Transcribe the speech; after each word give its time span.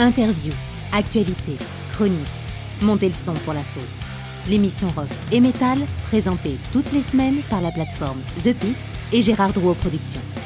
Interview, 0.00 0.52
actualité, 0.92 1.56
chronique. 1.90 2.14
Montez 2.80 3.08
le 3.08 3.14
son 3.14 3.34
pour 3.44 3.52
la 3.52 3.62
fosse. 3.62 4.06
L'émission 4.48 4.88
rock 4.90 5.08
et 5.32 5.40
métal, 5.40 5.80
présentée 6.04 6.56
toutes 6.72 6.92
les 6.92 7.02
semaines 7.02 7.40
par 7.50 7.60
la 7.60 7.72
plateforme 7.72 8.20
The 8.44 8.54
Pit 8.54 8.76
et 9.12 9.22
Gérard 9.22 9.52
Drouot 9.52 9.74
Productions. 9.74 10.37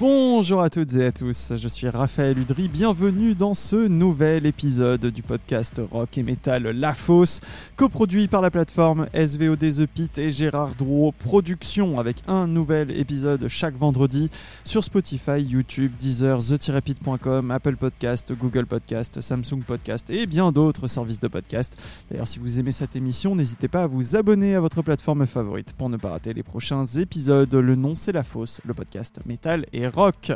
Bonjour 0.00 0.62
à 0.62 0.70
toutes 0.70 0.94
et 0.94 1.06
à 1.06 1.10
tous, 1.10 1.54
je 1.56 1.66
suis 1.66 1.88
Raphaël 1.88 2.38
Udry, 2.38 2.68
bienvenue 2.68 3.34
dans 3.34 3.52
ce 3.52 3.88
nouvel 3.88 4.46
épisode 4.46 5.06
du 5.06 5.24
podcast 5.24 5.82
rock 5.90 6.16
et 6.16 6.22
metal 6.22 6.62
La 6.68 6.94
Fosse, 6.94 7.40
coproduit 7.74 8.28
par 8.28 8.40
la 8.40 8.52
plateforme 8.52 9.08
SVOD 9.12 9.58
The 9.58 9.86
Pit 9.86 10.16
et 10.18 10.30
Gérard 10.30 10.76
Drouot 10.76 11.10
Productions, 11.18 11.98
avec 11.98 12.22
un 12.28 12.46
nouvel 12.46 12.96
épisode 12.96 13.48
chaque 13.48 13.74
vendredi 13.74 14.30
sur 14.62 14.84
Spotify, 14.84 15.40
YouTube, 15.40 15.90
Deezer, 15.98 16.38
the-pit.com, 16.38 17.50
Apple 17.50 17.74
Podcast, 17.74 18.32
Google 18.38 18.66
Podcast, 18.66 19.20
Samsung 19.20 19.64
Podcast 19.66 20.10
et 20.10 20.26
bien 20.26 20.52
d'autres 20.52 20.86
services 20.86 21.18
de 21.18 21.26
podcast. 21.26 21.76
D'ailleurs, 22.08 22.28
si 22.28 22.38
vous 22.38 22.60
aimez 22.60 22.70
cette 22.70 22.94
émission, 22.94 23.34
n'hésitez 23.34 23.66
pas 23.66 23.82
à 23.82 23.86
vous 23.88 24.14
abonner 24.14 24.54
à 24.54 24.60
votre 24.60 24.80
plateforme 24.82 25.26
favorite 25.26 25.72
pour 25.72 25.88
ne 25.88 25.96
pas 25.96 26.10
rater 26.10 26.34
les 26.34 26.44
prochains 26.44 26.86
épisodes. 26.86 27.52
Le 27.52 27.74
nom 27.74 27.96
c'est 27.96 28.12
La 28.12 28.22
Fosse, 28.22 28.60
le 28.64 28.74
podcast 28.74 29.18
métal 29.26 29.66
et 29.72 29.87
rock. 29.88 30.32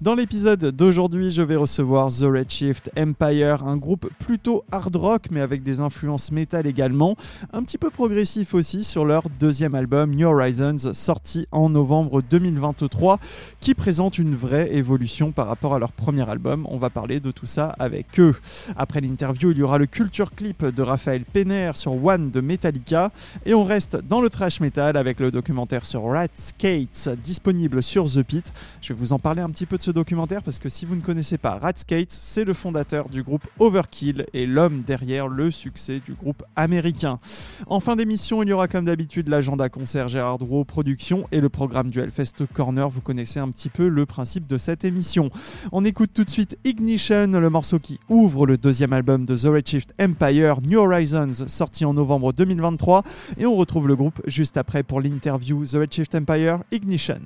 Dans 0.00 0.14
l'épisode 0.14 0.64
d'aujourd'hui, 0.64 1.30
je 1.30 1.42
vais 1.42 1.56
recevoir 1.56 2.08
The 2.08 2.22
Redshift 2.22 2.90
Empire, 2.98 3.64
un 3.64 3.76
groupe 3.76 4.08
plutôt 4.18 4.64
hard 4.72 4.96
rock 4.96 5.26
mais 5.30 5.40
avec 5.40 5.62
des 5.62 5.80
influences 5.80 6.32
métal 6.32 6.66
également, 6.66 7.16
un 7.52 7.62
petit 7.62 7.78
peu 7.78 7.90
progressif 7.90 8.54
aussi 8.54 8.84
sur 8.84 9.04
leur 9.04 9.24
deuxième 9.38 9.74
album 9.74 10.14
New 10.14 10.26
Horizons 10.26 10.94
sorti 10.94 11.46
en 11.52 11.68
novembre 11.68 12.22
2023 12.22 13.18
qui 13.60 13.74
présente 13.74 14.18
une 14.18 14.34
vraie 14.34 14.74
évolution 14.74 15.32
par 15.32 15.46
rapport 15.46 15.74
à 15.74 15.78
leur 15.78 15.92
premier 15.92 16.28
album. 16.28 16.66
On 16.70 16.78
va 16.78 16.90
parler 16.90 17.20
de 17.20 17.30
tout 17.30 17.46
ça 17.46 17.74
avec 17.78 18.18
eux. 18.18 18.34
Après 18.76 19.00
l'interview, 19.00 19.50
il 19.50 19.58
y 19.58 19.62
aura 19.62 19.78
le 19.78 19.86
culture 19.86 20.34
clip 20.34 20.64
de 20.64 20.82
Raphaël 20.82 21.24
Penner 21.24 21.72
sur 21.74 22.02
One 22.04 22.30
de 22.30 22.40
Metallica 22.40 23.10
et 23.44 23.54
on 23.54 23.64
reste 23.64 23.96
dans 23.96 24.20
le 24.20 24.30
trash 24.30 24.60
metal 24.60 24.96
avec 24.96 25.20
le 25.20 25.30
documentaire 25.30 25.86
sur 25.86 26.04
Rat 26.04 26.28
Skates 26.34 27.10
disponible 27.22 27.82
sur 27.82 28.04
The 28.06 28.22
Pit. 28.22 28.52
Je 28.80 28.89
vais 28.92 28.98
vous 28.98 29.12
en 29.12 29.18
parler 29.18 29.40
un 29.40 29.50
petit 29.50 29.66
peu 29.66 29.78
de 29.78 29.82
ce 29.82 29.90
documentaire 29.90 30.42
parce 30.42 30.58
que 30.58 30.68
si 30.68 30.84
vous 30.84 30.96
ne 30.96 31.00
connaissez 31.00 31.38
pas 31.38 31.58
Rat 31.58 31.74
Skates, 31.76 32.10
c'est 32.10 32.44
le 32.44 32.54
fondateur 32.54 33.08
du 33.08 33.22
groupe 33.22 33.46
Overkill 33.60 34.26
et 34.34 34.46
l'homme 34.46 34.82
derrière 34.82 35.28
le 35.28 35.50
succès 35.50 36.00
du 36.04 36.14
groupe 36.14 36.42
américain. 36.56 37.20
En 37.68 37.78
fin 37.78 37.94
d'émission, 37.94 38.42
il 38.42 38.48
y 38.48 38.52
aura 38.52 38.66
comme 38.66 38.86
d'habitude 38.86 39.28
l'agenda 39.28 39.68
concert 39.68 40.08
Gérard 40.08 40.38
Drouot 40.38 40.64
Productions 40.64 41.28
et 41.30 41.40
le 41.40 41.48
programme 41.48 41.90
du 41.90 42.00
Hellfest 42.00 42.46
Corner. 42.52 42.88
Vous 42.88 43.00
connaissez 43.00 43.38
un 43.38 43.48
petit 43.50 43.68
peu 43.68 43.86
le 43.86 44.06
principe 44.06 44.48
de 44.48 44.58
cette 44.58 44.84
émission. 44.84 45.30
On 45.70 45.84
écoute 45.84 46.10
tout 46.12 46.24
de 46.24 46.30
suite 46.30 46.58
Ignition, 46.64 47.28
le 47.28 47.50
morceau 47.50 47.78
qui 47.78 48.00
ouvre 48.08 48.44
le 48.44 48.56
deuxième 48.56 48.92
album 48.92 49.24
de 49.24 49.36
The 49.36 49.52
Redshift 49.52 49.94
Empire, 50.00 50.56
New 50.66 50.80
Horizons, 50.80 51.46
sorti 51.46 51.84
en 51.84 51.94
novembre 51.94 52.32
2023. 52.32 53.04
Et 53.38 53.46
on 53.46 53.54
retrouve 53.54 53.86
le 53.86 53.94
groupe 53.94 54.20
juste 54.26 54.56
après 54.56 54.82
pour 54.82 55.00
l'interview 55.00 55.64
The 55.64 55.74
Redshift 55.74 56.14
Empire 56.16 56.58
Ignition. 56.72 57.20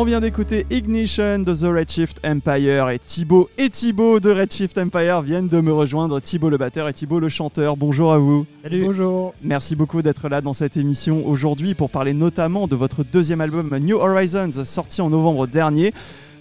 On 0.00 0.04
vient 0.04 0.20
d'écouter 0.22 0.64
Ignition 0.70 1.40
de 1.40 1.52
The 1.52 1.70
Redshift 1.70 2.22
Empire 2.24 2.88
et 2.88 2.98
Thibaut 2.98 3.50
et 3.58 3.68
Thibaut 3.68 4.18
de 4.18 4.30
Redshift 4.30 4.78
Empire 4.78 5.20
viennent 5.20 5.48
de 5.48 5.60
me 5.60 5.74
rejoindre, 5.74 6.20
Thibaut 6.20 6.48
le 6.48 6.56
batteur 6.56 6.88
et 6.88 6.94
Thibaut 6.94 7.20
le 7.20 7.28
chanteur. 7.28 7.76
Bonjour 7.76 8.10
à 8.10 8.16
vous. 8.16 8.46
Bonjour. 8.70 9.34
Merci 9.42 9.76
beaucoup 9.76 10.00
d'être 10.00 10.30
là 10.30 10.40
dans 10.40 10.54
cette 10.54 10.78
émission 10.78 11.28
aujourd'hui 11.28 11.74
pour 11.74 11.90
parler 11.90 12.14
notamment 12.14 12.66
de 12.66 12.76
votre 12.76 13.04
deuxième 13.04 13.42
album 13.42 13.76
New 13.76 13.98
Horizons 13.98 14.64
sorti 14.64 15.02
en 15.02 15.10
novembre 15.10 15.46
dernier. 15.46 15.92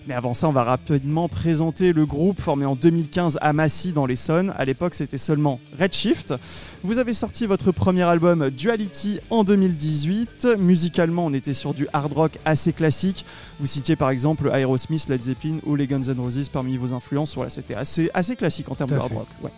Mais 0.08 0.14
avant 0.14 0.34
ça, 0.34 0.48
on 0.48 0.52
va 0.52 0.64
rapidement 0.64 1.28
présenter 1.28 1.94
le 1.94 2.06
groupe 2.06 2.42
formé 2.42 2.66
en 2.66 2.76
2015 2.76 3.38
à 3.42 3.54
Massy 3.54 3.94
dans 3.94 4.06
l'Essonne. 4.06 4.54
À 4.58 4.66
l'époque, 4.66 4.96
c'était 4.96 5.18
seulement 5.18 5.60
Redshift. 5.80 6.34
Vous 6.84 6.98
avez 6.98 7.14
sorti 7.14 7.46
votre 7.46 7.72
premier 7.72 8.04
album 8.04 8.50
Duality 8.50 9.20
en 9.30 9.44
2018. 9.44 10.48
Musicalement, 10.58 11.26
on 11.26 11.34
était 11.34 11.54
sur 11.54 11.74
du 11.74 11.88
hard 11.94 12.14
rock 12.14 12.40
assez 12.46 12.74
classique. 12.74 13.26
Vous 13.60 13.68
citiez 13.68 13.96
par 13.96 14.10
exemple 14.10 14.50
Aerosmith, 14.54 15.08
Led 15.10 15.22
Zeppelin 15.22 15.60
ou 15.66 15.76
les 15.76 15.88
Guns 15.88 16.02
N' 16.08 16.20
Roses 16.20 16.50
parmi 16.50 16.78
vos 16.78 16.94
influences. 16.94 17.36
Voilà, 17.36 17.50
c'était 17.50 17.76
assez, 17.76 18.10
assez 18.14 18.36
classique 18.36 18.70
en 18.72 18.76
termes 18.76 18.90
de 18.90 18.96
hard 18.96 19.14
rock. 19.14 19.28
Ouais. 19.44 19.52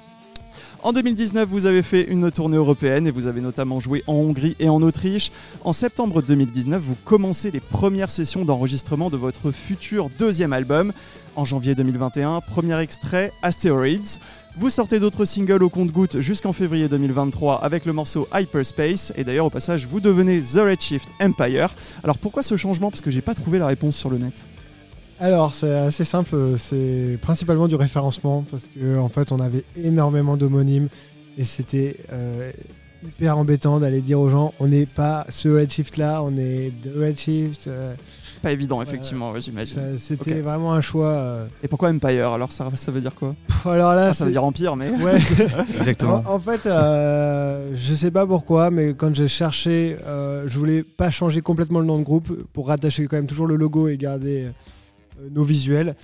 En 0.84 0.94
2019, 0.94 1.48
vous 1.48 1.68
avez 1.68 1.84
fait 1.84 2.02
une 2.10 2.32
tournée 2.32 2.58
européenne 2.58 3.06
et 3.06 3.12
vous 3.12 3.28
avez 3.28 3.40
notamment 3.40 3.80
joué 3.80 4.04
en 4.08 4.14
Hongrie 4.14 4.56
et 4.60 4.68
en 4.68 4.82
Autriche. 4.82 5.32
En 5.64 5.74
septembre 5.74 6.24
2019, 6.24 6.82
vous 6.82 6.96
commencez 7.06 7.52
les 7.52 7.60
premières 7.60 8.10
sessions 8.10 8.46
d'enregistrement 8.46 9.12
de 9.12 9.18
votre 9.18 9.52
futur 9.52 10.10
deuxième 10.18 10.54
album. 10.54 10.92
En 11.36 11.46
janvier 11.46 11.76
2021, 11.76 12.42
premier 12.42 12.80
extrait, 12.80 13.32
Asteroids. 13.44 14.20
Vous 14.58 14.72
sortez 14.72 15.00
d'autres 15.00 15.26
singles 15.26 15.64
au 15.64 15.70
compte-gouttes 15.70 16.20
jusqu'en 16.20 16.52
février 16.52 16.88
2023 16.88 17.64
avec 17.64 17.86
le 17.86 17.94
morceau 17.94 18.28
Hyperspace. 18.34 19.14
Et 19.16 19.24
d'ailleurs, 19.24 19.46
au 19.46 19.52
passage, 19.52 19.86
vous 19.86 20.00
devenez 20.00 20.42
The 20.42 20.62
Redshift 20.66 21.08
Empire. 21.22 21.76
Alors 22.04 22.18
pourquoi 22.18 22.42
ce 22.42 22.58
changement? 22.58 22.90
Parce 22.90 23.02
que 23.02 23.12
j'ai 23.12 23.22
pas 23.22 23.36
trouvé 23.36 23.60
la 23.60 23.68
réponse 23.68 23.96
sur 23.96 24.10
le 24.10 24.18
net. 24.18 24.34
Alors, 25.22 25.54
c'est 25.54 25.72
assez 25.72 26.04
simple, 26.04 26.36
c'est 26.58 27.20
principalement 27.22 27.68
du 27.68 27.76
référencement 27.76 28.44
parce 28.50 28.64
que 28.76 28.98
en 28.98 29.08
fait, 29.08 29.32
on 29.32 29.38
avait 29.38 29.64
énormément 29.76 30.36
d'homonymes 30.36 30.88
et 31.38 31.46
c'était 31.46 31.98
euh, 32.12 32.52
hyper 33.04 33.38
embêtant 33.38 33.80
d'aller 33.80 34.02
dire 34.02 34.20
aux 34.20 34.30
gens 34.32 34.52
on 34.60 34.68
n'est 34.68 34.88
pas 34.88 35.28
ce 35.30 35.48
Redshift 35.48 35.98
là, 35.98 36.24
on 36.24 36.36
est 36.38 36.72
de 36.84 37.00
Redshift. 37.06 37.68
euh, 37.68 37.94
Pas 38.42 38.52
évident, 38.52 38.82
effectivement, 38.82 39.30
ouais, 39.30 39.42
j'imagine. 39.42 39.96
C'était 40.00 40.42
vraiment 40.42 40.74
un 40.74 40.82
choix. 40.82 41.12
euh. 41.12 41.46
Et 41.62 41.68
pourquoi 41.68 41.90
Empire 41.90 42.30
Alors 42.32 42.52
ça, 42.52 42.68
ça 42.74 42.92
veut 42.92 43.02
dire 43.02 43.14
quoi? 43.14 43.36
Pff, 43.48 43.68
alors 43.68 43.94
là, 43.94 44.08
Ah, 44.10 44.14
Ça 44.16 44.26
veut 44.26 44.32
dire 44.32 44.44
empire, 44.44 44.76
mais. 44.76 44.90
Ouais. 44.90 45.20
Exactement. 45.78 46.24
En, 46.26 46.34
en 46.34 46.40
fait, 46.40 46.66
euh, 46.66 47.70
je 47.76 47.94
sais 47.94 48.10
pas 48.10 48.26
pourquoi, 48.26 48.72
mais 48.72 48.96
quand 48.96 49.14
j'ai 49.14 49.28
cherché, 49.28 49.98
euh, 50.08 50.46
je 50.48 50.58
voulais 50.58 50.82
pas 50.82 51.12
changer 51.12 51.42
complètement 51.42 51.80
le 51.80 51.86
nom 51.86 52.00
de 52.00 52.04
groupe 52.04 52.32
pour 52.54 52.70
rattacher 52.70 53.06
quand 53.06 53.18
même 53.18 53.28
toujours 53.28 53.46
le 53.46 53.56
logo 53.56 53.88
et 53.88 53.98
garder 53.98 54.46
euh, 54.46 54.52
nos 55.30 55.44
visuels. 55.44 55.96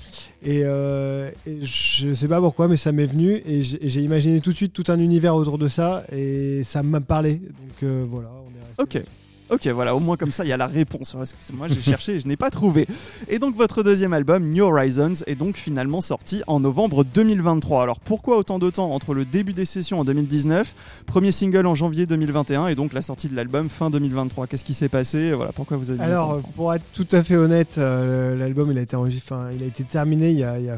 Et, 0.44 0.62
euh, 0.64 1.32
et 1.46 1.64
je 1.64 2.14
sais 2.14 2.28
pas 2.28 2.40
pourquoi, 2.40 2.68
mais 2.68 2.78
ça 2.78 2.92
m'est 2.92 3.06
venu 3.06 3.42
et 3.46 3.64
j'ai 3.64 3.86
et 3.86 3.90
j'ai 3.90 4.02
imaginé 4.02 4.42
tout 4.42 4.52
de 4.52 4.56
suite 4.56 4.74
tout 4.74 4.84
un 4.88 5.00
univers 5.00 5.36
autour 5.36 5.58
de 5.58 5.68
ça 5.68 6.04
et 6.12 6.64
ça 6.64 6.84
m'a 6.84 7.02
parlé. 7.02 7.36
Donc 7.36 7.84
euh, 7.84 8.06
voilà, 8.10 8.30
on 8.46 8.50
est 8.50 8.68
resté 8.68 9.00
Ok. 9.00 9.06
Ok, 9.50 9.66
voilà, 9.68 9.96
au 9.96 10.00
moins 10.00 10.18
comme 10.18 10.32
ça, 10.32 10.44
il 10.44 10.50
y 10.50 10.54
a 10.54 10.58
la 10.58 10.68
réponse. 10.68 11.14
Parce 11.14 11.34
que 11.34 11.54
moi, 11.54 11.68
j'ai 11.68 11.82
cherché 11.82 12.16
et 12.16 12.20
je 12.20 12.28
n'ai 12.28 12.36
pas 12.36 12.50
trouvé. 12.50 12.86
Et 13.30 13.40
donc, 13.40 13.56
votre 13.56 13.82
deuxième 13.82 14.14
album, 14.14 14.52
New 14.52 14.64
Horizons, 14.64 15.24
est 15.26 15.36
donc 15.36 15.58
finalement 15.58 16.02
sorti 16.02 16.42
en 16.48 16.60
novembre 16.60 17.04
2023. 17.04 17.84
Alors, 17.84 18.00
pourquoi 18.00 18.38
autant 18.38 18.60
de 18.60 18.70
temps 18.70 18.92
entre 18.92 19.14
le 19.14 19.24
début 19.26 19.54
des 19.54 19.66
sessions 19.66 20.00
en 20.00 20.06
2019, 20.06 21.04
premier 21.06 21.32
single 21.32 21.66
en 21.66 21.76
janvier 21.76 22.06
2021 22.06 22.68
et 22.68 22.76
donc 22.76 22.94
la 22.94 23.02
sortie 23.02 23.30
de 23.30 23.36
l'album 23.36 23.70
fin 23.70 23.90
2023 23.90 24.48
Qu'est-ce 24.48 24.66
qui 24.66 24.74
s'est 24.74 24.90
passé? 24.90 25.32
Voilà, 25.32 25.52
pourquoi 25.54 25.78
vous 25.78 25.92
avez 25.92 26.02
Alors, 26.02 26.42
pour 26.56 26.74
être 26.74 26.84
tout 26.94 27.08
à 27.12 27.24
fait 27.24 27.36
honnête, 27.36 27.76
euh, 27.78 28.36
l'album 28.36 28.72
il 28.72 28.78
a 28.78 28.82
été 28.82 28.96
enregistré, 28.96 29.36
enfin, 29.36 29.50
il 29.56 29.64
a 29.64 29.66
été 29.66 29.84
terminé 29.84 30.32
il 30.32 30.40
y 30.40 30.44
a, 30.44 30.60
il 30.60 30.66
y 30.66 30.70
a 30.70 30.78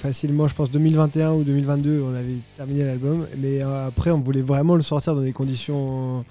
facilement, 0.00 0.48
je 0.48 0.54
pense 0.54 0.70
2021 0.70 1.32
ou 1.32 1.44
2022, 1.44 2.02
on 2.02 2.14
avait 2.14 2.38
terminé 2.56 2.84
l'album, 2.84 3.26
mais 3.38 3.62
euh, 3.62 3.86
après 3.86 4.10
on 4.10 4.20
voulait 4.20 4.42
vraiment 4.42 4.74
le 4.74 4.82
sortir 4.82 5.14
dans 5.14 5.22
des 5.22 5.32
conditions 5.32 6.24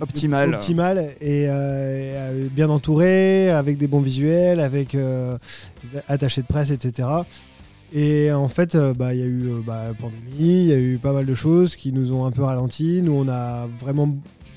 Optimales. 0.00 0.54
optimales 0.54 1.10
et, 1.20 1.48
euh, 1.48 1.52
euh, 1.54 2.48
bien 2.50 2.68
entouré, 2.68 3.50
avec 3.50 3.78
des 3.78 3.86
bons 3.86 4.00
visuels, 4.00 4.60
avec 4.60 4.94
euh, 4.94 5.38
des 5.92 6.00
attachés 6.08 6.42
de 6.42 6.46
presse, 6.46 6.70
etc. 6.70 7.08
Et 7.92 8.32
en 8.32 8.48
fait, 8.48 8.74
euh, 8.74 8.94
bah, 8.94 9.14
il 9.14 9.20
y 9.20 9.22
a 9.22 9.26
eu 9.26 9.62
bah, 9.64 9.84
la 9.88 9.94
pandémie, 9.94 10.64
il 10.64 10.66
y 10.66 10.72
a 10.72 10.78
eu 10.78 10.98
pas 10.98 11.12
mal 11.12 11.24
de 11.24 11.34
choses 11.34 11.76
qui 11.76 11.92
nous 11.92 12.12
ont 12.12 12.26
un 12.26 12.30
peu 12.30 12.42
ralenti. 12.42 13.00
Nous, 13.02 13.12
on 13.12 13.28
a 13.28 13.68
vraiment 13.80 14.08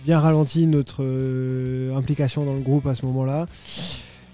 bien 0.05 0.19
ralenti 0.19 0.65
notre 0.67 1.03
implication 1.95 2.45
dans 2.45 2.53
le 2.53 2.61
groupe 2.61 2.87
à 2.87 2.95
ce 2.95 3.05
moment-là. 3.05 3.47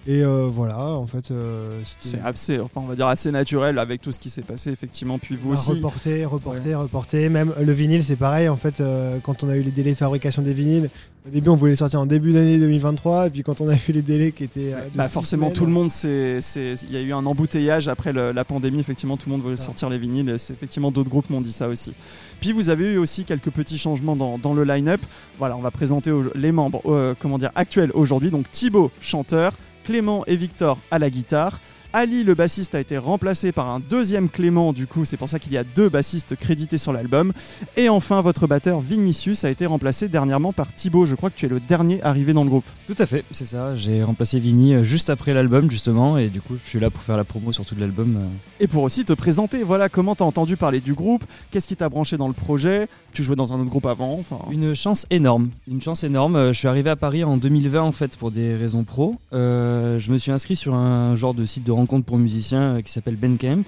Et 0.08 0.24
euh, 0.24 0.48
voilà, 0.52 0.78
en 0.90 1.08
fait, 1.08 1.32
euh, 1.32 1.80
C'est 2.00 2.22
assez, 2.22 2.60
enfin, 2.60 2.82
on 2.84 2.88
va 2.88 2.96
dire 2.96 3.08
assez 3.08 3.32
naturel 3.32 3.80
avec 3.80 4.02
tout 4.02 4.12
ce 4.12 4.20
qui 4.20 4.30
s'est 4.30 4.44
passé, 4.44 4.70
effectivement. 4.70 5.18
Puis 5.18 5.36
vous 5.36 5.50
bah, 5.50 5.56
aussi. 5.56 5.72
reporter, 5.72 6.26
reporter, 6.30 6.76
reporter. 6.80 7.28
Même 7.30 7.54
le 7.60 7.74
vinyle, 7.74 8.04
c'est 8.04 8.16
pareil. 8.16 8.48
En 8.48 8.56
fait, 8.56 8.82
euh, 8.82 9.18
quand 9.24 9.44
on 9.44 9.50
a 9.50 9.58
eu 9.58 9.64
les 9.64 9.72
délais 9.72 9.94
de 9.94 9.98
fabrication 9.98 10.44
des 10.44 10.54
vinyles, 10.54 10.92
au 11.28 11.32
début, 11.32 11.50
on 11.50 11.56
voulait 11.56 11.74
sortir 11.76 12.00
en 12.02 12.06
début 12.06 12.34
d'année 12.34 12.60
2023. 12.60 13.28
Et 13.28 13.30
puis 13.32 13.42
quand 13.42 13.62
on 13.62 13.68
a 13.68 13.74
eu 13.74 13.92
les 13.94 14.04
délais 14.04 14.32
qui 14.32 14.44
étaient. 14.44 14.74
de 14.74 14.76
Bah 14.94 15.10
forcément, 15.10 15.48
semaines, 15.48 15.58
tout 15.58 15.66
le 15.66 15.72
monde, 15.72 15.90
c'est, 15.90 16.40
c'est- 16.40 16.76
il 16.84 16.92
y 16.92 16.98
a 16.98 17.02
eu 17.02 17.12
un 17.12 17.26
embouteillage 17.26 17.88
après 17.88 18.14
le- 18.14 18.32
la 18.32 18.46
pandémie. 18.46 18.80
Effectivement, 18.80 19.18
tout 19.18 19.28
le 19.28 19.32
monde 19.32 19.42
voulait 19.42 19.58
sortir 19.58 19.90
les 19.90 19.98
vinyles. 19.98 20.36
c'est 20.38 20.54
effectivement, 20.54 20.92
d'autres 20.92 21.10
groupes 21.10 21.32
m'ont 21.32 21.42
dit 21.42 21.52
ça 21.52 21.68
aussi. 21.68 21.94
Puis 22.42 22.52
vous 22.52 22.70
avez 22.70 22.94
eu 22.94 22.98
aussi 23.00 23.24
quelques 23.24 23.50
petits 23.50 23.80
changements 23.80 24.16
dans, 24.16 24.38
dans 24.38 24.54
le 24.54 24.64
line-up. 24.66 25.02
Voilà, 25.40 25.58
on 25.58 25.62
va 25.62 25.72
présenter 25.72 26.12
les 26.36 26.52
membres, 26.52 27.16
comment 27.20 27.40
dire, 27.40 27.50
actuels 27.56 27.90
aujourd'hui. 27.96 28.30
Donc 28.30 28.52
Thibaut, 28.52 28.92
chanteur, 29.02 29.54
Clément 29.86 30.26
et 30.26 30.36
Victor 30.36 30.80
à 30.92 31.00
la 31.00 31.10
guitare. 31.10 31.60
Ali, 31.98 32.26
le 32.26 32.36
bassiste, 32.36 32.76
a 32.76 32.82
été 32.82 32.98
remplacé 32.98 33.54
par 33.54 33.74
un 33.74 33.80
deuxième 33.80 34.28
Clément, 34.30 34.74
du 34.74 34.86
coup, 34.86 35.06
c'est 35.06 35.16
pour 35.16 35.30
ça 35.30 35.40
qu'il 35.40 35.54
y 35.54 35.58
a 35.58 35.64
deux 35.64 35.88
bassistes 35.88 36.36
crédités 36.36 36.78
sur 36.78 36.92
l'album. 36.92 37.32
Et 37.78 37.88
enfin, 37.88 38.20
votre 38.20 38.48
batteur 38.48 38.82
Vinicius 38.82 39.46
a 39.46 39.50
été 39.50 39.66
remplacé 39.66 40.10
dernièrement 40.10 40.52
par 40.52 40.74
Thibaut. 40.74 41.06
Je 41.06 41.16
crois 41.16 41.30
que 41.30 41.38
tu 41.38 41.46
es 41.46 41.50
le 41.50 41.62
dernier 41.62 42.04
arrivé 42.04 42.34
dans 42.34 42.44
le 42.44 42.50
groupe. 42.50 42.66
Tout 42.86 42.96
à 43.00 43.06
fait, 43.06 43.24
c'est 43.32 43.46
ça. 43.46 43.78
J'ai 43.78 44.04
remplacé 44.04 44.40
Vini 44.40 44.74
euh, 44.74 44.84
juste 44.84 45.10
après 45.10 45.34
l'album, 45.34 45.72
justement, 45.72 46.18
et 46.18 46.28
du 46.28 46.42
coup, 46.42 46.56
je 46.62 46.68
suis 46.70 46.82
là 46.82 46.90
pour 46.90 47.02
faire 47.02 47.16
la 47.16 47.24
promo 47.24 47.54
sur 47.54 47.66
tout 47.66 47.76
l'album. 47.80 48.18
euh. 48.18 48.28
Et 48.60 48.68
pour 48.68 48.84
aussi 48.84 49.06
te 49.06 49.14
présenter, 49.14 49.64
voilà, 49.64 49.88
comment 49.88 50.16
t'as 50.16 50.26
entendu 50.26 50.58
parler 50.58 50.82
du 50.82 50.94
groupe, 50.96 51.24
qu'est-ce 51.50 51.68
qui 51.68 51.78
t'a 51.78 51.88
branché 51.88 52.18
dans 52.18 52.28
le 52.28 52.34
projet, 52.34 52.90
tu 53.14 53.24
jouais 53.24 53.38
dans 53.38 53.54
un 53.54 53.60
autre 53.62 53.70
groupe 53.70 53.86
avant. 53.86 54.22
Une 54.52 54.76
chance 54.76 55.06
énorme, 55.12 55.50
une 55.66 55.82
chance 55.82 56.04
énorme. 56.04 56.36
Euh, 56.36 56.52
Je 56.52 56.60
suis 56.60 56.68
arrivé 56.68 56.90
à 56.90 56.98
Paris 56.98 57.24
en 57.24 57.38
2020 57.38 57.82
en 57.82 57.94
fait 57.94 58.18
pour 58.18 58.32
des 58.32 58.54
raisons 58.58 58.84
pro. 58.84 59.16
Euh, 59.32 59.98
je 59.98 60.12
me 60.12 60.18
suis 60.18 60.34
inscrit 60.34 60.58
sur 60.58 60.76
un 60.76 61.16
genre 61.16 61.34
de 61.34 61.46
site 61.46 61.64
de 61.64 61.72
rencontre 61.72 61.85
pour 61.86 62.18
musiciens 62.18 62.76
euh, 62.78 62.82
qui 62.82 62.92
s'appelle 62.92 63.16
Bandcamp. 63.16 63.64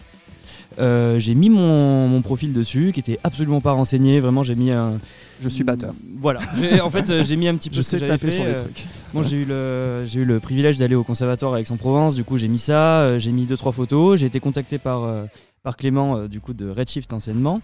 Euh, 0.80 1.20
j'ai 1.20 1.34
mis 1.34 1.50
mon, 1.50 2.08
mon 2.08 2.22
profil 2.22 2.54
dessus, 2.54 2.92
qui 2.94 3.00
était 3.00 3.20
absolument 3.24 3.62
pas 3.62 3.72
renseigné. 3.72 4.20
Vraiment, 4.20 4.44
j'ai 4.44 4.56
mis 4.56 4.72
un. 4.72 5.00
Je 5.42 5.50
suis 5.50 5.64
batteur. 5.64 5.94
Voilà. 6.20 6.40
En 6.84 6.90
fait, 6.90 7.10
euh, 7.10 7.24
j'ai 7.24 7.36
mis 7.36 7.48
un 7.48 7.56
petit 7.56 7.70
peu 7.72 7.76
Je 7.76 7.82
sais 7.82 8.00
taper 8.00 8.18
fait, 8.18 8.32
sur 8.32 8.44
des 8.44 8.52
euh, 8.52 8.62
trucs. 8.62 8.86
Moi, 9.14 9.24
j'ai 9.24 9.38
eu 9.38 9.46
le 9.46 10.04
j'ai 10.06 10.20
eu 10.20 10.26
le 10.26 10.40
privilège 10.40 10.78
d'aller 10.78 10.96
au 10.96 11.04
conservatoire 11.04 11.54
avec 11.54 11.68
Aix-en-Provence. 11.68 12.16
Du 12.16 12.24
coup, 12.24 12.38
j'ai 12.38 12.48
mis 12.48 12.60
ça. 12.60 13.18
j'ai 13.20 13.32
mis 13.32 13.46
deux 13.46 13.58
trois 13.58 13.72
photos. 13.72 14.20
J'ai 14.20 14.28
été 14.28 14.40
contacté 14.40 14.78
par 14.78 15.28
par 15.64 15.78
Clément 15.78 16.28
du 16.28 16.40
coup 16.40 16.54
de 16.54 16.70
Redshift 16.70 17.12
enseignement. 17.14 17.62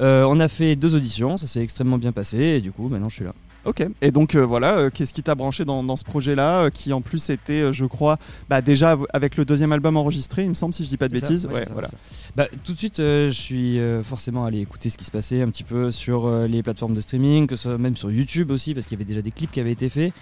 Euh, 0.00 0.24
on 0.24 0.40
a 0.40 0.48
fait 0.48 0.76
deux 0.76 0.94
auditions, 0.94 1.36
ça 1.36 1.46
s'est 1.46 1.62
extrêmement 1.62 1.98
bien 1.98 2.12
passé 2.12 2.38
et 2.38 2.60
du 2.60 2.70
coup 2.70 2.88
maintenant 2.88 3.08
je 3.08 3.14
suis 3.14 3.24
là. 3.24 3.34
Ok, 3.66 3.84
et 4.00 4.10
donc 4.12 4.34
euh, 4.36 4.46
voilà, 4.46 4.76
euh, 4.78 4.90
qu'est-ce 4.92 5.12
qui 5.12 5.22
t'a 5.22 5.34
branché 5.34 5.64
dans, 5.64 5.82
dans 5.82 5.96
ce 5.96 6.04
projet-là, 6.04 6.62
euh, 6.64 6.70
qui 6.70 6.92
en 6.92 7.00
plus 7.00 7.30
était, 7.30 7.72
je 7.72 7.84
crois, 7.84 8.16
bah, 8.48 8.62
déjà 8.62 8.92
av- 8.92 9.06
avec 9.12 9.36
le 9.36 9.44
deuxième 9.44 9.72
album 9.72 9.96
enregistré, 9.96 10.44
il 10.44 10.48
me 10.50 10.54
semble, 10.54 10.72
si 10.72 10.84
je 10.84 10.88
dis 10.88 10.96
pas 10.96 11.08
de 11.08 11.16
ça, 11.18 11.26
bêtises. 11.26 11.46
ouais, 11.46 11.52
Ouais, 11.52 11.58
c'est 11.60 11.66
ça, 11.66 11.72
voilà. 11.72 11.88
c'est 11.88 12.26
ça. 12.26 12.32
Bah, 12.36 12.46
tout 12.64 12.72
de 12.72 12.78
suite, 12.78 12.98
je 12.98 13.30
suis 13.30 13.78
forcément 14.02 14.44
allé 14.44 14.60
écouter 14.60 14.88
ce 14.88 14.96
qui 14.96 15.04
se 15.04 15.10
passait 15.10 15.42
un 15.42 15.48
petit 15.50 15.64
peu 15.64 15.90
sur 15.90 16.30
les 16.46 16.62
plateformes 16.62 16.94
de 16.94 17.00
streaming, 17.00 17.46
que 17.46 17.56
ce 17.56 17.64
soit 17.64 17.78
même 17.78 17.96
sur 17.96 18.10
YouTube 18.10 18.50
aussi, 18.50 18.72
parce 18.74 18.86
qu'il 18.86 18.96
y 18.96 18.98
avait 18.98 19.08
déjà 19.08 19.22
des 19.22 19.32
clips 19.32 19.50
qui 19.50 19.60
avaient 19.60 19.72
été 19.72 19.88
faits. 19.88 20.12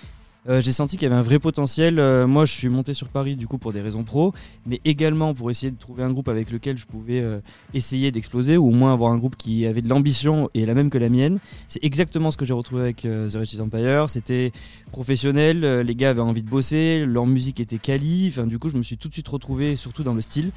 Euh, 0.49 0.61
j'ai 0.61 0.73
senti 0.73 0.97
qu'il 0.97 1.09
y 1.09 1.11
avait 1.11 1.19
un 1.19 1.23
vrai 1.23 1.39
potentiel. 1.39 1.99
Euh, 1.99 2.27
moi, 2.27 2.45
je 2.45 2.53
suis 2.53 2.69
monté 2.69 2.93
sur 2.93 3.09
Paris 3.09 3.37
du 3.37 3.47
coup 3.47 3.59
pour 3.59 3.73
des 3.73 3.81
raisons 3.81 4.05
pro, 4.05 4.35
mais 4.67 4.81
également 4.85 5.35
pour 5.35 5.51
essayer 5.51 5.73
de 5.73 5.79
trouver 5.79 6.03
un 6.03 6.11
groupe 6.11 6.29
avec 6.29 6.51
lequel 6.51 6.77
je 6.77 6.85
pouvais 6.87 7.21
euh, 7.21 7.41
essayer 7.73 8.11
d'exploser, 8.11 8.57
ou 8.57 8.69
au 8.69 8.73
moins 8.73 8.93
avoir 8.93 9.13
un 9.13 9.19
groupe 9.19 9.37
qui 9.37 9.67
avait 9.67 9.83
de 9.83 9.89
l'ambition 9.89 10.51
et 10.55 10.67
la 10.67 10.75
même 10.75 10.91
que 10.91 10.99
la 10.99 11.09
mienne. 11.09 11.39
C'est 11.69 11.83
exactement 11.83 12.31
ce 12.31 12.37
que 12.37 12.45
j'ai 12.45 12.53
retrouvé 12.53 12.83
avec 12.83 13.03
The 13.03 13.35
Wretched 13.35 13.61
Empire. 13.61 14.11
C'était 14.11 14.53
professionnel, 14.93 15.81
les 15.81 15.95
gars 15.95 16.11
avaient 16.11 16.21
envie 16.21 16.43
de 16.43 16.51
bosser, 16.51 17.05
leur 17.07 17.27
musique 17.27 17.61
était 17.61 17.79
quali. 17.79 18.29
Enfin, 18.29 18.47
du 18.47 18.59
coup, 18.59 18.69
je 18.69 18.77
me 18.77 18.83
suis 18.83 18.97
tout 18.97 19.09
de 19.09 19.15
suite 19.15 19.29
retrouvé, 19.29 19.77
surtout 19.77 20.03
dans 20.03 20.15
le 20.15 20.21
style. 20.21 20.51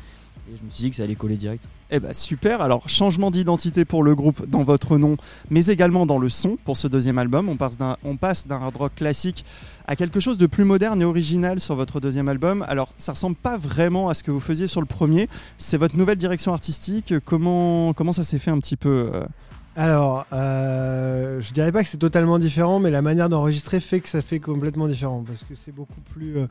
Et 0.49 0.57
je 0.57 0.63
me 0.63 0.69
suis 0.69 0.83
dit 0.83 0.89
que 0.89 0.95
ça 0.95 1.03
allait 1.03 1.15
coller 1.15 1.37
direct. 1.37 1.67
Eh 1.89 1.99
ben 1.99 2.13
super, 2.13 2.61
alors 2.61 2.89
changement 2.89 3.31
d'identité 3.31 3.85
pour 3.85 4.03
le 4.03 4.13
groupe 4.13 4.45
dans 4.49 4.63
votre 4.63 4.97
nom, 4.97 5.15
mais 5.49 5.67
également 5.67 6.05
dans 6.05 6.19
le 6.19 6.27
son 6.29 6.57
pour 6.65 6.75
ce 6.75 6.87
deuxième 6.87 7.17
album. 7.17 7.47
On 7.49 7.55
passe 7.55 7.77
d'un, 7.77 8.55
hard 8.55 8.75
rock 8.75 8.95
classique 8.95 9.45
à 9.87 9.95
quelque 9.95 10.19
chose 10.19 10.37
de 10.37 10.47
plus 10.47 10.65
moderne 10.65 11.01
et 11.01 11.05
original 11.05 11.61
sur 11.61 11.75
votre 11.75 11.99
deuxième 12.01 12.27
album. 12.27 12.65
Alors 12.67 12.89
ça 12.97 13.13
ressemble 13.13 13.37
pas 13.37 13.57
vraiment 13.57 14.09
à 14.09 14.13
ce 14.13 14.23
que 14.23 14.31
vous 14.31 14.41
faisiez 14.41 14.67
sur 14.67 14.81
le 14.81 14.87
premier. 14.87 15.29
C'est 15.57 15.77
votre 15.77 15.95
nouvelle 15.95 16.17
direction 16.17 16.53
artistique. 16.53 17.13
Comment, 17.23 17.93
comment 17.93 18.13
ça 18.13 18.25
s'est 18.25 18.39
fait 18.39 18.51
un 18.51 18.59
petit 18.59 18.75
peu 18.75 19.11
euh 19.13 19.23
Alors, 19.79 20.25
euh, 20.33 21.39
je 21.39 21.53
dirais 21.53 21.71
pas 21.71 21.83
que 21.83 21.89
c'est 21.89 21.99
totalement 21.99 22.39
différent, 22.39 22.79
mais 22.79 22.89
la 22.89 23.03
manière 23.03 23.29
d'enregistrer 23.29 23.79
fait 23.79 23.99
que 23.99 24.09
ça 24.09 24.23
fait 24.23 24.39
complètement 24.39 24.87
différent 24.87 25.23
parce 25.25 25.43
que 25.43 25.53
c'est 25.53 25.71
beaucoup 25.71 26.01
plus 26.15 26.37
euh, 26.37 26.47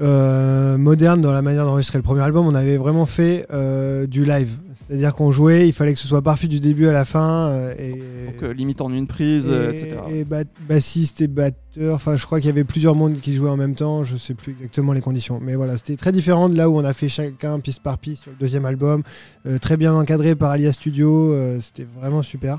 euh, 0.00 0.78
moderne 0.78 1.22
dans 1.22 1.32
la 1.32 1.42
manière 1.42 1.64
d'enregistrer. 1.64 1.98
Le 1.98 2.04
premier 2.04 2.22
album, 2.22 2.46
on 2.46 2.54
avait 2.54 2.76
vraiment 2.76 3.04
fait 3.04 3.46
euh, 3.50 4.06
du 4.06 4.24
live, 4.24 4.52
c'est-à-dire 4.90 5.14
qu'on 5.14 5.30
jouait, 5.30 5.68
il 5.68 5.72
fallait 5.72 5.94
que 5.94 6.00
ce 6.00 6.08
soit 6.08 6.20
parfait 6.20 6.48
du 6.48 6.58
début 6.58 6.88
à 6.88 6.92
la 6.92 7.04
fin 7.04 7.48
euh, 7.48 7.74
et 7.78 7.92
Donc 8.32 8.42
euh, 8.42 8.52
limite 8.52 8.80
en 8.80 8.92
une 8.92 9.06
prise, 9.06 9.46
euh, 9.48 9.70
et, 9.70 9.76
etc. 9.76 9.96
et 10.10 10.24
bat- 10.24 10.42
bassiste 10.68 11.20
et 11.20 11.28
batteur. 11.28 11.94
Enfin, 11.94 12.16
je 12.16 12.26
crois 12.26 12.40
qu'il 12.40 12.48
y 12.48 12.50
avait 12.52 12.64
plusieurs 12.64 12.96
mondes 12.96 13.20
qui 13.20 13.36
jouaient 13.36 13.50
en 13.50 13.56
même 13.56 13.76
temps. 13.76 14.02
Je 14.02 14.16
sais 14.16 14.34
plus 14.34 14.50
exactement 14.50 14.92
les 14.92 15.00
conditions, 15.00 15.38
mais 15.40 15.54
voilà, 15.54 15.76
c'était 15.76 15.94
très 15.96 16.10
différent 16.10 16.48
de 16.48 16.56
là 16.56 16.68
où 16.68 16.76
on 16.76 16.84
a 16.84 16.92
fait 16.92 17.08
chacun 17.08 17.60
piste 17.60 17.80
par 17.84 17.98
piste 17.98 18.22
sur 18.24 18.32
le 18.32 18.36
deuxième 18.38 18.64
album, 18.64 19.04
Euh, 19.46 19.58
très 19.58 19.76
bien 19.76 19.94
encadré 19.94 20.34
par 20.34 20.50
Alia 20.50 20.72
Studio. 20.72 21.32
euh, 21.34 21.58
c'était 21.60 21.86
vraiment 22.00 22.22
super. 22.24 22.58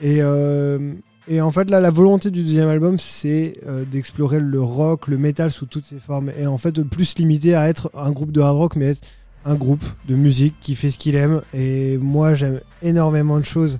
Et 0.00 0.22
euh, 0.22 0.94
et 1.28 1.40
en 1.40 1.52
fait, 1.52 1.70
là, 1.70 1.80
la 1.80 1.90
volonté 1.90 2.30
du 2.32 2.42
deuxième 2.42 2.68
album, 2.68 2.98
c'est 2.98 3.58
euh, 3.68 3.84
d'explorer 3.84 4.40
le 4.40 4.60
rock, 4.60 5.06
le 5.06 5.18
metal 5.18 5.52
sous 5.52 5.66
toutes 5.66 5.84
ses 5.84 6.00
formes. 6.00 6.32
Et 6.36 6.46
en 6.48 6.58
fait, 6.58 6.72
de 6.72 6.82
plus 6.82 7.16
limiter 7.18 7.54
à 7.54 7.68
être 7.68 7.90
un 7.94 8.10
groupe 8.10 8.32
de 8.32 8.40
hard 8.40 8.56
rock, 8.56 8.74
mais 8.76 8.86
être 8.86 9.02
un 9.44 9.54
groupe 9.54 9.84
de 10.08 10.14
musique 10.14 10.54
qui 10.60 10.74
fait 10.74 10.90
ce 10.90 10.98
qu'il 10.98 11.14
aime. 11.14 11.42
Et 11.52 11.98
moi, 11.98 12.34
j'aime 12.34 12.60
énormément 12.82 13.38
de 13.38 13.44
choses. 13.44 13.78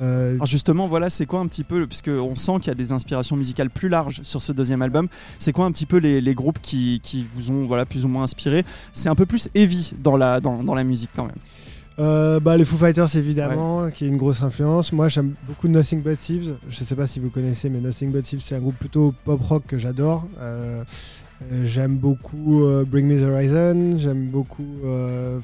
Euh, 0.00 0.34
Alors 0.34 0.46
justement, 0.46 0.86
voilà, 0.86 1.10
c'est 1.10 1.26
quoi 1.26 1.40
un 1.40 1.46
petit 1.46 1.64
peu, 1.64 1.86
puisque 1.86 2.08
on 2.08 2.36
sent 2.36 2.52
qu'il 2.60 2.68
y 2.68 2.70
a 2.70 2.74
des 2.74 2.92
inspirations 2.92 3.34
musicales 3.36 3.68
plus 3.68 3.88
larges 3.88 4.20
sur 4.22 4.40
ce 4.40 4.52
deuxième 4.52 4.80
album, 4.80 5.08
c'est 5.40 5.52
quoi 5.52 5.64
un 5.64 5.72
petit 5.72 5.86
peu 5.86 5.96
les, 5.96 6.20
les 6.20 6.34
groupes 6.34 6.60
qui, 6.62 7.00
qui 7.02 7.26
vous 7.34 7.50
ont 7.50 7.66
voilà, 7.66 7.84
plus 7.84 8.04
ou 8.04 8.08
moins 8.08 8.22
inspiré? 8.22 8.64
C'est 8.92 9.08
un 9.08 9.16
peu 9.16 9.26
plus 9.26 9.48
heavy 9.56 9.94
dans 10.00 10.16
la, 10.16 10.40
dans, 10.40 10.62
dans 10.62 10.74
la 10.76 10.84
musique 10.84 11.10
quand 11.16 11.24
même. 11.26 11.38
Euh, 11.98 12.38
bah, 12.38 12.56
les 12.56 12.64
Foo 12.64 12.76
Fighters 12.76 13.16
évidemment, 13.16 13.90
qui 13.90 14.04
est 14.04 14.08
une 14.08 14.18
grosse 14.18 14.40
influence. 14.40 14.92
Moi 14.92 15.08
j'aime 15.08 15.34
beaucoup 15.48 15.66
Nothing 15.66 16.00
But 16.00 16.16
Thieves. 16.16 16.54
Je 16.68 16.84
sais 16.84 16.94
pas 16.94 17.08
si 17.08 17.18
vous 17.18 17.28
connaissez, 17.28 17.68
mais 17.68 17.80
Nothing 17.80 18.12
But 18.12 18.22
Thieves 18.22 18.40
c'est 18.40 18.54
un 18.54 18.60
groupe 18.60 18.76
plutôt 18.76 19.12
pop 19.24 19.42
rock 19.42 19.64
que 19.66 19.78
j'adore. 19.78 20.28
Euh, 20.38 20.84
j'aime 21.64 21.96
beaucoup 21.96 22.64
euh, 22.64 22.84
Bring 22.84 23.06
Me 23.06 23.18
the 23.18 23.28
Horizon. 23.28 23.98
J'aime 23.98 24.26
beaucoup 24.28 24.66
euh, 24.84 25.38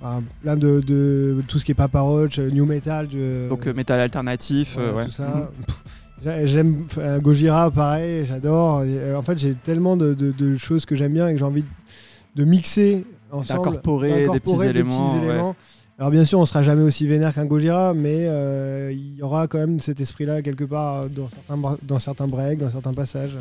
enfin, 0.00 0.22
plein 0.42 0.56
de, 0.56 0.80
de 0.80 1.42
tout 1.48 1.58
ce 1.58 1.64
qui 1.64 1.72
est 1.72 1.74
Papa 1.74 2.00
Roach, 2.00 2.38
euh, 2.38 2.50
New 2.50 2.66
Metal. 2.66 3.08
de- 3.08 3.48
Donc 3.48 3.66
euh, 3.66 3.74
métal 3.74 4.00
alternatif, 4.00 4.74
voilà, 4.74 4.88
euh, 4.90 4.94
ouais. 4.96 5.04
tout 5.06 5.10
ça. 5.10 5.50
J'a- 6.24 6.46
J'aime 6.46 6.86
Gojira, 7.20 7.70
pareil, 7.70 8.24
j'adore. 8.26 8.82
Euh, 8.84 9.14
En 9.16 9.22
fait, 9.22 9.38
j'ai 9.38 9.54
tellement 9.54 9.96
de, 9.96 10.56
choses 10.56 10.84
que 10.86 10.96
j'aime 10.96 11.12
bien 11.12 11.28
et 11.28 11.32
que 11.32 11.38
j'ai 11.38 11.44
envie 11.44 11.64
de, 12.36 12.44
mixer 12.44 13.04
ensemble, 13.30 13.58
D'incorporer 13.64 14.08
des 14.08 14.14
petits 14.14 14.26
d'incorporer 14.26 14.68
éléments, 14.70 15.12
ouais. 15.20 15.24
éléments. 15.26 15.56
Alors 15.98 16.10
bien 16.10 16.24
sûr, 16.24 16.40
on 16.40 16.46
sera 16.46 16.64
jamais 16.64 16.82
aussi 16.82 17.06
vénère 17.06 17.32
qu'un 17.34 17.44
Gojira, 17.46 17.94
mais 17.94 18.26
euh, 18.26 18.90
il 18.92 19.16
y 19.16 19.22
aura 19.22 19.46
quand 19.46 19.58
même 19.58 19.78
cet 19.78 20.00
esprit-là 20.00 20.42
quelque 20.42 20.64
part 20.64 21.08
dans 21.08 21.28
certains, 21.28 21.76
dans 21.82 21.98
certains 22.00 22.26
breaks, 22.26 22.58
dans 22.58 22.70
certains 22.70 22.94
passages. 22.94 23.36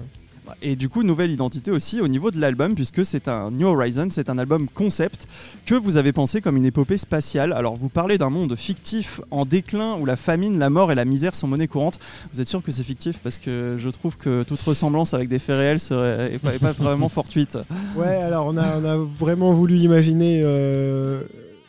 Et 0.62 0.76
du 0.76 0.90
coup, 0.90 1.04
nouvelle 1.04 1.32
identité 1.32 1.72
aussi 1.72 2.02
au 2.02 2.08
niveau 2.08 2.32
de 2.32 2.40
l'album, 2.40 2.76
puisque 2.76 3.06
c'est 3.06 3.28
un 3.28 3.52
New 3.52 3.68
Horizon, 3.68 4.08
c'est 4.12 4.30
un 4.30 4.38
album 4.38 4.68
concept 4.68 5.28
que 5.66 5.76
vous 5.76 5.98
avez 5.98 6.12
pensé 6.14 6.42
comme 6.42 6.58
une 6.58 6.66
épopée 6.66 6.98
spatiale. 6.98 7.54
Alors, 7.54 7.76
vous 7.76 7.90
parlez 7.90 8.18
d'un 8.18 8.30
monde 8.30 8.56
fictif 8.56 9.22
en 9.32 9.46
déclin 9.46 9.98
où 10.00 10.06
la 10.06 10.16
famine, 10.16 10.60
la 10.60 10.70
mort 10.70 10.92
et 10.92 10.96
la 10.96 11.06
misère 11.06 11.36
sont 11.36 11.48
monnaie 11.48 11.68
courante. 11.68 12.00
Vous 12.34 12.42
êtes 12.42 12.48
sûr 12.48 12.62
que 12.62 12.72
c'est 12.72 12.84
fictif? 12.84 13.18
Parce 13.20 13.38
que 13.38 13.78
je 13.80 13.90
trouve 13.90 14.18
que 14.18 14.44
toute 14.44 14.62
ressemblance 14.62 15.14
avec 15.14 15.30
des 15.30 15.40
faits 15.40 15.58
réels 15.58 15.80
serait 15.80 16.34
est 16.34 16.40
pas, 16.40 16.54
est 16.54 16.60
pas 16.60 16.72
vraiment 16.72 17.10
fortuite. 17.10 17.58
Ouais, 17.96 18.16
alors 18.16 18.48
on 18.48 18.58
a, 18.58 18.80
on 18.80 18.86
a 18.86 18.98
vraiment 18.98 19.54
voulu 19.54 19.78
imaginer 19.78 20.42
euh, 20.44 21.22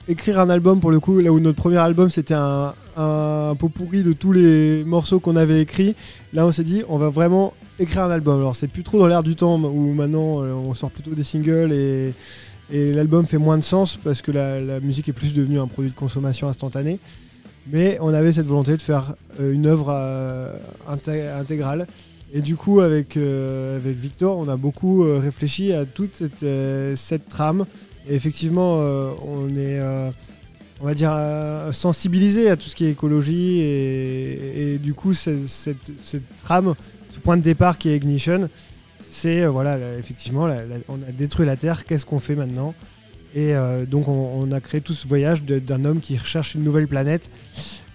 écrire 0.08 0.38
un 0.40 0.50
album 0.50 0.80
pour 0.80 0.90
le 0.90 1.00
coup, 1.00 1.18
là 1.20 1.32
où 1.32 1.40
notre 1.40 1.56
premier 1.56 1.78
album 1.78 2.10
c'était 2.10 2.34
un, 2.34 2.74
un 2.96 3.54
pot 3.58 3.68
pourri 3.68 4.02
de 4.02 4.12
tous 4.12 4.32
les 4.32 4.84
morceaux 4.84 5.20
qu'on 5.20 5.36
avait 5.36 5.60
écrits. 5.60 5.94
Là 6.32 6.46
on 6.46 6.52
s'est 6.52 6.64
dit 6.64 6.82
on 6.88 6.98
va 6.98 7.08
vraiment 7.08 7.54
écrire 7.78 8.04
un 8.04 8.10
album. 8.10 8.38
Alors 8.38 8.56
c'est 8.56 8.68
plus 8.68 8.82
trop 8.82 8.98
dans 8.98 9.06
l'air 9.06 9.22
du 9.22 9.36
temps 9.36 9.58
où 9.58 9.92
maintenant 9.92 10.42
euh, 10.42 10.52
on 10.52 10.74
sort 10.74 10.90
plutôt 10.90 11.12
des 11.12 11.22
singles 11.22 11.72
et, 11.72 12.14
l'album 12.70 13.26
fait 13.26 13.38
moins 13.38 13.58
de 13.58 13.62
sens 13.62 13.96
parce 13.96 14.22
que 14.22 14.32
la, 14.32 14.80
musique 14.80 15.08
est 15.08 15.12
plus 15.12 15.34
devenue 15.34 15.60
un 15.60 15.66
produit 15.66 15.90
de 15.90 15.96
consommation 15.96 16.48
instantané. 16.48 16.98
Mais 17.70 17.98
on 18.00 18.12
avait 18.12 18.32
cette 18.32 18.46
volonté 18.46 18.76
de 18.76 18.82
faire 18.82 19.14
euh, 19.38 19.52
une 19.52 19.66
œuvre 19.66 19.88
euh, 19.90 20.52
inté- 20.88 21.30
intégrale. 21.30 21.86
Et 22.32 22.40
du 22.40 22.56
coup, 22.56 22.80
avec, 22.80 23.16
avec 23.16 23.96
Victor, 23.96 24.36
on 24.38 24.48
a 24.48 24.56
beaucoup 24.56 25.04
réfléchi 25.20 25.72
à 25.72 25.84
toute 25.84 26.16
cette, 26.16 26.44
cette 26.96 27.28
trame. 27.28 27.64
Et 28.08 28.16
effectivement, 28.16 28.78
on 28.78 29.56
est, 29.56 29.80
on 30.80 30.84
va 30.84 30.94
dire, 30.94 31.16
sensibilisé 31.70 32.50
à 32.50 32.56
tout 32.56 32.68
ce 32.68 32.74
qui 32.74 32.86
est 32.86 32.90
écologie. 32.90 33.60
Et, 33.60 34.80
du 34.82 34.94
coup, 34.94 35.14
cette, 35.14 35.46
cette 35.46 36.36
trame, 36.42 36.74
ce 37.14 37.20
point 37.20 37.36
de 37.36 37.42
départ 37.42 37.78
qui 37.78 37.90
est 37.90 37.96
Ignition, 37.96 38.48
c'est, 38.98 39.44
euh, 39.44 39.50
voilà, 39.50 39.78
là, 39.78 39.96
effectivement, 39.96 40.48
on 40.88 41.02
a 41.02 41.12
détruit 41.12 41.46
la 41.46 41.56
Terre, 41.56 41.84
qu'est-ce 41.84 42.04
qu'on 42.04 42.18
fait 42.18 42.34
maintenant? 42.34 42.74
Et 43.34 43.54
euh, 43.54 43.84
donc, 43.84 44.08
on, 44.08 44.30
on 44.36 44.52
a 44.52 44.60
créé 44.60 44.80
tout 44.80 44.94
ce 44.94 45.06
voyage 45.08 45.42
d'un 45.42 45.84
homme 45.84 46.00
qui 46.00 46.16
recherche 46.16 46.54
une 46.54 46.62
nouvelle 46.62 46.88
planète. 46.88 47.30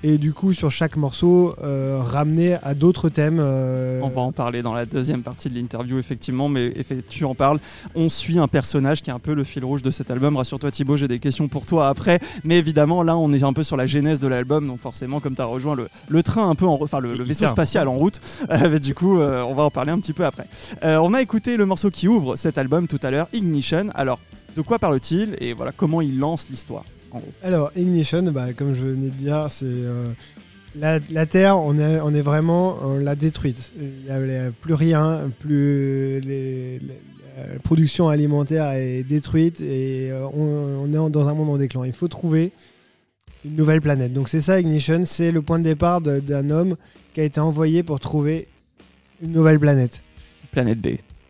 Et 0.01 0.17
du 0.17 0.31
coup, 0.31 0.53
sur 0.53 0.71
chaque 0.71 0.95
morceau, 0.95 1.55
euh, 1.61 1.99
ramener 2.01 2.53
à 2.63 2.73
d'autres 2.73 3.09
thèmes. 3.09 3.39
euh, 3.41 3.99
On 4.01 4.07
va 4.07 4.21
en 4.21 4.31
parler 4.31 4.61
dans 4.61 4.73
la 4.73 4.85
deuxième 4.85 5.23
partie 5.23 5.49
de 5.49 5.55
l'interview, 5.55 5.99
effectivement, 5.99 6.47
mais 6.47 6.73
tu 7.09 7.25
en 7.25 7.35
parles. 7.35 7.59
On 7.95 8.07
suit 8.07 8.39
un 8.39 8.47
personnage 8.47 9.01
qui 9.01 9.09
est 9.09 9.13
un 9.13 9.19
peu 9.19 9.33
le 9.33 9.43
fil 9.43 9.65
rouge 9.65 9.81
de 9.81 9.91
cet 9.91 10.09
album. 10.09 10.37
Rassure-toi, 10.37 10.71
Thibaut, 10.71 10.95
j'ai 10.95 11.09
des 11.09 11.19
questions 11.19 11.49
pour 11.49 11.65
toi 11.65 11.89
après. 11.89 12.21
Mais 12.45 12.57
évidemment, 12.57 13.03
là, 13.03 13.17
on 13.17 13.33
est 13.33 13.43
un 13.43 13.51
peu 13.51 13.63
sur 13.63 13.75
la 13.75 13.87
genèse 13.87 14.21
de 14.21 14.29
l'album, 14.29 14.67
donc 14.67 14.79
forcément, 14.79 15.19
comme 15.19 15.35
tu 15.35 15.41
as 15.41 15.45
rejoint 15.45 15.75
le, 15.75 15.89
le 16.07 16.23
train 16.23 16.49
un 16.49 16.55
peu 16.55 16.65
en 16.65 16.77
route, 16.77 16.85
enfin 16.85 17.01
le, 17.01 17.21
vaisseau 17.23 17.47
spatial 17.47 17.89
en 17.89 17.95
route, 17.97 18.21
euh, 18.51 18.79
du 18.79 18.95
coup, 18.95 19.19
euh, 19.19 19.43
on 19.43 19.53
va 19.53 19.63
en 19.63 19.71
parler 19.71 19.91
un 19.91 19.99
petit 19.99 20.13
peu 20.13 20.23
après. 20.23 20.45
Euh, 20.85 20.97
on 20.99 21.13
a 21.13 21.21
écouté 21.21 21.57
le 21.57 21.65
morceau 21.65 21.89
qui 21.89 22.07
ouvre 22.07 22.37
cet 22.37 22.57
album 22.57 22.87
tout 22.87 22.99
à 23.03 23.11
l'heure, 23.11 23.27
Ignition. 23.33 23.87
Alors, 23.95 24.19
de 24.55 24.61
quoi 24.61 24.79
parle-t-il 24.79 25.35
et 25.39 25.53
voilà 25.53 25.71
comment 25.71 26.01
il 26.01 26.17
lance 26.19 26.49
l'histoire 26.49 26.83
en 27.11 27.19
gros. 27.19 27.31
Alors, 27.41 27.71
Ignition, 27.75 28.21
bah, 28.31 28.53
comme 28.53 28.75
je 28.75 28.83
venais 28.83 29.07
de 29.09 29.15
dire, 29.15 29.47
c'est 29.49 29.65
euh, 29.65 30.11
la, 30.75 30.99
la 31.09 31.25
Terre, 31.25 31.57
on 31.57 31.77
est, 31.79 31.99
on 32.01 32.11
est 32.11 32.21
vraiment, 32.21 32.77
on 32.83 32.99
l'a 32.99 33.15
détruite. 33.15 33.71
Il 33.79 34.03
n'y 34.05 34.11
a, 34.35 34.51
plus 34.51 34.75
rien, 34.75 35.31
plus 35.39 36.19
les- 36.21 36.77
les- 36.79 37.01
la 37.37 37.59
production 37.63 38.09
alimentaire 38.09 38.69
est 38.73 39.03
détruite 39.03 39.59
et 39.61 40.11
euh, 40.11 40.27
on, 40.33 40.83
on 40.83 40.87
est 41.07 41.09
dans 41.11 41.27
un 41.27 41.33
monde 41.33 41.49
en 41.49 41.57
déclin. 41.57 41.85
Il 41.85 41.93
faut 41.93 42.07
trouver 42.09 42.51
une 43.45 43.55
nouvelle 43.55 43.81
planète. 43.81 44.13
Donc 44.13 44.29
c'est 44.29 44.41
ça, 44.41 44.59
Ignition, 44.59 45.03
c'est 45.05 45.31
le 45.31 45.41
point 45.41 45.57
de 45.57 45.63
départ 45.63 46.01
d'un 46.01 46.49
homme 46.51 46.75
qui 47.13 47.21
a 47.21 47.23
été 47.23 47.39
envoyé 47.39 47.81
pour 47.81 47.99
trouver 47.99 48.47
une 49.23 49.31
nouvelle 49.31 49.59
planète. 49.59 50.03
Planète 50.51 50.79
B. 50.79 50.87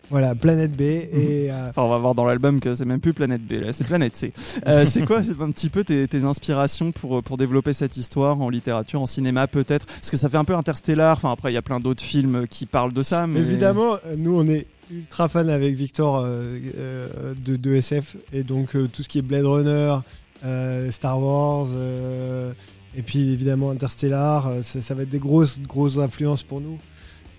Voilà, 0.10 0.34
planète 0.36 0.76
B. 0.76 0.82
Et 0.82 1.52
euh, 1.52 1.70
Enfin, 1.70 1.84
on 1.84 1.90
va 1.90 1.98
voir 1.98 2.16
dans 2.16 2.26
l'album 2.26 2.60
que 2.60 2.74
c'est 2.74 2.86
même 2.86 3.00
plus 3.00 3.14
Planète 3.14 3.46
B, 3.46 3.54
là, 3.54 3.74
c'est 3.74 3.84
Planète 3.86 4.16
C. 4.16 4.34
Euh, 4.68 4.86
c'est 4.88 5.06
quoi 5.06 5.24
c'est 5.24 5.40
un 5.40 5.52
petit 5.52 5.70
peu 5.70 5.84
tes, 5.84 6.08
tes 6.08 6.24
inspirations 6.24 6.92
pour, 6.92 7.22
pour 7.24 7.38
développer 7.38 7.74
cette 7.74 7.98
histoire 7.98 8.42
en 8.42 8.50
littérature, 8.50 9.02
en 9.02 9.08
cinéma 9.08 9.48
peut-être? 9.48 9.86
Parce 9.86 10.10
que 10.10 10.18
ça 10.18 10.30
fait 10.30 10.38
un 10.38 10.46
peu 10.46 10.56
interstellar, 10.56 11.18
enfin 11.18 11.32
après 11.32 11.52
il 11.52 11.56
y 11.56 11.58
a 11.58 11.62
plein 11.62 11.80
d'autres 11.80 12.04
films 12.04 12.48
qui 12.48 12.66
parlent 12.66 12.94
de 12.94 13.04
ça, 13.04 13.28
mais... 13.28 13.40
Évidemment, 13.40 13.96
euh, 14.06 14.16
nous 14.18 14.36
on 14.38 14.48
est 14.48 14.66
ultra 14.92 15.30
fan 15.30 15.50
avec 15.50 15.76
Victor 15.76 16.18
euh, 16.18 16.58
euh, 16.78 17.34
de, 17.46 17.56
de 17.56 17.76
SF 17.76 18.18
et 18.34 18.44
donc 18.44 18.76
euh, 18.76 18.88
tout 18.92 19.04
ce 19.04 19.10
qui 19.10 19.20
est 19.20 19.22
Blade 19.22 19.46
Runner, 19.46 19.98
euh, 20.44 20.90
Star 20.90 21.22
Wars 21.22 21.68
euh, 21.74 22.52
et 22.96 23.04
puis 23.04 23.32
évidemment 23.32 23.70
Interstellar, 23.70 24.48
euh, 24.48 24.62
ça, 24.64 24.82
ça 24.82 24.96
va 24.96 25.04
être 25.04 25.10
des 25.10 25.20
grosses 25.20 25.60
grosses 25.60 26.00
influences 26.00 26.42
pour 26.44 26.60
nous. 26.60 26.80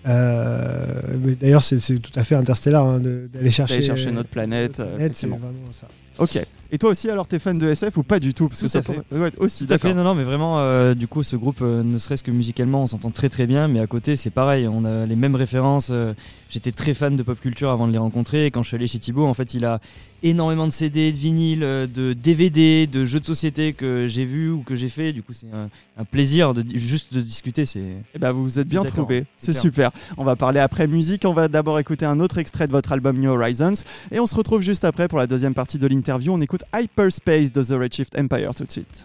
Euh, 0.07 1.01
D'ailleurs, 1.39 1.63
c'est 1.63 1.99
tout 1.99 2.11
à 2.15 2.23
fait 2.23 2.35
Interstellar 2.35 2.85
hein, 2.85 2.99
d'aller 2.99 3.51
chercher, 3.51 3.81
notre 4.11 4.29
planète, 4.29 4.75
planète, 4.75 5.15
c'est 5.15 5.27
vraiment 5.27 5.71
ça. 5.71 5.87
Ok. 6.17 6.39
Et 6.73 6.77
toi 6.77 6.91
aussi, 6.91 7.09
alors 7.09 7.27
t'es 7.27 7.37
fan 7.37 7.57
de 7.57 7.67
SF 7.69 7.97
ou 7.97 8.03
pas 8.03 8.19
du 8.19 8.33
tout? 8.33 8.47
Parce 8.47 8.61
que 8.61 8.67
ça 8.69 8.81
fait. 8.81 8.93
pourrait- 9.09 9.21
ouais, 9.23 9.31
aussi, 9.39 9.67
Tout 9.67 9.73
à 9.73 9.77
fait, 9.77 9.93
non, 9.93 10.03
non, 10.05 10.15
mais 10.15 10.23
vraiment, 10.23 10.59
euh, 10.59 10.93
du 10.93 11.05
coup, 11.07 11.21
ce 11.21 11.35
groupe, 11.35 11.59
euh, 11.61 11.83
ne 11.83 11.97
serait-ce 11.97 12.23
que 12.23 12.31
musicalement, 12.31 12.83
on 12.83 12.87
s'entend 12.87 13.11
très 13.11 13.27
très 13.29 13.45
bien, 13.45 13.67
mais 13.67 13.79
à 13.81 13.87
côté, 13.87 14.15
c'est 14.15 14.29
pareil, 14.29 14.67
on 14.69 14.85
a 14.85 15.05
les 15.05 15.15
mêmes 15.17 15.35
références. 15.35 15.89
euh, 15.91 16.13
J'étais 16.49 16.73
très 16.73 16.93
fan 16.93 17.15
de 17.15 17.23
pop 17.23 17.39
culture 17.39 17.69
avant 17.69 17.87
de 17.87 17.93
les 17.93 17.97
rencontrer, 17.97 18.45
et 18.45 18.51
quand 18.51 18.61
je 18.61 18.67
suis 18.67 18.75
allé 18.75 18.85
chez 18.87 18.99
Thibaut, 18.99 19.25
en 19.25 19.33
fait, 19.33 19.53
il 19.53 19.63
a 19.63 19.79
énormément 20.21 20.67
de 20.67 20.73
CD, 20.73 21.11
de 21.13 21.17
vinyles, 21.17 21.63
euh, 21.63 21.87
de 21.87 22.11
DVD, 22.13 22.87
de 22.87 23.05
jeux 23.05 23.21
de 23.21 23.25
société 23.25 23.71
que 23.73 24.07
j'ai 24.09 24.25
vus 24.25 24.49
ou 24.51 24.61
que 24.61 24.75
j'ai 24.75 24.89
fait. 24.89 25.13
Du 25.13 25.23
coup, 25.23 25.31
c'est 25.33 25.47
un, 25.53 25.69
un 25.97 26.03
plaisir 26.03 26.53
de 26.53 26.63
juste 26.77 27.13
de 27.13 27.21
discuter. 27.21 27.65
C'est 27.65 27.81
Eh 28.13 28.19
ben, 28.19 28.31
vous 28.33 28.43
vous 28.43 28.59
êtes 28.59 28.67
bien 28.67 28.83
trouvés, 28.83 29.23
c'est 29.37 29.53
super. 29.53 29.91
super. 29.93 30.15
On 30.17 30.25
va 30.25 30.35
parler 30.35 30.59
après 30.59 30.87
musique, 30.87 31.23
on 31.25 31.33
va 31.33 31.47
d'abord 31.47 31.79
écouter 31.79 32.05
un 32.05 32.19
autre 32.19 32.37
extrait 32.37 32.67
de 32.67 32.71
votre 32.73 32.91
album 32.91 33.17
New 33.17 33.31
Horizons, 33.31 33.73
et 34.11 34.19
on 34.19 34.27
se 34.27 34.35
retrouve 34.35 34.61
juste 34.61 34.83
après 34.83 35.07
pour 35.07 35.19
la 35.19 35.27
deuxième 35.27 35.53
partie 35.53 35.79
de 35.79 35.87
l'interview. 35.87 36.33
On 36.33 36.41
écoute 36.41 36.60
hyperspace 36.73 37.49
does 37.49 37.69
the 37.69 37.75
Redshift 37.75 38.17
Empire 38.17 38.53
to 38.53 38.65
treat. 38.65 39.03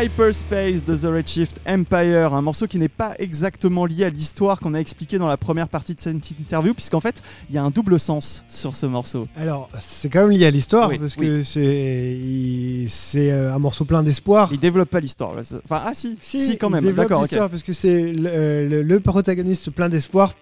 Hyperspace 0.00 0.84
de 0.84 0.94
The 0.94 1.10
Redshift 1.12 1.60
Empire, 1.66 2.32
un 2.32 2.42
morceau 2.42 2.68
qui 2.68 2.78
n'est 2.78 2.88
pas 2.88 3.14
exactement 3.18 3.84
lié 3.84 4.04
à 4.04 4.10
l'histoire 4.10 4.60
qu'on 4.60 4.74
a 4.74 4.78
expliqué 4.78 5.18
dans 5.18 5.26
la 5.26 5.36
première 5.36 5.66
partie 5.66 5.92
de 5.92 6.00
cette 6.00 6.30
interview, 6.38 6.72
puisqu'en 6.72 7.00
fait, 7.00 7.20
il 7.48 7.56
y 7.56 7.58
a 7.58 7.64
un 7.64 7.70
double 7.70 7.98
sens 7.98 8.44
sur 8.48 8.76
ce 8.76 8.86
morceau. 8.86 9.26
Alors, 9.36 9.68
c'est 9.80 10.08
quand 10.08 10.20
même 10.20 10.30
lié 10.30 10.46
à 10.46 10.52
l'histoire, 10.52 10.92
parce 11.00 11.16
que 11.16 11.42
c'est, 11.42 13.32
euh, 13.32 13.52
un 13.52 13.58
morceau 13.58 13.84
plein 13.84 14.04
d'espoir. 14.04 14.50
Il 14.52 14.60
développe 14.60 14.90
pas 14.90 15.00
l'histoire. 15.00 15.32
Enfin, 15.64 15.82
ah 15.84 15.90
si, 15.94 16.16
si, 16.20 16.42
si 16.42 16.58
quand 16.58 16.70
même. 16.70 16.84
Il 16.84 16.94
développe 16.94 17.20
l'histoire, 17.20 17.50
parce 17.50 17.64
que 17.64 17.72
c'est 17.72 18.12
le, 18.12 18.28
euh, 18.28 19.00
protagoniste 19.00 19.70
plein 19.70 19.88
d'espoir 19.88 20.34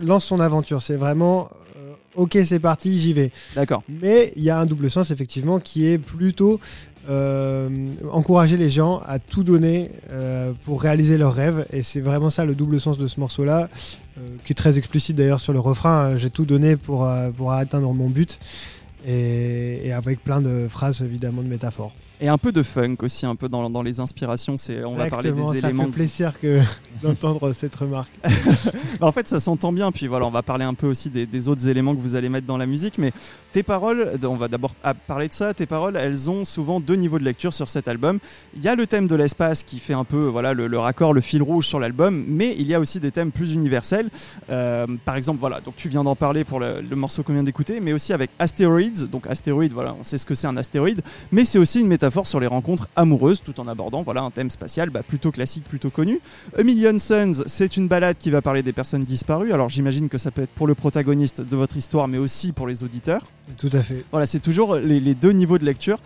lance 0.00 0.26
son 0.26 0.38
aventure. 0.38 0.80
C'est 0.80 0.96
vraiment 0.96 1.48
ok, 2.14 2.38
c'est 2.44 2.60
parti, 2.60 3.00
j'y 3.00 3.12
vais. 3.12 3.30
D'accord. 3.54 3.82
Mais 3.88 4.32
il 4.36 4.42
y 4.42 4.50
a 4.50 4.58
un 4.58 4.66
double 4.66 4.90
sens 4.90 5.10
effectivement 5.10 5.58
qui 5.58 5.86
est 5.86 5.98
plutôt 5.98 6.60
euh, 7.08 7.88
encourager 8.12 8.56
les 8.56 8.70
gens 8.70 9.02
à 9.04 9.18
tout 9.18 9.42
donner 9.42 9.90
euh, 10.10 10.52
pour 10.64 10.82
réaliser 10.82 11.18
leurs 11.18 11.34
rêves. 11.34 11.66
Et 11.72 11.82
c'est 11.82 12.00
vraiment 12.00 12.30
ça 12.30 12.44
le 12.44 12.54
double 12.54 12.80
sens 12.80 12.98
de 12.98 13.08
ce 13.08 13.18
morceau-là, 13.20 13.68
euh, 14.18 14.20
qui 14.44 14.52
est 14.52 14.56
très 14.56 14.78
explicite 14.78 15.16
d'ailleurs 15.16 15.40
sur 15.40 15.52
le 15.52 15.60
refrain. 15.60 16.16
J'ai 16.16 16.30
tout 16.30 16.44
donné 16.44 16.76
pour, 16.76 17.08
pour 17.36 17.52
atteindre 17.52 17.92
mon 17.92 18.08
but. 18.08 18.38
Et, 19.04 19.88
et 19.88 19.92
avec 19.92 20.22
plein 20.22 20.40
de 20.40 20.68
phrases 20.68 21.02
évidemment 21.02 21.42
de 21.42 21.48
métaphores. 21.48 21.92
Et 22.22 22.28
un 22.28 22.38
peu 22.38 22.52
de 22.52 22.62
funk 22.62 22.98
aussi, 23.02 23.26
un 23.26 23.34
peu 23.34 23.48
dans, 23.48 23.68
dans 23.68 23.82
les 23.82 23.98
inspirations. 23.98 24.56
C'est, 24.56 24.84
on 24.84 24.94
va 24.94 25.10
parler 25.10 25.32
des 25.32 25.42
ça 25.60 25.68
éléments. 25.68 25.86
fait 25.86 25.90
plaisir 25.90 26.38
que 26.40 26.60
d'entendre 27.02 27.52
cette 27.52 27.74
remarque. 27.74 28.12
Bah, 29.00 29.08
en 29.08 29.10
fait, 29.12 29.26
ça 29.26 29.40
s'entend 29.40 29.72
bien. 29.72 29.90
Puis 29.90 30.06
voilà, 30.06 30.26
on 30.26 30.30
va 30.30 30.42
parler 30.44 30.64
un 30.64 30.74
peu 30.74 30.86
aussi 30.86 31.10
des, 31.10 31.26
des 31.26 31.48
autres 31.48 31.66
éléments 31.66 31.96
que 31.96 32.00
vous 32.00 32.14
allez 32.14 32.28
mettre 32.28 32.46
dans 32.46 32.58
la 32.58 32.66
musique. 32.66 32.96
Mais 32.98 33.12
tes 33.52 33.62
paroles, 33.62 34.18
on 34.24 34.36
va 34.36 34.48
d'abord 34.48 34.74
parler 35.06 35.28
de 35.28 35.32
ça. 35.32 35.54
Tes 35.54 35.66
paroles, 35.66 35.96
elles 35.96 36.30
ont 36.30 36.44
souvent 36.44 36.80
deux 36.80 36.96
niveaux 36.96 37.18
de 37.18 37.24
lecture 37.24 37.54
sur 37.54 37.68
cet 37.68 37.86
album. 37.86 38.18
Il 38.56 38.62
y 38.62 38.68
a 38.68 38.74
le 38.74 38.86
thème 38.86 39.06
de 39.06 39.14
l'espace 39.14 39.62
qui 39.62 39.78
fait 39.78 39.92
un 39.92 40.04
peu 40.04 40.24
voilà 40.24 40.54
le, 40.54 40.78
raccord, 40.78 41.12
le 41.12 41.20
fil 41.20 41.42
rouge 41.42 41.66
sur 41.66 41.78
l'album. 41.78 42.24
Mais 42.26 42.54
il 42.58 42.66
y 42.66 42.74
a 42.74 42.80
aussi 42.80 42.98
des 42.98 43.10
thèmes 43.10 43.30
plus 43.30 43.52
universels. 43.52 44.08
Euh, 44.50 44.86
par 45.04 45.16
exemple, 45.16 45.38
voilà, 45.38 45.60
donc 45.60 45.76
tu 45.76 45.88
viens 45.88 46.02
d'en 46.02 46.16
parler 46.16 46.44
pour 46.44 46.60
le, 46.60 46.82
morceau 46.96 47.22
qu'on 47.22 47.34
vient 47.34 47.42
d'écouter, 47.42 47.80
mais 47.80 47.92
aussi 47.92 48.12
avec 48.12 48.30
Asteroids. 48.38 49.06
Donc 49.10 49.26
astéroïde, 49.26 49.72
voilà, 49.72 49.94
on 49.98 50.04
sait 50.04 50.18
ce 50.18 50.26
que 50.26 50.34
c'est 50.34 50.46
un 50.46 50.56
astéroïde. 50.56 51.02
Mais 51.30 51.44
c'est 51.44 51.58
aussi 51.58 51.80
une 51.80 51.88
métaphore 51.88 52.26
sur 52.26 52.40
les 52.40 52.46
rencontres 52.46 52.88
amoureuses, 52.96 53.42
tout 53.42 53.60
en 53.60 53.68
abordant 53.68 54.02
voilà 54.02 54.22
un 54.22 54.30
thème 54.30 54.50
spatial 54.50 54.90
bah, 54.90 55.02
plutôt 55.06 55.30
classique, 55.30 55.64
plutôt 55.64 55.90
connu. 55.90 56.20
A 56.58 56.62
Million 56.62 56.98
Suns, 56.98 57.44
c'est 57.46 57.76
une 57.76 57.88
balade 57.88 58.16
qui 58.18 58.30
va 58.30 58.40
parler 58.40 58.62
des 58.62 58.72
personnes 58.72 59.04
disparues. 59.04 59.52
Alors 59.52 59.68
j'imagine 59.68 60.08
que 60.08 60.18
ça 60.18 60.30
peut 60.30 60.42
être 60.42 60.50
pour 60.50 60.66
le 60.66 60.74
protagoniste 60.74 61.40
de 61.40 61.56
votre 61.56 61.76
histoire, 61.76 62.08
mais 62.08 62.18
aussi 62.18 62.52
pour 62.52 62.66
les 62.66 62.82
auditeurs. 62.82 63.26
Tout 63.58 63.70
à 63.72 63.82
fait. 63.82 64.04
Voilà, 64.10 64.26
c'est 64.26 64.40
toujours 64.40 64.76
les, 64.76 65.00
les 65.00 65.14
deux 65.14 65.32
niveaux 65.32 65.58
de 65.58 65.64
lecture. 65.64 65.98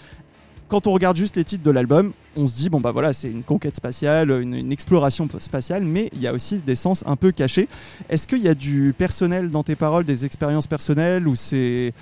Quand 0.69 0.89
on 0.89 0.93
regarde 0.93 1.17
juste 1.17 1.37
les 1.37 1.45
titres 1.45 1.63
de 1.63 1.71
l'album, 1.71 2.13
on 2.37 2.47
se 2.49 2.57
dit 2.57 2.69
bon 2.69 2.81
bah 2.81 2.91
voilà, 2.91 3.13
c'est 3.13 3.31
une 3.31 3.45
conquête 3.45 3.77
spatiale, 3.77 4.31
une, 4.31 4.55
une 4.55 4.73
exploration 4.73 5.29
spatiale, 5.39 5.85
mais 5.85 6.11
il 6.13 6.21
y 6.21 6.27
a 6.27 6.33
aussi 6.33 6.59
des 6.59 6.75
sens 6.75 7.05
un 7.07 7.15
peu 7.15 7.31
cachés. 7.31 7.69
Est-ce 8.09 8.27
qu'il 8.27 8.41
y 8.41 8.49
a 8.49 8.55
du 8.55 8.93
personnel 8.97 9.51
dans 9.51 9.63
tes 9.63 9.77
paroles, 9.77 10.05
des 10.05 10.25
expériences 10.25 10.67
personnelles, 10.67 11.29
ou 11.29 11.37
c'est 11.37 11.93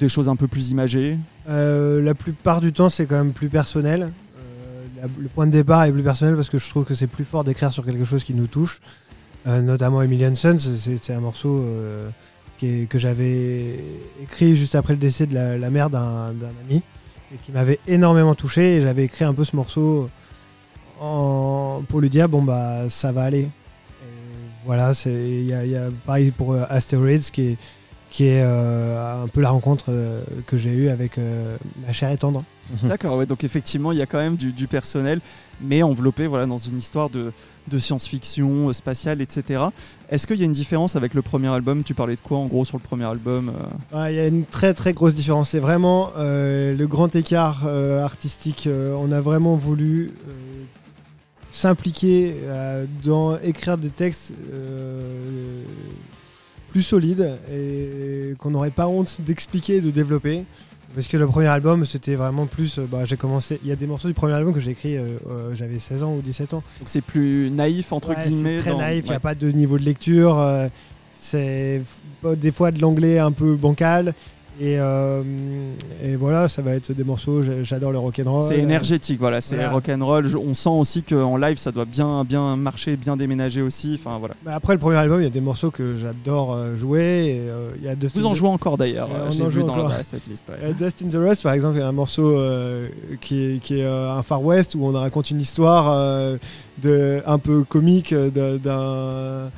des 0.00 0.08
choses 0.08 0.30
un 0.30 0.36
peu 0.36 0.48
plus 0.48 0.70
imagées? 0.70 1.18
Euh, 1.50 2.02
la 2.02 2.14
plupart 2.14 2.62
du 2.62 2.72
temps, 2.72 2.88
c'est 2.88 3.04
quand 3.04 3.18
même 3.18 3.32
plus 3.34 3.50
personnel. 3.50 4.12
Euh, 4.38 5.06
le 5.18 5.28
point 5.28 5.46
de 5.46 5.52
départ 5.52 5.84
est 5.84 5.92
plus 5.92 6.02
personnel 6.02 6.36
parce 6.36 6.48
que 6.48 6.56
je 6.58 6.68
trouve 6.70 6.84
que 6.84 6.94
c'est 6.94 7.06
plus 7.06 7.24
fort 7.24 7.44
d'écrire 7.44 7.70
sur 7.70 7.84
quelque 7.84 8.06
chose 8.06 8.24
qui 8.24 8.32
nous 8.32 8.46
touche. 8.46 8.80
Euh, 9.46 9.60
notamment 9.60 10.00
Emilian 10.00 10.34
Sons, 10.34 10.58
c'est 10.58 10.96
c'est 10.96 11.12
un 11.12 11.20
morceau 11.20 11.62
que 12.58 12.98
j'avais 12.98 13.78
écrit 14.22 14.56
juste 14.56 14.74
après 14.74 14.92
le 14.94 14.98
décès 14.98 15.26
de 15.26 15.34
la, 15.34 15.70
mère 15.70 15.90
d'un 15.90 16.34
ami 16.64 16.82
et 17.34 17.38
qui 17.42 17.52
m'avait 17.52 17.80
énormément 17.86 18.34
touché. 18.34 18.76
Et 18.76 18.82
j'avais 18.82 19.04
écrit 19.04 19.24
un 19.24 19.34
peu 19.34 19.44
ce 19.44 19.56
morceau 19.56 20.08
pour 20.98 22.00
lui 22.00 22.08
dire 22.08 22.28
bon 22.28 22.42
bah 22.42 22.88
ça 22.88 23.12
va 23.12 23.22
aller. 23.22 23.48
Voilà, 24.66 24.94
c'est 24.94 25.12
y 25.12 25.54
a, 25.54 25.64
y 25.64 25.76
a 25.76 25.90
pareil 26.04 26.32
pour 26.32 26.52
euh, 26.52 26.64
Asteroids 26.68 27.30
qui 27.32 27.50
est 27.50 27.56
qui 28.16 28.24
est 28.28 28.40
euh, 28.42 29.24
un 29.24 29.28
peu 29.28 29.42
la 29.42 29.50
rencontre 29.50 29.90
euh, 29.90 30.22
que 30.46 30.56
j'ai 30.56 30.70
eue 30.70 30.88
avec 30.88 31.18
euh, 31.18 31.54
ma 31.86 31.92
chère 31.92 32.10
et 32.10 32.16
tendre. 32.16 32.44
D'accord, 32.82 33.18
ouais, 33.18 33.26
donc 33.26 33.44
effectivement, 33.44 33.92
il 33.92 33.98
y 33.98 34.00
a 34.00 34.06
quand 34.06 34.16
même 34.16 34.36
du, 34.36 34.52
du 34.52 34.68
personnel, 34.68 35.20
mais 35.60 35.82
enveloppé 35.82 36.26
voilà, 36.26 36.46
dans 36.46 36.56
une 36.56 36.78
histoire 36.78 37.10
de, 37.10 37.30
de 37.68 37.78
science-fiction, 37.78 38.70
euh, 38.70 38.72
spatiale, 38.72 39.20
etc. 39.20 39.64
Est-ce 40.08 40.26
qu'il 40.26 40.38
y 40.38 40.42
a 40.44 40.46
une 40.46 40.52
différence 40.52 40.96
avec 40.96 41.12
le 41.12 41.20
premier 41.20 41.48
album? 41.48 41.84
Tu 41.84 41.92
parlais 41.92 42.16
de 42.16 42.22
quoi 42.22 42.38
en 42.38 42.46
gros 42.46 42.64
sur 42.64 42.78
le 42.78 42.82
premier 42.82 43.04
album 43.04 43.52
Ouais, 43.92 44.14
Il 44.14 44.16
y 44.16 44.20
a 44.20 44.26
une 44.28 44.46
très 44.46 44.72
très 44.72 44.94
grosse 44.94 45.12
différence. 45.14 45.50
C'est 45.50 45.60
vraiment 45.60 46.12
euh, 46.16 46.74
le 46.74 46.86
grand 46.86 47.14
écart 47.14 47.64
euh, 47.66 48.02
artistique. 48.02 48.66
Euh, 48.66 48.96
on 48.98 49.12
a 49.12 49.20
vraiment 49.20 49.56
voulu 49.56 50.12
euh, 50.26 50.32
s'impliquer 51.50 52.34
euh, 52.44 52.86
dans 53.04 53.38
écrire 53.40 53.76
des 53.76 53.90
textes 53.90 54.32
euh, 54.54 55.62
plus 56.76 56.82
solides 56.82 57.32
et 57.50 58.34
qu'on 58.38 58.50
n'aurait 58.50 58.70
pas 58.70 58.86
honte 58.86 59.16
d'expliquer 59.20 59.76
et 59.76 59.80
de 59.80 59.90
développer. 59.90 60.44
Parce 60.94 61.06
que 61.08 61.16
le 61.16 61.26
premier 61.26 61.46
album, 61.46 61.86
c'était 61.86 62.16
vraiment 62.16 62.44
plus. 62.44 62.78
euh, 62.78 62.84
Bah, 62.90 63.06
j'ai 63.06 63.16
commencé. 63.16 63.58
Il 63.62 63.68
y 63.68 63.72
a 63.72 63.76
des 63.76 63.86
morceaux 63.86 64.08
du 64.08 64.14
premier 64.14 64.34
album 64.34 64.52
que 64.52 64.60
j'ai 64.60 64.72
écrit. 64.72 64.98
euh, 64.98 65.06
euh, 65.30 65.54
J'avais 65.54 65.78
16 65.78 66.02
ans 66.02 66.14
ou 66.16 66.20
17 66.20 66.52
ans. 66.52 66.62
Donc 66.80 66.88
c'est 66.88 67.00
plus 67.00 67.50
naïf, 67.50 67.92
entre 67.94 68.10
Ouais, 68.10 68.16
guillemets. 68.28 68.56
C'est 68.56 68.62
très 68.64 68.70
dans- 68.72 68.78
naïf, 68.78 69.04
il 69.06 69.10
n'y 69.10 69.16
a 69.16 69.20
pas 69.20 69.34
de 69.34 69.50
niveau 69.52 69.78
de 69.78 69.84
lecture. 69.84 70.38
euh, 70.38 70.68
c'est 71.14 71.80
des 72.36 72.52
fois 72.52 72.70
de 72.72 72.80
l'anglais 72.80 73.18
un 73.18 73.32
peu 73.32 73.54
bancal. 73.54 74.12
Et, 74.58 74.78
euh, 74.80 75.22
et 76.02 76.16
voilà, 76.16 76.48
ça 76.48 76.62
va 76.62 76.74
être 76.74 76.90
des 76.92 77.04
morceaux, 77.04 77.42
j'a- 77.42 77.62
j'adore 77.62 77.92
le 77.92 77.98
rock'n'roll. 77.98 78.42
C'est 78.48 78.58
énergétique, 78.58 79.18
voilà, 79.20 79.42
c'est 79.42 79.56
Voilà. 79.56 79.70
rock'n'roll. 79.72 80.28
Je- 80.28 80.38
On 80.38 80.54
sent 80.54 80.70
aussi 80.70 81.02
qu'en 81.02 81.36
live, 81.36 81.58
ça 81.58 81.72
doit 81.72 81.84
bien, 81.84 82.24
bien 82.24 82.56
marcher, 82.56 82.96
bien 82.96 83.18
déménager 83.18 83.60
aussi. 83.60 83.98
Enfin 84.02 84.18
voilà. 84.18 84.34
Bah, 84.44 84.54
Après 84.54 84.72
le 84.72 84.78
premier 84.78 84.96
album, 84.96 85.20
il 85.20 85.24
y 85.24 85.26
a 85.26 85.30
des 85.30 85.42
morceaux 85.42 85.70
que 85.70 85.96
j'adore 85.96 86.54
euh, 86.54 86.74
jouer. 86.74 87.36
Et, 87.44 87.50
euh, 87.50 87.68
il 87.78 87.84
y 87.84 87.88
a 87.88 87.94
Dust 87.94 88.16
Vous 88.16 88.24
en 88.24 88.34
jouez 88.34 88.48
encore 88.48 88.78
d'ailleurs. 88.78 89.08
Euh, 89.14 89.30
J'ai 89.30 89.42
en 89.42 89.48
vu 89.48 89.62
dans 89.62 89.76
la- 89.88 90.02
cette 90.02 90.26
liste. 90.26 90.44
ouais. 90.48 90.72
Dust 90.72 91.02
in 91.02 91.08
the 91.08 91.16
Rust, 91.16 91.42
par 91.42 91.52
exemple, 91.52 91.76
il 91.76 91.80
y 91.80 91.84
a 91.84 91.88
un 91.88 91.92
morceau 91.92 92.34
qui 93.20 93.42
est, 93.44 93.58
qui 93.62 93.80
est 93.80 93.86
un 93.86 94.22
Far 94.22 94.42
West 94.42 94.74
où 94.74 94.86
on 94.86 94.92
raconte 94.92 95.30
une 95.30 95.40
histoire 95.42 96.38
de, 96.82 97.22
un 97.26 97.38
peu 97.38 97.62
comique 97.64 98.14
d'un. 98.14 99.50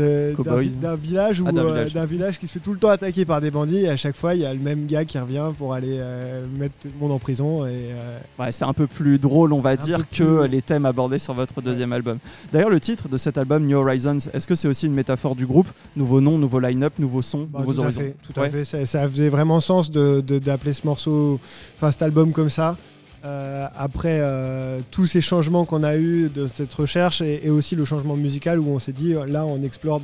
De- 0.00 0.34
d'un 0.80 0.94
village, 0.96 1.40
où, 1.40 1.44
Ah, 1.48 1.52
d'un 1.52 1.64
euh, 1.64 2.04
village. 2.04 2.38
qui 2.38 2.46
se 2.46 2.54
fait 2.54 2.58
tout 2.60 2.72
le 2.72 2.78
temps 2.78 2.88
attaquer 2.90 3.24
par 3.24 3.40
des 3.40 3.50
bandits 3.50 3.78
et 3.84 3.88
à 3.88 3.96
chaque 3.96 4.16
fois 4.16 4.34
il 4.34 4.40
y 4.40 4.46
a 4.46 4.52
le 4.52 4.60
même 4.60 4.86
gars 4.86 5.04
qui 5.04 5.18
revient 5.18 5.50
pour 5.58 5.74
aller 5.74 5.96
euh, 6.00 6.44
mettre 6.58 6.74
tout 6.82 6.88
le 6.92 7.00
monde 7.00 7.12
en 7.12 7.18
prison 7.18 7.64
et 7.66 7.70
euh, 7.92 8.18
Ouais, 8.38 8.52
c'est 8.52 8.64
un 8.64 8.72
peu 8.72 8.86
plus 8.86 9.18
drôle, 9.18 9.52
on 9.52 9.60
va 9.60 9.76
dire, 9.76 9.98
que 10.10 10.40
plus- 10.42 10.48
les 10.48 10.62
thèmes 10.62 10.86
abordés 10.86 11.18
sur 11.18 11.34
votre 11.34 11.60
deuxième 11.62 11.92
album. 11.92 12.18
D'ailleurs, 12.52 12.70
le 12.70 12.80
titre 12.80 13.08
de 13.08 13.16
cet 13.18 13.38
album, 13.38 13.66
New 13.66 13.76
Horizons, 13.78 14.18
est-ce 14.32 14.46
que 14.46 14.54
c'est 14.54 14.68
aussi 14.68 14.86
une 14.86 14.94
métaphore 14.94 15.36
du 15.36 15.46
groupe? 15.46 15.68
Nouveau 15.96 16.20
nom, 16.20 16.38
nouveau 16.38 16.58
line-up, 16.60 16.94
nouveau 16.98 17.22
son, 17.22 17.44
bah, 17.44 17.60
nouveaux 17.60 17.74
tout 17.74 17.80
à 17.80 17.84
horizons 17.84 18.00
fait, 18.00 18.14
tout 18.32 18.40
à 18.40 18.48
fait. 18.48 18.64
Ça, 18.64 18.86
ça 18.86 19.08
faisait 19.08 19.28
vraiment 19.28 19.60
sens 19.60 19.90
de- 19.90 20.20
de- 20.20 20.38
d'appeler 20.38 20.72
ce 20.72 20.86
morceau, 20.86 21.38
enfin 21.76 21.90
cet 21.92 22.02
album 22.02 22.32
comme 22.32 22.50
ça. 22.50 22.76
Euh, 23.24 23.66
après 23.76 24.18
euh, 24.20 24.80
tous 24.90 25.06
ces 25.06 25.20
changements 25.20 25.64
qu'on 25.64 25.82
a 25.82 25.96
eu 25.96 26.28
de 26.28 26.48
cette 26.52 26.72
recherche 26.74 27.20
et, 27.20 27.40
et 27.44 27.50
aussi 27.50 27.76
le 27.76 27.84
changement 27.84 28.16
musical 28.16 28.58
où 28.60 28.68
on 28.68 28.78
s'est 28.78 28.92
dit 28.92 29.14
euh, 29.14 29.26
là 29.26 29.44
on 29.46 29.62
explore 29.62 30.00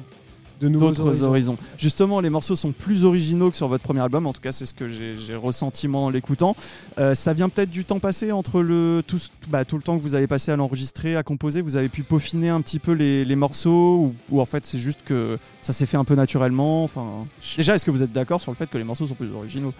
de 0.58 0.68
nouveaux 0.68 0.88
D'autres 0.88 1.02
horizons. 1.06 1.26
horizons. 1.26 1.58
Justement, 1.76 2.20
les 2.20 2.30
morceaux 2.30 2.56
sont 2.56 2.72
plus 2.72 3.04
originaux 3.04 3.50
que 3.50 3.56
sur 3.58 3.68
votre 3.68 3.84
premier 3.84 4.00
album. 4.00 4.26
En 4.26 4.32
tout 4.32 4.40
cas, 4.40 4.52
c'est 4.52 4.64
ce 4.64 4.72
que 4.72 4.88
j'ai 4.88 5.34
ressenti 5.34 5.86
moi 5.86 6.00
en 6.00 6.08
l'écoutant. 6.08 6.56
Euh, 6.98 7.14
ça 7.14 7.34
vient 7.34 7.50
peut-être 7.50 7.68
du 7.68 7.84
temps 7.84 7.98
passé 7.98 8.32
entre 8.32 8.62
le 8.62 9.02
tout, 9.06 9.20
bah, 9.48 9.66
tout 9.66 9.76
le 9.76 9.82
temps 9.82 9.98
que 9.98 10.02
vous 10.02 10.14
avez 10.14 10.26
passé 10.26 10.50
à 10.50 10.56
l'enregistrer, 10.56 11.14
à 11.14 11.22
composer. 11.22 11.60
Vous 11.60 11.76
avez 11.76 11.90
pu 11.90 12.04
peaufiner 12.04 12.48
un 12.48 12.62
petit 12.62 12.78
peu 12.78 12.92
les, 12.92 13.26
les 13.26 13.36
morceaux 13.36 13.96
ou, 13.98 14.14
ou 14.30 14.40
en 14.40 14.46
fait 14.46 14.64
c'est 14.64 14.78
juste 14.78 15.00
que 15.04 15.38
ça 15.60 15.74
s'est 15.74 15.84
fait 15.84 15.98
un 15.98 16.04
peu 16.04 16.14
naturellement. 16.14 16.84
Enfin, 16.84 17.26
déjà, 17.58 17.74
est-ce 17.74 17.84
que 17.84 17.90
vous 17.90 18.02
êtes 18.02 18.12
d'accord 18.12 18.40
sur 18.40 18.50
le 18.50 18.56
fait 18.56 18.70
que 18.70 18.78
les 18.78 18.84
morceaux 18.84 19.06
sont 19.06 19.14
plus 19.14 19.34
originaux? 19.34 19.74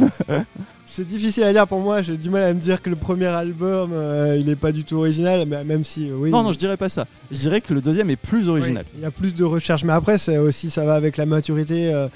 C'est 0.88 1.04
difficile 1.06 1.42
à 1.42 1.52
dire 1.52 1.66
pour 1.66 1.80
moi, 1.80 2.00
j'ai 2.00 2.16
du 2.16 2.30
mal 2.30 2.44
à 2.44 2.54
me 2.54 2.60
dire 2.60 2.80
que 2.80 2.88
le 2.88 2.94
premier 2.96 3.26
album 3.26 3.90
euh, 3.92 4.36
il 4.40 4.48
est 4.48 4.54
pas 4.56 4.70
du 4.70 4.84
tout 4.84 4.96
original, 4.96 5.44
mais 5.46 5.64
même 5.64 5.84
si 5.84 6.08
euh, 6.08 6.14
oui. 6.16 6.30
Non, 6.30 6.44
non, 6.44 6.52
je 6.52 6.58
dirais 6.58 6.76
pas 6.76 6.88
ça. 6.88 7.06
Je 7.30 7.38
dirais 7.38 7.60
que 7.60 7.74
le 7.74 7.80
deuxième 7.80 8.08
est 8.08 8.16
plus 8.16 8.48
original. 8.48 8.84
Oui, 8.86 8.98
il 8.98 9.02
y 9.02 9.04
a 9.04 9.10
plus 9.10 9.34
de 9.34 9.42
recherche, 9.44 9.82
mais 9.82 9.92
après, 9.92 10.16
c'est 10.16 10.38
aussi, 10.38 10.70
ça 10.70 10.84
va 10.86 10.94
avec 10.94 11.16
la 11.16 11.26
maturité 11.26 11.92
euh, 11.92 12.06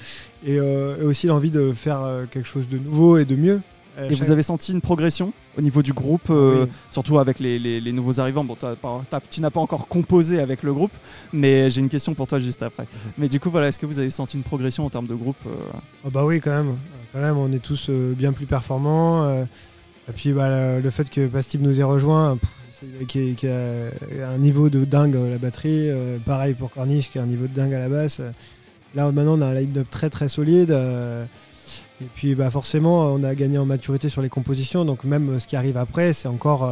et, 0.45 0.53
et 0.55 1.03
aussi 1.03 1.27
l'envie 1.27 1.51
de 1.51 1.73
faire 1.73 2.01
quelque 2.31 2.47
chose 2.47 2.67
de 2.69 2.77
nouveau 2.77 3.17
et 3.17 3.25
de 3.25 3.35
mieux. 3.35 3.59
Et 3.99 4.09
chaque- 4.15 4.19
vous 4.19 4.31
avez 4.31 4.41
senti 4.41 4.71
une 4.71 4.79
progression 4.79 5.33
au 5.57 5.61
niveau 5.61 5.83
du 5.83 5.91
groupe, 5.91 6.29
Oui. 6.29 6.65
surtout 6.91 7.19
avec 7.19 7.39
les, 7.39 7.59
les- 7.59 7.81
les 7.81 7.91
nouveaux 7.91 8.21
arrivants? 8.21 8.45
Bon, 8.45 8.55
tu 9.29 9.41
n'as 9.41 9.49
pas 9.49 9.59
encore 9.59 9.89
composé 9.89 10.39
avec 10.39 10.63
le 10.63 10.73
groupe, 10.73 10.93
mais 11.33 11.69
j'ai 11.69 11.81
une 11.81 11.89
question 11.89 12.13
pour 12.13 12.25
toi 12.25 12.39
juste 12.39 12.63
après. 12.63 12.85
Mais 13.17 13.27
du 13.27 13.41
coup, 13.41 13.51
voilà, 13.51 13.67
est-ce 13.67 13.77
que 13.79 13.85
vous 13.85 13.99
avez 13.99 14.11
senti 14.11 14.37
une 14.37 14.43
progression 14.43 14.85
en 14.85 14.89
termes 14.89 15.07
de 15.07 15.13
groupe 15.15 15.35
Ah 16.05 16.09
bah 16.09 16.23
oui, 16.25 16.39
quand 16.39 16.51
même. 16.51 16.77
Quand 17.13 17.19
même, 17.19 17.37
on 17.37 17.51
est 17.51 17.59
tous 17.59 17.87
euh, 17.89 18.13
bien 18.13 18.31
plus 18.31 18.45
performants. 18.45 19.23
euh, 19.25 19.43
et 20.09 20.13
puis 20.13 20.31
bah, 20.33 20.79
le, 20.79 20.89
fait 20.89 21.09
que 21.09 21.27
Bastille 21.27 21.61
nous 21.61 21.79
ait 21.79 21.83
rejoint, 21.83 22.37
qui, 23.07 23.35
a 23.47 24.29
un 24.29 24.37
niveau 24.37 24.69
de 24.69 24.85
dingue 24.85 25.15
euh, 25.15 25.29
la 25.29 25.37
batterie. 25.37 25.89
euh, 25.89 26.17
pareil 26.25 26.53
pour 26.53 26.71
Corniche, 26.71 27.09
qui 27.09 27.19
a 27.19 27.23
un 27.23 27.27
niveau 27.27 27.47
de 27.47 27.53
dingue 27.53 27.73
à 27.73 27.79
la 27.79 27.89
basse. 27.89 28.21
Là, 28.95 29.11
maintenant, 29.11 29.37
on 29.37 29.41
a 29.41 29.47
un 29.47 29.53
line-up 29.53 29.87
très 29.89 30.09
très 30.09 30.29
solide. 30.29 30.71
et 30.71 32.07
puis 32.15 32.35
bah, 32.35 32.49
forcément, 32.49 33.13
on 33.13 33.23
a 33.23 33.35
gagné 33.35 33.57
en 33.57 33.65
maturité 33.65 34.09
sur 34.09 34.21
les 34.21 34.29
compositions. 34.29 34.85
Donc 34.85 35.03
même 35.03 35.39
ce 35.39 35.47
qui 35.47 35.55
arrive 35.55 35.77
après, 35.77 36.13
c'est 36.13 36.27
encore, 36.27 36.69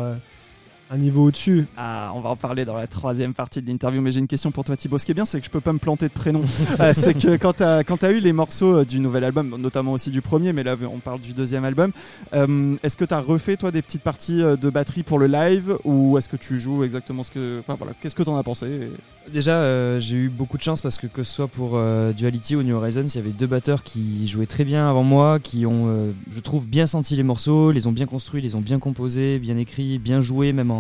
un 0.91 0.97
niveau 0.97 1.25
au-dessus. 1.25 1.67
Ah, 1.78 2.12
on 2.15 2.21
va 2.21 2.30
en 2.30 2.36
parler 2.36 2.65
dans 2.65 2.73
la 2.73 2.88
troisième 2.88 3.34
partie 3.34 3.62
de 3.62 3.67
l'interview, 3.67 4.02
mais 4.02 4.12
j'ai 4.12 4.19
une 4.19 4.28
question 4.28 4.52
pour 4.52 4.63
toi 4.63 4.75
Thibaut. 4.75 4.97
Ce 4.97 5.06
qui 5.06 5.12
est 5.12 5.15
bien, 5.15 5.25
c'est 5.25 5.39
que 5.39 5.45
je 5.45 5.52
peux 5.52 5.62
pas 5.62 5.73
me 5.73 5.80
planter 5.80 6.08
de 6.08 6.13
prénom. 6.13 6.43
Euh, 6.80 6.93
c'est 6.93 7.13
que 7.13 7.36
quand 7.36 7.54
tu 7.54 7.63
as, 8.06 8.12
eu 8.12 8.19
les 8.19 8.32
morceaux 8.32 8.78
euh, 8.78 8.86
du 8.86 8.99
nouvel 8.99 9.23
album, 9.23 9.56
notamment 9.60 9.91
aussi 9.91 10.12
du 10.12 10.21
premier, 10.21 10.54
mais 10.54 10.63
là 10.63 10.75
on 10.91 10.99
parle 10.99 11.19
du 11.19 11.34
deuxième 11.34 11.65
album, 11.65 11.91
euh, 12.34 12.75
est-ce 12.84 12.95
que 12.95 13.04
tu 13.04 13.13
as 13.13 13.19
refait 13.19 13.58
toi 13.58 13.71
des 13.71 13.82
petites 13.82 14.02
parties 14.02 14.38
de 14.38 14.69
batterie 14.69 15.04
pour 15.04 15.19
le 15.19 15.28
live 15.28 15.78
ou 15.84 16.17
est-ce 16.17 16.30
que 16.30 16.38
tu 16.38 16.60
joues 16.60 16.84
exactement 16.84 17.23
ce 17.23 17.32
que... 17.32 17.60
Enfin 17.60 17.75
voilà, 17.78 17.93
qu'est-ce 18.02 18.15
que 18.15 18.23
tu 18.23 18.30
en 18.30 18.38
as 18.38 18.43
pensé? 18.43 18.89
Déjà, 19.32 19.58
euh, 19.58 19.99
j'ai 19.99 20.17
eu 20.17 20.30
beaucoup 20.30 20.58
de 20.58 20.63
chance 20.63 20.82
parce 20.82 20.97
que 20.97 21.06
que 21.06 21.21
ce 21.21 21.32
soit 21.32 21.47
pour 21.47 21.71
euh, 21.73 22.13
Duality 22.13 22.56
ou 22.56 22.63
New 22.63 22.75
Horizons, 22.75 23.06
il 23.06 23.15
y 23.15 23.19
avait 23.19 23.32
deux 23.32 23.45
batteurs 23.45 23.84
qui 23.84 24.28
jouaient 24.28 24.47
très 24.47 24.63
bien 24.63 24.89
avant 24.89 25.04
moi, 25.04 25.39
qui 25.39 25.67
ont, 25.67 25.86
euh, 25.88 26.12
je 26.32 26.39
trouve, 26.39 26.67
bien 26.67 26.88
senti 26.88 27.15
les 27.15 27.23
morceaux, 27.23 27.71
les 27.71 27.86
ont 27.86 27.91
bien 27.91 28.08
construits, 28.08 28.41
les 28.41 28.56
ont 28.56 28.62
bien 28.62 28.80
composés, 28.80 29.38
bien 29.38 29.58
écrits, 29.58 29.99
bien 29.99 30.21
joués, 30.21 30.52
même 30.52 30.71
en, 30.71 30.79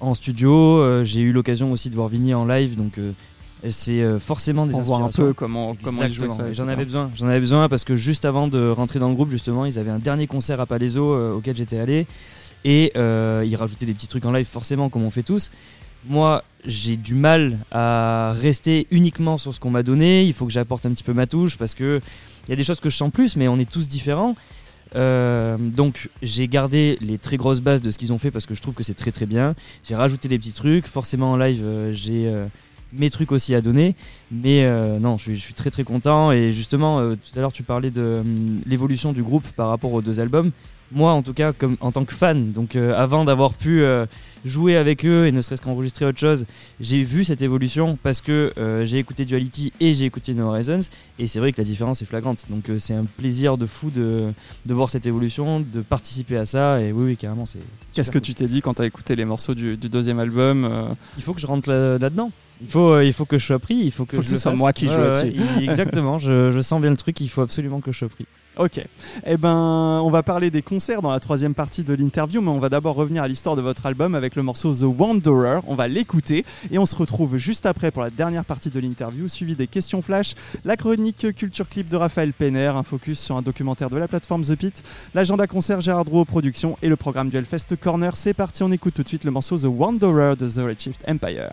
en 0.00 0.14
studio. 0.14 0.52
Euh, 0.80 1.04
j'ai 1.04 1.20
eu 1.20 1.32
l'occasion 1.32 1.72
aussi 1.72 1.90
de 1.90 1.94
voir 1.94 2.08
Vinny 2.08 2.34
en 2.34 2.44
live, 2.44 2.76
donc 2.76 2.98
euh, 2.98 3.12
c'est 3.70 4.02
euh, 4.02 4.18
forcément 4.18 4.66
des 4.66 4.74
On 4.74 4.82
voit 4.82 4.98
un 4.98 5.04
inspirations. 5.04 5.26
peu 5.28 5.32
comment, 5.32 5.76
comment 5.82 6.02
ils 6.04 6.12
jouent 6.12 6.28
ça. 6.28 6.52
J'en 6.52 6.68
avais 6.68 6.84
besoin. 6.84 7.10
J'en 7.16 7.26
avais 7.26 7.40
besoin 7.40 7.68
parce 7.68 7.84
que 7.84 7.96
juste 7.96 8.24
avant 8.24 8.48
de 8.48 8.68
rentrer 8.68 8.98
dans 8.98 9.08
le 9.08 9.14
groupe, 9.14 9.30
justement, 9.30 9.64
ils 9.64 9.78
avaient 9.78 9.90
un 9.90 9.98
dernier 9.98 10.26
concert 10.26 10.60
à 10.60 10.66
Palaiso 10.66 11.12
euh, 11.12 11.34
auquel 11.34 11.56
j'étais 11.56 11.78
allé. 11.78 12.06
Et 12.64 12.92
euh, 12.96 13.44
ils 13.46 13.56
rajoutaient 13.56 13.86
des 13.86 13.94
petits 13.94 14.08
trucs 14.08 14.24
en 14.24 14.32
live, 14.32 14.46
forcément, 14.46 14.88
comme 14.88 15.04
on 15.04 15.10
fait 15.10 15.22
tous. 15.22 15.50
Moi, 16.08 16.44
j'ai 16.64 16.96
du 16.96 17.14
mal 17.14 17.58
à 17.72 18.34
rester 18.40 18.86
uniquement 18.90 19.38
sur 19.38 19.54
ce 19.54 19.60
qu'on 19.60 19.70
m'a 19.70 19.82
donné. 19.82 20.24
Il 20.24 20.32
faut 20.32 20.46
que 20.46 20.52
j'apporte 20.52 20.86
un 20.86 20.90
petit 20.90 21.04
peu 21.04 21.12
ma 21.12 21.26
touche 21.26 21.56
parce 21.56 21.74
que 21.74 22.00
il 22.46 22.50
y 22.50 22.52
a 22.52 22.56
des 22.56 22.64
choses 22.64 22.80
que 22.80 22.90
je 22.90 22.96
sens 22.96 23.10
plus, 23.10 23.36
mais 23.36 23.48
on 23.48 23.58
est 23.58 23.68
tous 23.68 23.88
différents. 23.88 24.36
Euh, 24.94 25.56
donc 25.58 26.10
j'ai 26.22 26.46
gardé 26.48 26.96
les 27.00 27.18
très 27.18 27.36
grosses 27.36 27.60
bases 27.60 27.82
de 27.82 27.90
ce 27.90 27.98
qu'ils 27.98 28.12
ont 28.12 28.18
fait 28.18 28.30
parce 28.30 28.46
que 28.46 28.54
je 28.54 28.62
trouve 28.62 28.74
que 28.74 28.82
c'est 28.82 28.94
très 28.94 29.12
très 29.12 29.26
bien. 29.26 29.54
J'ai 29.84 29.94
rajouté 29.94 30.28
des 30.28 30.38
petits 30.38 30.52
trucs. 30.52 30.86
Forcément 30.86 31.32
en 31.32 31.36
live, 31.36 31.62
euh, 31.64 31.92
j'ai 31.92 32.28
euh, 32.28 32.46
mes 32.92 33.10
trucs 33.10 33.32
aussi 33.32 33.54
à 33.54 33.60
donner. 33.60 33.94
Mais 34.30 34.64
non, 35.00 35.18
je 35.18 35.22
suis, 35.24 35.36
je 35.36 35.42
suis 35.42 35.54
très 35.54 35.70
très 35.70 35.84
content. 35.84 36.32
Et 36.32 36.52
justement, 36.52 37.14
tout 37.14 37.38
à 37.38 37.40
l'heure 37.40 37.52
tu 37.52 37.62
parlais 37.62 37.90
de 37.90 38.22
l'évolution 38.64 39.12
du 39.12 39.22
groupe 39.22 39.46
par 39.52 39.68
rapport 39.68 39.92
aux 39.92 40.02
deux 40.02 40.20
albums. 40.20 40.50
Moi, 40.92 41.10
en 41.10 41.22
tout 41.22 41.34
cas, 41.34 41.52
comme 41.52 41.76
en 41.80 41.90
tant 41.90 42.04
que 42.04 42.14
fan, 42.14 42.52
donc 42.52 42.76
avant 42.76 43.24
d'avoir 43.24 43.54
pu 43.54 43.84
jouer 44.46 44.76
avec 44.76 45.04
eux 45.04 45.26
et 45.26 45.32
ne 45.32 45.42
serait-ce 45.42 45.60
qu'enregistrer 45.60 46.06
autre 46.06 46.18
chose, 46.18 46.46
j'ai 46.80 47.02
vu 47.02 47.24
cette 47.24 47.42
évolution 47.42 47.98
parce 48.02 48.20
que 48.20 48.52
euh, 48.56 48.86
j'ai 48.86 48.98
écouté 48.98 49.24
Duality 49.24 49.72
et 49.80 49.92
j'ai 49.92 50.04
écouté 50.06 50.32
No 50.34 50.46
Horizons. 50.46 50.80
Et 51.18 51.26
c'est 51.26 51.38
vrai 51.40 51.52
que 51.52 51.60
la 51.60 51.64
différence 51.64 52.00
est 52.00 52.06
flagrante. 52.06 52.46
Donc 52.48 52.68
euh, 52.70 52.78
c'est 52.78 52.94
un 52.94 53.04
plaisir 53.04 53.58
de 53.58 53.66
fou 53.66 53.90
de, 53.90 54.32
de 54.64 54.74
voir 54.74 54.88
cette 54.88 55.04
évolution, 55.06 55.60
de 55.60 55.80
participer 55.82 56.36
à 56.36 56.46
ça. 56.46 56.80
Et 56.80 56.92
oui, 56.92 57.04
oui, 57.04 57.16
carrément, 57.16 57.44
c'est. 57.46 57.58
Qu'est-ce 57.92 58.10
que 58.10 58.18
tu 58.18 58.34
t'es 58.34 58.46
dit 58.46 58.62
quand 58.62 58.74
tu 58.74 58.82
as 58.82 58.86
écouté 58.86 59.16
les 59.16 59.24
morceaux 59.24 59.54
du, 59.54 59.76
du 59.76 59.88
deuxième 59.88 60.18
album 60.20 60.64
euh. 60.64 60.88
Il 61.16 61.22
faut 61.22 61.34
que 61.34 61.40
je 61.40 61.46
rentre 61.46 61.68
là- 61.68 61.98
là-dedans. 61.98 62.30
il, 62.62 62.68
faut, 62.68 63.00
il 63.00 63.12
faut 63.12 63.24
que 63.24 63.38
je 63.38 63.44
sois 63.44 63.58
pris. 63.58 63.74
Il 63.76 63.90
faut 63.90 64.04
que, 64.06 64.16
Faut 64.16 64.22
que 64.22 64.28
je 64.28 64.32
ce 64.32 64.38
soit 64.38 64.54
moi 64.54 64.72
qui 64.72 64.86
joue 64.88 64.98
là-dessus. 64.98 65.32
Exactement, 65.62 66.18
je, 66.18 66.52
je 66.52 66.60
sens 66.60 66.80
bien 66.80 66.90
le 66.90 66.96
truc. 66.96 67.20
Il 67.20 67.28
faut 67.28 67.42
absolument 67.42 67.80
que 67.80 67.90
je 67.92 67.98
sois 67.98 68.08
pris. 68.08 68.26
Ok. 68.58 68.80
Eh 69.26 69.36
ben, 69.36 70.00
on 70.02 70.08
va 70.08 70.22
parler 70.22 70.50
des 70.50 70.62
concerts 70.62 71.02
dans 71.02 71.12
la 71.12 71.20
troisième 71.20 71.54
partie 71.54 71.82
de 71.82 71.92
l'interview, 71.92 72.40
mais 72.40 72.50
on 72.50 72.58
va 72.58 72.70
d'abord 72.70 72.96
revenir 72.96 73.22
à 73.22 73.28
l'histoire 73.28 73.54
de 73.54 73.60
votre 73.60 73.84
album 73.84 74.14
avec 74.14 74.34
le 74.34 74.42
morceau 74.42 74.74
The 74.74 74.84
Wanderer. 74.84 75.60
On 75.66 75.74
va 75.74 75.88
l'écouter 75.88 76.46
et 76.70 76.78
on 76.78 76.86
se 76.86 76.96
retrouve 76.96 77.36
juste 77.36 77.66
après 77.66 77.90
pour 77.90 78.00
la 78.00 78.08
dernière 78.08 78.46
partie 78.46 78.70
de 78.70 78.80
l'interview, 78.80 79.28
suivi 79.28 79.56
des 79.56 79.66
questions 79.66 80.00
flash, 80.00 80.34
la 80.64 80.78
chronique 80.78 81.34
culture 81.36 81.68
clip 81.68 81.90
de 81.90 81.96
Raphaël 81.96 82.32
Penner, 82.32 82.68
un 82.68 82.82
focus 82.82 83.20
sur 83.20 83.36
un 83.36 83.42
documentaire 83.42 83.90
de 83.90 83.98
la 83.98 84.08
plateforme 84.08 84.44
The 84.44 84.56
Pit, 84.56 84.82
l'agenda 85.14 85.46
concert 85.46 85.82
Gérard 85.82 86.06
Drouot 86.06 86.24
Productions 86.24 86.78
et 86.80 86.88
le 86.88 86.96
programme 86.96 87.28
du 87.28 87.36
Hellfest 87.36 87.76
Corner. 87.78 88.16
C'est 88.16 88.32
parti, 88.32 88.62
on 88.62 88.72
écoute 88.72 88.94
tout 88.94 89.02
de 89.02 89.08
suite 89.08 89.24
le 89.24 89.32
morceau 89.32 89.58
The 89.58 89.66
Wanderer 89.66 90.34
de 90.34 90.48
The 90.48 90.64
Redshift 90.64 91.06
Empire. 91.06 91.52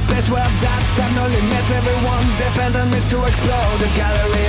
A 0.00 0.12
pit 0.12 0.28
where 0.30 0.44
dots 0.60 0.98
have 0.98 1.14
no 1.14 1.26
limits. 1.26 1.70
Everyone 1.70 2.26
depends 2.38 2.76
on 2.76 2.90
me 2.90 3.00
to 3.10 3.24
explode 3.24 3.78
the 3.80 3.90
gallery. 3.96 4.39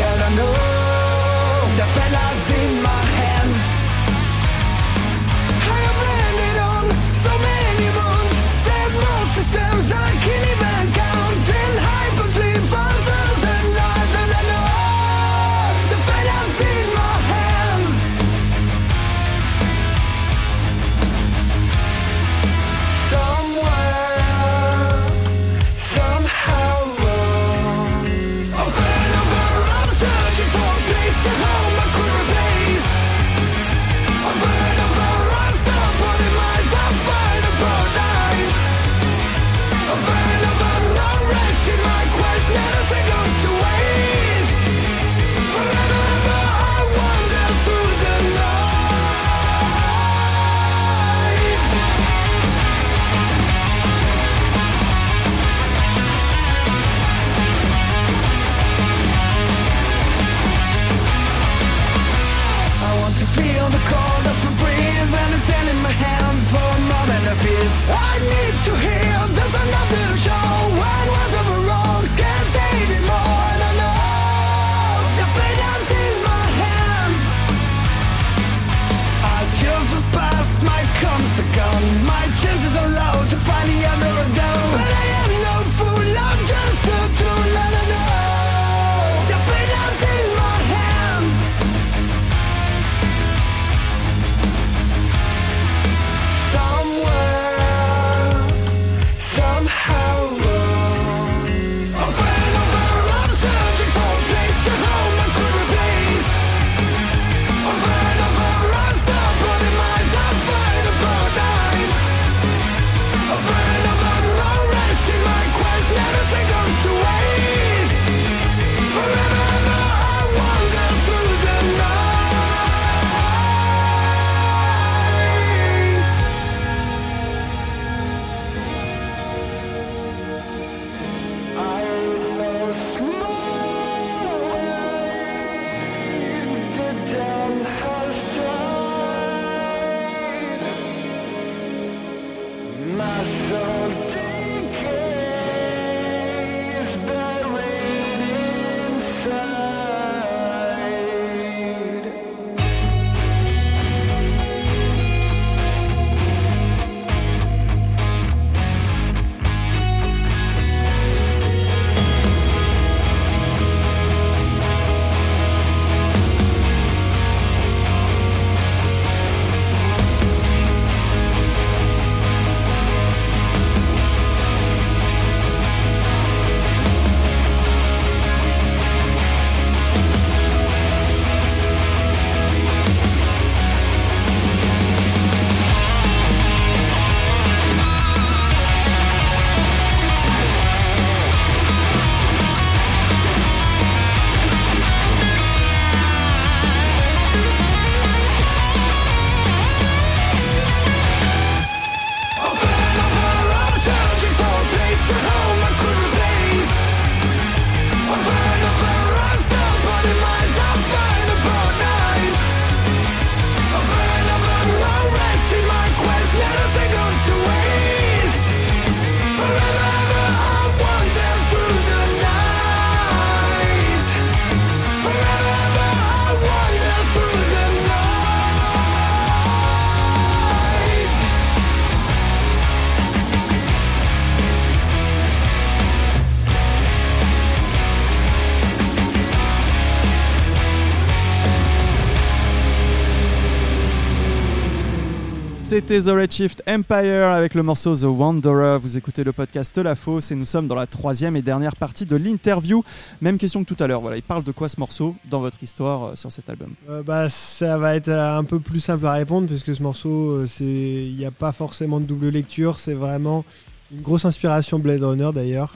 C'était 245.81 246.01
The 246.03 246.13
Redshift 246.13 246.63
Empire 246.67 247.29
avec 247.29 247.55
le 247.55 247.63
morceau 247.63 247.95
The 247.95 248.03
Wanderer. 248.03 248.77
Vous 248.79 248.97
écoutez 248.97 249.23
le 249.23 249.31
podcast 249.31 249.75
La 249.79 249.95
Fosse 249.95 250.31
et 250.31 250.35
nous 250.35 250.45
sommes 250.45 250.67
dans 250.67 250.75
la 250.75 250.85
troisième 250.85 251.35
et 251.35 251.41
dernière 251.41 251.75
partie 251.75 252.05
de 252.05 252.15
l'interview. 252.15 252.83
Même 253.19 253.39
question 253.39 253.63
que 253.63 253.73
tout 253.73 253.83
à 253.83 253.87
l'heure. 253.87 253.99
Voilà, 253.99 254.17
il 254.17 254.21
parle 254.21 254.43
de 254.43 254.51
quoi 254.51 254.69
ce 254.69 254.79
morceau 254.79 255.15
dans 255.27 255.39
votre 255.39 255.61
histoire 255.63 256.03
euh, 256.03 256.15
sur 256.15 256.31
cet 256.31 256.49
album? 256.49 256.75
Euh, 256.87 257.01
bah, 257.01 257.29
ça 257.29 257.79
va 257.79 257.95
être 257.95 258.09
euh, 258.09 258.37
un 258.37 258.43
peu 258.43 258.59
plus 258.59 258.79
simple 258.79 259.07
à 259.07 259.13
répondre 259.13 259.47
puisque 259.47 259.73
ce 259.73 259.81
morceau, 259.81 260.45
c'est, 260.45 260.65
il 260.65 261.15
n'y 261.17 261.25
a 261.25 261.31
pas 261.31 261.51
forcément 261.51 261.99
de 261.99 262.05
double 262.05 262.29
lecture. 262.29 262.77
C'est 262.77 262.93
vraiment 262.93 263.43
une 263.91 264.01
grosse 264.01 264.25
inspiration 264.25 264.77
Blade 264.77 265.03
Runner 265.03 265.31
d'ailleurs, 265.33 265.73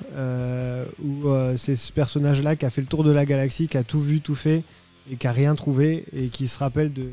où 1.04 1.28
c'est 1.58 1.76
ce 1.76 1.92
personnage-là 1.92 2.56
qui 2.56 2.66
a 2.66 2.70
fait 2.70 2.82
le 2.82 2.88
tour 2.88 3.04
de 3.04 3.12
la 3.12 3.26
galaxie, 3.26 3.68
qui 3.68 3.78
a 3.78 3.84
tout 3.84 4.00
vu, 4.00 4.22
tout 4.22 4.36
fait 4.36 4.62
et 5.12 5.16
qui 5.18 5.28
a 5.28 5.32
rien 5.32 5.56
trouvé 5.56 6.06
et 6.16 6.30
qui 6.30 6.48
se 6.48 6.60
rappelle 6.60 6.94
de, 6.94 7.10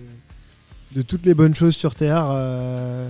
de 0.95 1.03
toutes 1.03 1.27
les 1.27 1.35
bonnes 1.35 1.55
choses 1.55 1.75
sur 1.77 1.95
Terre. 1.95 2.27
euh, 2.31 3.09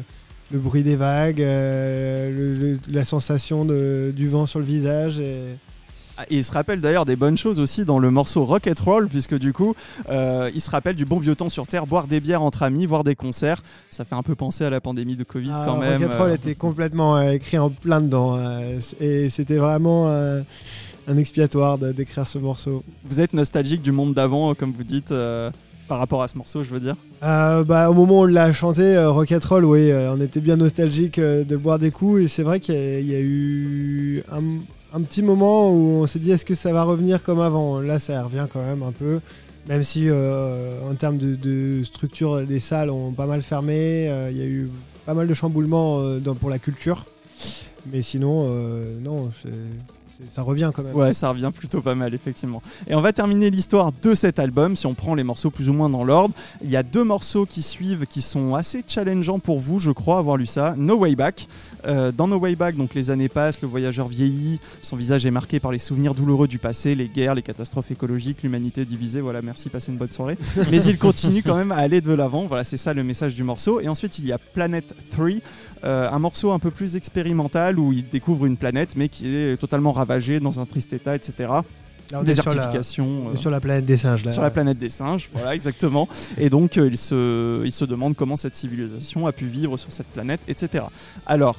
le 0.50 0.58
bruit 0.58 0.82
des 0.82 0.96
vagues, 0.96 1.40
euh, 1.40 2.30
le- 2.30 2.54
le- 2.72 2.78
la 2.90 3.04
sensation 3.06 3.64
de- 3.64 4.12
du 4.14 4.28
vent 4.28 4.44
sur 4.46 4.58
le 4.58 4.66
visage. 4.66 5.18
Et... 5.18 5.44
Ah, 6.18 6.24
Et 6.28 6.36
il 6.36 6.44
se 6.44 6.52
rappelle 6.52 6.82
d'ailleurs 6.82 7.06
des 7.06 7.16
bonnes 7.16 7.38
choses 7.38 7.58
aussi 7.58 7.86
dans 7.86 7.98
le 7.98 8.10
morceau 8.10 8.44
Rocket 8.44 8.78
Roll, 8.80 9.08
puisque 9.08 9.38
du 9.38 9.54
coup, 9.54 9.74
euh, 10.10 10.50
il 10.54 10.60
se 10.60 10.70
rappelle 10.70 10.94
du 10.94 11.06
bon 11.06 11.18
vieux 11.18 11.34
temps 11.34 11.48
sur 11.48 11.66
Terre, 11.66 11.86
boire 11.86 12.06
des 12.06 12.20
bières 12.20 12.42
entre 12.42 12.64
amis, 12.64 12.84
voir 12.84 13.02
des 13.02 13.14
concerts. 13.16 13.62
Ça 13.88 14.04
fait 14.04 14.14
un 14.14 14.22
peu 14.22 14.34
penser 14.34 14.62
à 14.62 14.68
la 14.68 14.82
pandémie 14.82 15.16
de 15.16 15.24
Covid 15.24 15.52
Ah, 15.54 15.64
quand 15.66 15.78
même. 15.78 16.02
Rocket 16.02 16.14
Roll 16.18 16.32
était 16.32 16.54
complètement 16.54 17.16
euh, 17.16 17.30
écrit 17.30 17.56
en 17.56 17.70
plein 17.70 18.02
dedans. 18.02 18.36
euh, 18.36 18.78
et 19.00 19.30
c'était 19.30 19.56
vraiment 19.56 20.08
un 21.08 21.16
expiatoire 21.16 21.78
d'écrire 21.78 22.26
ce 22.26 22.36
morceau. 22.36 22.84
Vous 23.06 23.22
êtes 23.22 23.32
nostalgique 23.32 23.80
du 23.80 23.90
monde 23.90 24.12
d'avant, 24.12 24.54
comme 24.54 24.72
vous 24.72 24.84
dites, 24.84 25.12
par 25.88 25.98
rapport 25.98 26.22
à 26.22 26.28
ce 26.28 26.36
morceau, 26.38 26.64
je 26.64 26.70
veux 26.70 26.80
dire 26.80 26.96
Euh, 27.22 27.64
bah, 27.64 27.90
au 27.90 27.94
moment 27.94 28.20
où 28.20 28.22
on 28.22 28.26
l'a 28.26 28.52
chanté, 28.52 28.82
euh, 28.82 29.10
Rocket 29.10 29.44
Roll, 29.44 29.64
oui, 29.64 29.90
euh, 29.90 30.12
on 30.14 30.20
était 30.20 30.40
bien 30.40 30.56
nostalgique 30.56 31.18
euh, 31.18 31.44
de 31.44 31.56
boire 31.56 31.78
des 31.78 31.90
coups. 31.90 32.22
Et 32.22 32.28
c'est 32.28 32.42
vrai 32.42 32.60
qu'il 32.60 32.74
y, 32.74 33.14
a- 33.14 33.20
eu 33.20 34.22
un, 34.30 35.00
petit 35.02 35.22
moment 35.22 35.70
où 35.70 36.02
on 36.02 36.06
s'est 36.06 36.18
dit 36.18 36.30
est-ce 36.30 36.44
que 36.44 36.54
ça 36.54 36.72
va 36.72 36.82
revenir 36.84 37.22
comme 37.22 37.40
avant? 37.40 37.80
Là, 37.80 37.98
ça 37.98 38.22
revient 38.24 38.46
quand 38.52 38.62
même 38.62 38.82
un 38.82 38.92
peu. 38.92 39.20
Même 39.68 39.84
si 39.84 40.08
euh, 40.08 40.80
en 40.90 40.94
termes 40.94 41.18
de, 41.18 41.84
structure, 41.84 42.38
les 42.40 42.60
salles 42.60 42.90
ont 42.90 43.12
pas 43.12 43.26
mal 43.26 43.42
fermé. 43.42 44.10
Il 44.30 44.36
y 44.36 44.42
a 44.42 44.46
eu 44.46 44.68
pas 45.06 45.14
mal 45.14 45.28
de 45.28 45.34
chamboulements 45.34 46.02
pour 46.40 46.50
la 46.50 46.58
culture. 46.58 47.06
Mais 47.92 48.02
sinon, 48.02 48.48
non, 49.00 49.30
c'est- 49.40 49.48
ça 50.28 50.42
revient 50.42 50.70
quand 50.74 50.82
même. 50.82 50.94
Ouais, 50.94 51.14
ça 51.14 51.30
revient 51.30 51.50
plutôt 51.54 51.80
pas 51.80 51.94
mal, 51.94 52.14
effectivement. 52.14 52.62
Et 52.86 52.94
on 52.94 53.00
va 53.00 53.12
terminer 53.12 53.50
l'histoire 53.50 53.90
de 54.02 54.14
cet 54.14 54.38
album, 54.38 54.76
si 54.76 54.86
on 54.86 54.94
prend 54.94 55.14
les 55.14 55.24
morceaux 55.24 55.50
plus 55.50 55.68
ou 55.68 55.72
moins 55.72 55.90
dans 55.90 56.04
l'ordre. 56.04 56.34
Il 56.62 56.70
y 56.70 56.76
a 56.76 56.82
deux 56.82 57.04
morceaux 57.04 57.46
qui 57.46 57.62
suivent 57.62 58.06
qui 58.06 58.22
sont 58.22 58.54
assez 58.54 58.84
challengeants 58.86 59.38
pour 59.38 59.58
vous, 59.58 59.78
je 59.78 59.90
crois, 59.90 60.18
avoir 60.18 60.36
lu 60.36 60.46
ça. 60.46 60.74
No 60.76 60.96
Way 60.96 61.16
Back. 61.16 61.48
Euh, 61.86 62.12
dans 62.12 62.28
No 62.28 62.38
Way 62.38 62.56
Back, 62.56 62.76
donc 62.76 62.94
les 62.94 63.10
années 63.10 63.28
passent, 63.28 63.62
le 63.62 63.68
voyageur 63.68 64.08
vieillit, 64.08 64.60
son 64.82 64.96
visage 64.96 65.26
est 65.26 65.30
marqué 65.30 65.58
par 65.60 65.72
les 65.72 65.78
souvenirs 65.78 66.14
douloureux 66.14 66.48
du 66.48 66.58
passé, 66.58 66.94
les 66.94 67.08
guerres, 67.08 67.34
les 67.34 67.42
catastrophes 67.42 67.90
écologiques, 67.90 68.42
l'humanité 68.42 68.84
divisée. 68.84 69.20
Voilà, 69.20 69.42
merci, 69.42 69.68
passez 69.68 69.90
une 69.90 69.98
bonne 69.98 70.12
soirée. 70.12 70.38
Mais 70.70 70.82
il 70.84 70.98
continue 70.98 71.42
quand 71.42 71.56
même 71.56 71.72
à 71.72 71.76
aller 71.76 72.00
de 72.00 72.12
l'avant. 72.12 72.46
Voilà, 72.46 72.64
c'est 72.64 72.76
ça 72.76 72.94
le 72.94 73.02
message 73.02 73.34
du 73.34 73.42
morceau. 73.42 73.80
Et 73.80 73.88
ensuite, 73.88 74.18
il 74.18 74.26
y 74.26 74.32
a 74.32 74.38
Planet 74.38 74.94
3, 75.12 75.26
euh, 75.84 76.08
un 76.08 76.18
morceau 76.18 76.52
un 76.52 76.58
peu 76.58 76.70
plus 76.70 76.96
expérimental 76.96 77.78
où 77.78 77.92
il 77.92 78.08
découvre 78.08 78.46
une 78.46 78.56
planète, 78.56 78.94
mais 78.96 79.08
qui 79.08 79.34
est 79.34 79.56
totalement 79.56 79.92
ravagée 79.92 80.11
dans 80.40 80.60
un 80.60 80.66
triste 80.66 80.92
état, 80.92 81.14
etc. 81.14 81.32
Sur 82.08 82.18
la- 82.18 82.24
Désertification. 82.24 83.30
euh, 83.32 83.36
sur 83.36 83.50
la 83.50 83.60
planète 83.60 83.86
des 83.86 83.96
singes. 83.96 84.24
Là. 84.24 84.32
sur 84.32 84.42
la 84.42 84.50
planète 84.50 84.76
des 84.78 84.90
singes, 84.90 85.30
voilà 85.32 85.54
exactement. 85.54 86.08
Et 86.38 86.50
donc 86.50 86.76
euh, 86.76 86.88
il, 86.90 86.98
se, 86.98 87.64
il 87.64 87.72
se 87.72 87.84
demande 87.86 88.14
comment 88.16 88.36
cette 88.36 88.54
civilisation 88.56 89.26
a 89.26 89.32
pu 89.32 89.46
vivre 89.46 89.76
sur 89.78 89.90
cette 89.92 90.08
planète, 90.08 90.40
etc. 90.48 90.84
Alors, 91.26 91.56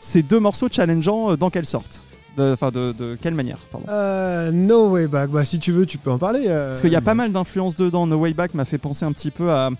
ces 0.00 0.22
deux 0.22 0.38
morceaux 0.38 0.68
challengeants, 0.70 1.32
euh, 1.32 1.36
dans 1.36 1.50
quelle 1.50 1.66
sorte? 1.66 2.04
De- 2.36 2.52
Enfin, 2.52 2.70
de, 2.70 2.92
de 2.92 3.18
quelle 3.20 3.34
manière 3.34 3.58
pardon? 3.72 3.86
Euh, 3.88 4.52
no 4.52 4.90
Way 4.90 5.08
Back. 5.08 5.30
Bah, 5.30 5.44
si 5.44 5.58
tu 5.58 5.72
veux, 5.72 5.84
tu 5.84 5.98
peux 5.98 6.10
en 6.12 6.18
parler. 6.18 6.44
euh. 6.46 6.68
Parce 6.68 6.80
qu'il 6.80 6.92
y 6.92 6.96
a 6.96 7.00
pas 7.00 7.14
mal 7.14 7.32
d'influences 7.32 7.74
dedans. 7.76 8.06
No 8.06 8.16
Way 8.18 8.32
Back 8.34 8.54
m'a 8.54 8.64
fait 8.64 8.78
penser 8.78 9.04
un 9.04 9.12
petit 9.12 9.32
peu 9.32 9.50
à, 9.50 9.70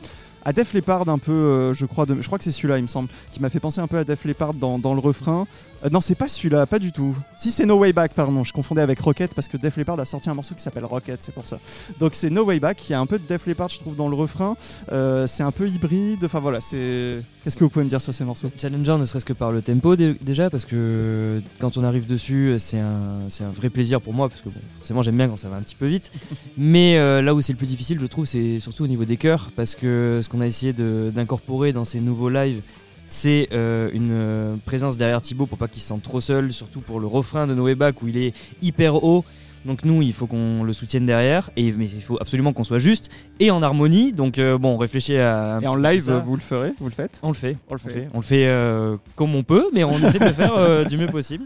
à 0.45 0.53
Def 0.53 0.73
Leppard, 0.75 1.09
un 1.09 1.19
peu, 1.19 1.33
euh, 1.33 1.75
je 1.75 1.87
crois, 1.87 2.07
de, 2.07 2.21
je 2.21 2.27
crois 2.27 2.39
que 2.39 2.45
c'est 2.45 2.53
celui-là, 2.53 2.79
il 2.79 2.83
me 2.83 2.89
semble, 2.89 3.09
qui 3.33 3.41
m'a 3.41 3.51
fait 3.51 3.61
penser 3.61 3.81
un 3.81 3.87
peu 3.87 3.99
à 3.99 4.05
Def 4.05 4.25
Leppard 4.25 4.55
dans, 4.55 4.79
dans 4.79 4.95
le 4.95 5.01
refrain. 5.01 5.47
Euh, 5.85 5.89
non, 5.91 6.01
c'est 6.01 6.15
pas 6.15 6.29
celui-là, 6.29 6.67
pas 6.67 6.79
du 6.79 6.93
tout. 6.93 7.17
Si 7.37 7.51
c'est 7.51 7.67
No 7.67 7.77
Way 7.79 7.93
Back, 7.93 8.13
pardon, 8.15 8.45
je 8.45 8.53
confondais 8.53 8.83
avec 8.83 9.01
Rocket 9.01 9.35
parce 9.35 9.49
que 9.49 9.57
Def 9.57 9.77
Leppard 9.77 9.99
a 10.01 10.05
sorti 10.05 10.29
un 10.31 10.35
morceau 10.35 10.55
qui 10.55 10.63
s'appelle 10.63 10.85
Rocket, 10.85 11.23
c'est 11.23 11.33
pour 11.33 11.47
ça. 11.47 11.59
Donc 11.99 12.15
c'est 12.15 12.31
No 12.31 12.45
Way 12.45 12.61
Back, 12.61 12.89
il 12.89 12.93
y 12.93 12.95
a 12.95 13.01
un 13.01 13.07
peu 13.07 13.19
de 13.19 13.25
Def 13.27 13.47
Leppard, 13.47 13.69
je 13.71 13.79
trouve, 13.81 13.97
dans 13.97 14.09
le 14.09 14.17
refrain. 14.17 14.57
Euh, 14.93 15.27
c'est 15.27 15.43
un 15.43 15.53
peu 15.53 15.69
hybride. 15.69 16.25
Enfin 16.25 16.41
voilà, 16.41 16.61
c'est. 16.61 17.23
Qu'est-ce 17.45 17.57
que 17.57 17.65
vous 17.65 17.71
pouvez 17.71 17.85
me 17.87 17.91
dire 17.91 18.03
sur 18.03 18.13
ces 18.15 18.25
morceaux? 18.25 18.51
Challenger 18.61 18.97
ne 18.99 19.07
serait-ce 19.07 19.25
que 19.25 19.33
par 19.33 19.51
le 19.53 19.63
tempo 19.63 19.97
dé- 19.97 20.17
déjà 20.21 20.51
parce 20.51 20.67
que 20.67 21.41
quand 21.59 21.79
on 21.79 21.85
arrive 21.85 22.07
dessus 22.07 22.57
c'est 22.59 22.79
un, 22.79 23.01
c'est 23.31 23.45
un 23.45 23.51
vrai 23.51 23.71
plaisir 23.71 24.01
pour 24.03 24.13
moi 24.13 24.29
parce 24.29 24.43
que 24.43 24.51
bon, 24.51 24.61
forcément 24.79 25.01
j'aime 25.03 25.17
bien 25.17 25.27
quand 25.29 25.39
ça 25.39 25.49
va 25.49 25.57
un 25.57 25.63
petit 25.63 25.75
peu 25.75 25.87
vite 25.87 26.11
mais 26.59 26.97
là 27.23 27.35
où 27.35 27.41
c'est 27.41 27.55
le 27.55 27.57
plus 27.59 27.67
difficile 27.67 27.99
je 27.99 28.05
trouve 28.07 28.27
c'est 28.27 28.61
surtout 28.61 28.85
au 28.85 28.87
niveau 28.87 29.07
des 29.07 29.17
chœurs 29.17 29.51
parce 29.57 29.75
que 29.75 30.21
ce 30.23 30.29
qu'on 30.31 30.41
a 30.41 30.47
essayé 30.47 30.73
d'incorporer 30.73 31.73
dans 31.73 31.85
ces 31.85 32.01
nouveaux 32.01 32.31
lives 32.31 32.63
c'est 33.07 33.49
euh, 33.53 33.91
une 33.93 34.13
euh, 34.13 34.57
présence 34.65 34.97
derrière 34.97 35.21
Thibaut 35.21 35.47
pour 35.47 35.59
pas 35.59 35.67
qu'il 35.67 35.83
se 35.83 35.89
sente 35.89 36.05
trop 36.05 36.21
seul 36.21 36.53
surtout 36.53 36.81
pour 36.81 37.01
le 37.01 37.09
refrain 37.09 37.49
de 37.49 37.55
Noé 37.55 37.75
Back 37.75 38.03
où 38.03 38.09
il 38.09 38.17
est 38.17 38.33
hyper 38.63 39.03
haut 39.03 39.25
donc 39.65 39.85
nous 39.85 40.03
il 40.03 40.13
faut 40.13 40.27
qu'on 40.27 40.63
le 40.65 40.73
soutienne 40.73 41.07
derrière 41.07 41.51
et 41.57 41.73
mais 41.73 41.87
il 41.87 42.01
faut 42.03 42.17
absolument 42.21 42.53
qu'on 42.53 42.65
soit 42.65 42.79
juste 42.79 43.11
et 43.41 43.51
en 43.51 43.63
harmonie 43.63 44.13
donc 44.13 44.39
euh, 44.39 44.57
bon 44.59 44.75
on 44.75 44.79
réfléchit 44.79 45.17
à 45.19 45.55
un 45.57 45.59
Et 45.59 45.63
petit 45.63 45.69
en 45.69 45.77
live, 45.77 46.11
vous 46.25 46.35
le 46.37 46.41
ferez 46.43 46.73
Vous 46.81 46.87
le 46.89 46.93
faites? 46.95 47.21
On 47.23 47.29
le 47.29 47.35
fait, 47.35 47.57
On 47.69 47.75
le 47.75 47.79
fait. 47.79 48.09
On 48.15 48.19
le 48.19 48.23
fait 48.25 48.47
euh, 48.47 48.97
comme 49.17 49.35
on 49.35 49.43
peut, 49.43 49.67
mais 49.73 49.85
on 49.85 49.99
essaie 49.99 50.19
de 50.19 50.25
le 50.25 50.33
faire 50.33 50.55
euh, 50.57 50.85
du 50.85 50.97
mieux 50.97 51.09
possible. 51.09 51.45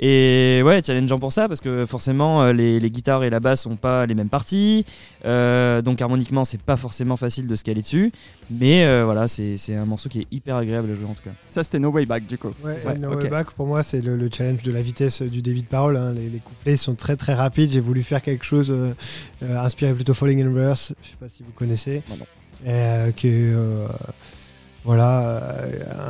Et 0.00 0.62
ouais, 0.64 0.82
challengeant 0.84 1.18
pour 1.20 1.32
ça, 1.32 1.48
parce 1.48 1.60
que 1.60 1.84
forcément, 1.86 2.50
les, 2.50 2.80
les 2.80 2.90
guitares 2.90 3.22
et 3.24 3.30
la 3.30 3.40
basse 3.40 3.62
sont 3.62 3.76
pas 3.76 4.06
les 4.06 4.14
mêmes 4.14 4.30
parties. 4.30 4.84
Euh, 5.24 5.82
donc 5.82 6.00
harmoniquement, 6.00 6.44
c'est 6.44 6.60
pas 6.60 6.76
forcément 6.76 7.16
facile 7.16 7.46
de 7.46 7.54
se 7.54 7.62
caler 7.62 7.82
dessus. 7.82 8.10
Mais 8.50 8.84
euh, 8.84 9.02
voilà, 9.04 9.28
c'est 9.28 9.56
un 9.74 9.84
morceau 9.84 10.08
qui 10.08 10.20
est 10.22 10.26
hyper 10.32 10.56
agréable 10.56 10.90
à 10.90 10.94
jouer 10.94 11.04
en 11.04 11.14
tout 11.14 11.22
cas. 11.22 11.30
Ça, 11.46 11.62
c'était 11.62 11.78
No 11.78 11.90
Way 11.90 12.06
Back, 12.06 12.26
du 12.26 12.38
coup. 12.38 12.48
Ouais, 12.64 12.84
Ouais, 12.84 12.98
No 12.98 13.12
ok. 13.12 13.22
Way 13.22 13.28
Back, 13.28 13.50
pour 13.52 13.66
moi, 13.66 13.82
c'est 13.82 14.00
le, 14.00 14.16
le 14.16 14.28
challenge 14.32 14.62
de 14.62 14.72
la 14.72 14.82
vitesse 14.82 15.22
du 15.22 15.42
débit 15.42 15.62
de 15.62 15.68
parole. 15.68 15.96
hein. 15.96 16.12
Les, 16.14 16.28
les 16.30 16.38
couplets 16.38 16.76
sont 16.76 16.94
très 16.94 17.16
très 17.16 17.34
rapides. 17.34 17.51
J'ai 17.56 17.80
voulu 17.80 18.02
faire 18.02 18.22
quelque 18.22 18.44
chose 18.44 18.70
euh, 18.70 18.92
euh, 19.42 19.58
inspiré 19.58 19.92
plutôt 19.94 20.14
Falling 20.14 20.42
in 20.42 20.48
Reverse. 20.48 20.92
Je 21.02 21.08
sais 21.08 21.16
pas 21.20 21.28
si 21.28 21.42
vous 21.42 21.52
connaissez. 21.54 22.02
Non, 22.08 22.16
non. 22.18 22.26
Euh, 22.66 23.10
euh, 23.24 23.86
voilà, 24.84 25.58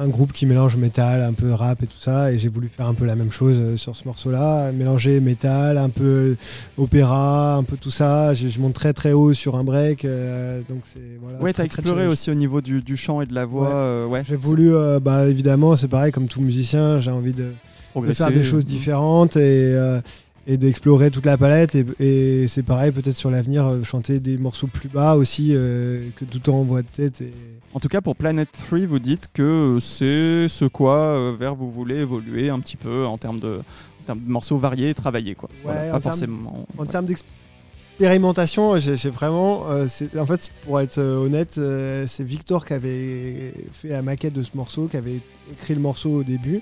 un 0.01 0.09
groupe 0.09 0.32
qui 0.32 0.47
mélange 0.47 0.76
métal, 0.76 1.20
un 1.20 1.34
peu 1.34 1.53
rap 1.53 1.82
et 1.82 1.86
tout 1.86 1.99
ça. 1.99 2.32
Et 2.32 2.38
j'ai 2.38 2.49
voulu 2.49 2.68
faire 2.68 2.86
un 2.86 2.95
peu 2.95 3.05
la 3.05 3.16
même 3.16 3.30
chose 3.30 3.76
sur 3.76 3.95
ce 3.95 4.05
morceau-là. 4.07 4.72
Mélanger 4.72 5.20
métal, 5.20 5.76
un 5.76 5.90
peu 5.90 6.36
opéra, 6.78 7.57
un 7.57 7.64
peu 7.64 7.76
tout 7.76 7.90
ça. 7.90 8.32
Je, 8.32 8.49
je 8.49 8.61
monte 8.61 8.72
très 8.72 8.95
très 8.95 9.12
haut 9.12 9.34
sur 9.34 9.57
un 9.57 9.64
break. 9.64 10.07
euh, 10.07 10.62
donc 10.70 10.80
c'est 10.84 11.18
voilà. 11.20 11.38
Ouais, 11.43 11.53
t'as 11.53 11.64
exploré 11.64 12.07
aussi 12.07 12.30
au 12.30 12.34
niveau 12.34 12.62
du, 12.62 12.80
du 12.80 12.97
chant 12.97 13.20
et 13.20 13.26
de 13.26 13.34
la 13.34 13.45
voix. 13.45 13.68
Ouais. 13.68 13.74
euh, 13.74 14.07
ouais. 14.07 14.22
J'ai 14.26 14.36
voulu, 14.36 14.74
euh, 14.74 15.01
bah, 15.01 15.28
évidemment, 15.28 15.76
c'est 15.76 15.88
pareil, 15.88 16.11
comme 16.11 16.28
tout 16.28 16.40
musicien, 16.40 16.99
j'ai 16.99 17.11
envie 17.11 17.34
de, 17.34 17.53
de 17.95 18.12
faire 18.14 18.30
des 18.32 18.45
choses 18.45 18.64
différentes 18.64 19.36
et, 19.36 19.74
et 20.47 20.57
d'explorer 20.57 21.11
toute 21.11 21.26
la 21.26 21.36
palette. 21.38 21.74
Et, 21.74 21.84
et 22.01 22.49
c'est 22.49 22.62
pareil, 22.62 22.93
peut-être 22.93 23.16
sur 23.16 23.30
l'avenir, 23.30 23.66
euh, 23.66 23.82
chanter 23.84 24.20
des 24.20 24.38
morceaux 24.38 24.66
plus 24.66 24.88
bas 24.88 25.16
aussi, 25.16 25.51
euh, 25.53 26.09
que 26.16 26.24
tout 26.24 26.51
en 26.51 26.62
voix 26.62 26.82
de 26.82 26.88
tête. 26.88 27.20
Et... 27.20 27.32
En 27.74 27.80
tout 27.80 27.88
cas, 27.88 28.01
pour 28.01 28.16
Planet 28.16 28.49
3, 28.51 28.80
vous 28.86 28.99
dites 28.99 29.28
que 29.32 29.78
c'est 29.80 30.49
ce 30.49 30.64
quoi 30.66 30.97
euh, 30.99 31.36
vers 31.38 31.55
vous 31.55 31.70
voulez 31.70 31.97
évoluer 32.01 32.51
un 32.51 32.61
petit 32.61 32.76
peu 32.76 33.07
en 33.07 33.18
termes 33.18 33.40
de, 33.40 33.59
en 33.59 34.05
termes 34.07 34.20
de 34.20 34.28
morceaux 34.30 34.59
variés 34.59 34.90
et 34.90 34.95
travaillés. 34.95 35.34
Quoi. 35.34 35.49
Ouais, 35.64 35.72
Voilà, 35.72 35.80
pas 35.80 35.90
termes- 35.90 36.03
forcément. 36.03 36.66
En 36.76 36.84
termes 36.86 37.07
d'expérimentation, 37.07 37.26
j'ai 38.01 38.97
j'ai 38.97 39.11
vraiment. 39.11 39.70
euh, 39.70 39.86
en 40.18 40.26
fait, 40.26 40.51
pour 40.64 40.80
être 40.80 40.99
euh, 40.99 41.24
honnête, 41.24 41.57
euh, 41.59 42.05
c'est 42.07 42.24
Victor 42.24 42.64
qui 42.66 42.72
avait 42.72 43.55
fait 43.72 43.88
la 43.88 44.03
maquette 44.03 44.32
de 44.32 44.43
ce 44.43 44.51
morceau, 44.55 44.88
qui 44.88 44.97
avait 44.97 45.20
écrit 45.53 45.74
le 45.74 45.80
morceau 45.80 46.11
au 46.11 46.22
début. 46.24 46.61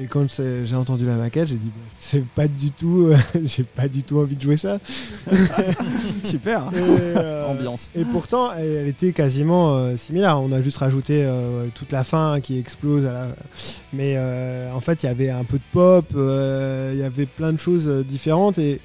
Et 0.00 0.06
quand 0.06 0.40
j'ai 0.64 0.76
entendu 0.76 1.04
la 1.04 1.16
maquette, 1.16 1.48
j'ai 1.48 1.56
dit 1.56 1.66
bah, 1.66 1.82
c'est 1.90 2.24
pas 2.24 2.48
du 2.48 2.70
tout. 2.70 3.08
euh, 3.10 3.16
j'ai 3.44 3.64
pas 3.64 3.88
du 3.88 4.02
tout 4.02 4.18
envie 4.18 4.36
de 4.36 4.40
jouer 4.40 4.56
ça. 4.56 4.78
Super. 6.24 6.70
Et, 6.72 6.78
euh, 6.78 7.46
Ambiance. 7.46 7.90
Et 7.94 8.04
pourtant, 8.04 8.52
elle, 8.54 8.70
elle 8.70 8.88
était 8.88 9.12
quasiment 9.12 9.96
similaire. 9.96 10.40
On 10.40 10.52
a 10.52 10.60
juste 10.60 10.78
rajouté 10.78 11.28
toute 11.74 11.92
la 11.92 12.04
fin 12.04 12.40
qui 12.40 12.58
explose. 12.58 13.04
À 13.04 13.12
la... 13.12 13.28
Mais 13.92 14.18
en 14.72 14.80
fait, 14.80 15.02
il 15.02 15.06
y 15.06 15.08
avait 15.10 15.30
un 15.30 15.44
peu 15.44 15.58
de 15.58 15.62
pop, 15.72 16.06
il 16.14 16.98
y 16.98 17.02
avait 17.02 17.26
plein 17.26 17.52
de 17.52 17.58
choses 17.58 17.88
différentes. 18.06 18.58
Et, 18.58 18.80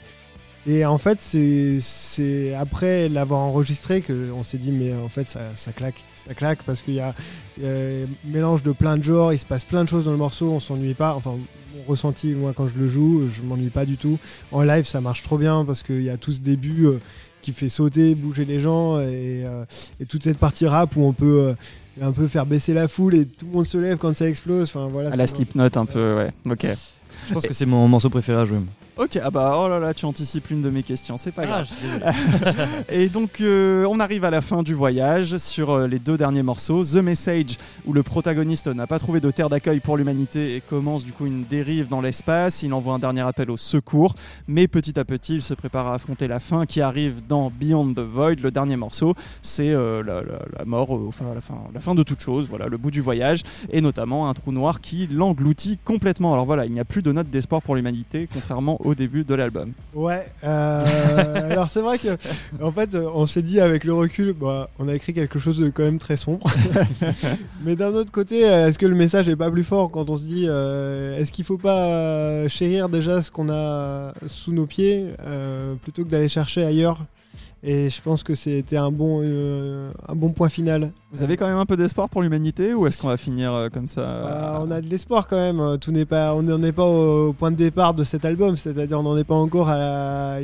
et 0.68 0.86
en 0.86 0.98
fait, 0.98 1.20
c'est- 1.22 2.54
après 2.54 3.10
l'avoir 3.10 3.42
enregistré 3.42 4.02
qu'on 4.02 4.44
s'est 4.44 4.58
dit, 4.58 4.72
mais 4.72 4.94
en 4.94 5.10
fait, 5.10 5.28
ça, 5.30 5.56
ça 5.56 5.72
claque. 5.72 6.04
Ça 6.16 6.34
claque 6.34 6.64
parce 6.64 6.82
qu'il 6.82 6.96
y 6.96 7.00
a, 7.00 7.14
il 7.58 7.64
y 7.64 7.68
a 7.68 7.72
un 7.72 8.08
mélange 8.26 8.64
de 8.64 8.72
plein 8.72 8.98
de 8.98 9.04
genres, 9.04 9.32
il 9.34 9.38
se 9.40 9.46
passe 9.46 9.64
plein 9.64 9.84
de 9.84 9.90
choses 9.90 10.06
dans 10.06 10.12
le 10.12 10.18
morceau, 10.18 10.50
on 10.52 10.60
s'ennuie 10.60 10.96
pas. 10.96 11.14
Enfin, 11.16 11.32
mon 11.76 11.84
ressenti, 11.88 12.34
moi, 12.34 12.54
quand 12.56 12.68
je 12.68 12.78
le 12.80 12.88
joue, 12.88 13.28
je 13.30 13.42
m'ennuie 13.44 13.70
pas 13.70 13.86
du 13.86 13.98
tout. 13.98 14.18
En 14.52 14.64
live, 14.64 14.86
ça 14.86 15.02
marche 15.02 15.22
trop 15.24 15.38
bien 15.38 15.64
parce 15.66 15.84
qu'il 15.84 16.02
y 16.02 16.10
a 16.10 16.18
tout 16.18 16.32
ce 16.32 16.40
début. 16.42 16.86
euh, 16.88 17.00
qui 17.42 17.54
fait 17.54 17.70
sauter, 17.70 18.16
bouger 18.16 18.44
les 18.44 18.60
gens 18.60 18.98
et, 19.00 19.44
euh, 19.46 19.66
et 20.00 20.08
toute 20.08 20.24
cette 20.24 20.40
partie 20.40 20.66
rap 20.66 20.96
où 20.96 21.04
on 21.04 21.14
peut 21.14 21.50
euh, 21.50 21.54
un 22.02 22.12
peu 22.12 22.28
faire 22.28 22.48
baisser 22.48 22.74
la 22.74 22.88
foule 22.88 23.14
et 23.14 23.28
tout 23.28 23.46
le 23.46 23.52
monde 23.52 23.68
se 23.68 23.78
lève 23.78 24.00
quand 24.00 24.16
ça 24.18 24.28
explose. 24.28 24.64
Enfin 24.74 24.88
voilà. 24.92 25.12
À 25.12 25.16
la 25.16 25.28
Slipknot 25.28 25.70
un 25.76 25.86
peu, 25.86 26.16
ouais. 26.16 26.32
Ok. 26.50 26.66
Je 27.28 27.34
pense 27.36 27.46
que 27.46 27.54
c'est 27.54 27.68
mon 27.68 27.88
morceau 27.88 28.10
préféré 28.10 28.42
à 28.42 28.46
jouer. 28.46 28.58
Ok, 28.98 29.20
ah 29.22 29.30
bah 29.30 29.56
oh 29.58 29.68
là 29.68 29.78
là, 29.78 29.94
tu 29.94 30.06
anticipes 30.06 30.48
l'une 30.48 30.62
de 30.62 30.70
mes 30.70 30.82
questions, 30.82 31.18
c'est 31.18 31.34
pas 31.34 31.42
Ah, 31.44 31.64
grave. 31.66 32.86
Et 32.90 33.10
donc 33.10 33.42
euh, 33.42 33.86
on 33.90 34.00
arrive 34.00 34.24
à 34.24 34.30
la 34.30 34.42
fin 34.42 34.64
du 34.64 34.74
voyage 34.74 35.36
sur 35.38 35.72
euh, 35.72 35.86
les 35.88 36.00
deux 36.00 36.18
derniers 36.18 36.44
morceaux, 36.44 36.82
The 36.86 36.96
Message 37.04 37.58
où 37.86 37.92
le 37.92 38.04
protagoniste 38.04 38.68
n'a 38.68 38.88
pas 38.88 38.98
trouvé 38.98 39.20
de 39.20 39.30
terre 39.32 39.50
d'accueil 39.50 39.82
pour 39.82 39.98
l'humanité 39.98 40.56
et 40.56 40.62
commence 40.62 41.04
du 41.04 41.12
coup 41.12 41.26
une 41.26 41.44
dérive 41.44 41.90
dans 41.90 42.00
l'espace, 42.00 42.64
il 42.64 42.74
envoie 42.74 42.94
un 42.94 43.00
dernier 43.00 43.20
appel 43.20 43.52
au 43.52 43.58
secours, 43.58 44.16
mais 44.48 44.70
petit 44.70 44.98
à 44.98 45.04
petit 45.04 45.36
il 45.36 45.42
se 45.44 45.54
prépare 45.54 45.88
à 45.88 45.96
affronter 45.96 46.30
la 46.30 46.40
fin 46.40 46.66
qui 46.66 46.80
arrive 46.80 47.16
dans 47.28 47.52
Beyond 47.52 47.94
the 47.96 48.00
Void, 48.00 48.36
le 48.42 48.50
dernier 48.52 48.78
morceau, 48.78 49.14
c'est 49.42 49.72
euh, 49.74 50.04
la, 50.04 50.22
la- 50.22 50.40
la 50.58 50.64
mort, 50.64 50.92
enfin 51.06 51.26
la 51.36 51.42
fin, 51.42 51.58
la 51.74 51.82
fin 51.82 51.96
de 51.96 52.04
toute 52.04 52.22
chose, 52.22 52.48
voilà, 52.50 52.68
le 52.68 52.78
bout 52.78 52.92
du 52.92 53.02
voyage 53.02 53.42
et 53.74 53.82
notamment 53.82 54.30
un 54.30 54.34
trou 54.34 54.54
noir 54.54 54.80
qui 54.80 55.08
l'engloutit 55.08 55.80
complètement. 55.84 56.32
Alors 56.32 56.46
voilà, 56.46 56.66
il 56.66 56.72
n'y 56.72 56.80
a 56.80 56.86
plus 56.86 57.02
de 57.02 57.12
note 57.12 57.30
d'espoir 57.30 57.62
pour 57.62 57.76
l'humanité 57.76 58.30
contrairement 58.34 58.80
au 58.86 58.96
début 58.96 59.24
de 59.24 59.36
l'album. 59.36 59.72
Ouais. 59.94 60.28
euh, 60.44 61.52
alors 61.52 61.70
c'est 61.70 61.82
vrai 61.82 61.98
que 61.98 62.18
en 62.62 62.72
fait 62.72 62.96
euh, 62.96 63.10
on 63.14 63.26
s'est 63.26 63.42
dit 63.42 63.60
avec 63.60 63.84
le 63.84 63.94
recul, 63.94 64.34
bah, 64.34 64.70
on 64.80 64.88
a 64.88 64.96
écrit 64.96 65.14
quelque 65.14 65.40
chose 65.40 65.58
de 65.58 65.70
quand 65.70 65.84
même 65.84 66.00
très 66.00 66.18
sombre. 66.18 66.48
Mais 67.64 67.76
d'un 67.76 67.94
autre 67.94 68.12
côté, 68.12 68.48
euh, 68.48 68.68
est-ce 68.68 68.80
que 68.80 68.86
le 68.86 68.96
message 68.96 69.28
est 69.28 69.36
pas 69.36 69.50
plus 69.50 69.64
fort 69.64 69.92
quand 69.92 70.10
on 70.10 70.16
se 70.16 70.24
dit, 70.24 70.46
euh, 70.48 71.18
est-ce 71.18 71.34
qu'il 71.34 71.46
faut 71.46 71.58
pas 71.58 72.48
chérir 72.48 72.90
déjà 72.90 73.22
ce 73.22 73.32
qu'on 73.32 73.50
a 73.50 74.14
sous 74.28 74.52
nos 74.52 74.66
pieds 74.66 75.08
plutôt 75.82 76.04
que 76.04 76.10
d'aller 76.10 76.28
chercher 76.28 76.64
ailleurs 76.64 77.00
Et 77.68 77.90
je 77.90 78.00
pense 78.00 78.22
que 78.22 78.36
c'était 78.36 78.78
un 78.78 78.92
bon 78.92 79.22
euh, 79.24 79.90
un 80.08 80.16
bon 80.16 80.30
point 80.30 80.50
final. 80.50 80.92
Vous 81.12 81.24
avez 81.24 81.36
quand 81.36 81.48
même 81.48 81.58
un 81.58 81.66
peu 81.66 81.76
d'espoir 81.76 82.10
pour 82.10 82.22
l'humanité 82.22 82.76
ou 82.76 82.86
est-ce 82.86 83.00
qu'on 83.02 83.08
va 83.08 83.18
finir 83.18 83.52
euh, 83.54 83.70
comme 83.70 83.88
ça 83.88 84.02
Bah, 84.24 84.62
on 84.64 84.70
a 84.70 84.82
de 84.82 84.88
l'espoir 84.88 85.28
quand 85.28 85.36
même. 85.38 85.60
euh, 85.60 85.78
Tout 85.78 85.92
n'est 85.92 86.06
pas, 86.06 86.36
on 86.36 86.44
n'en 86.44 86.62
est 86.62 86.72
pas 86.72 86.86
au, 86.86 87.34
point 87.34 87.50
de 87.50 87.56
départ 87.56 87.96
de 87.96 88.04
cet 88.04 88.24
album, 88.24 88.56
c'est-à-dire 88.56 89.00
on 89.00 89.04
n'en 89.04 89.18
est 89.18 89.24
pas 89.24 89.34
encore 89.34 89.70
à, 89.70 89.78
la- 89.80 90.40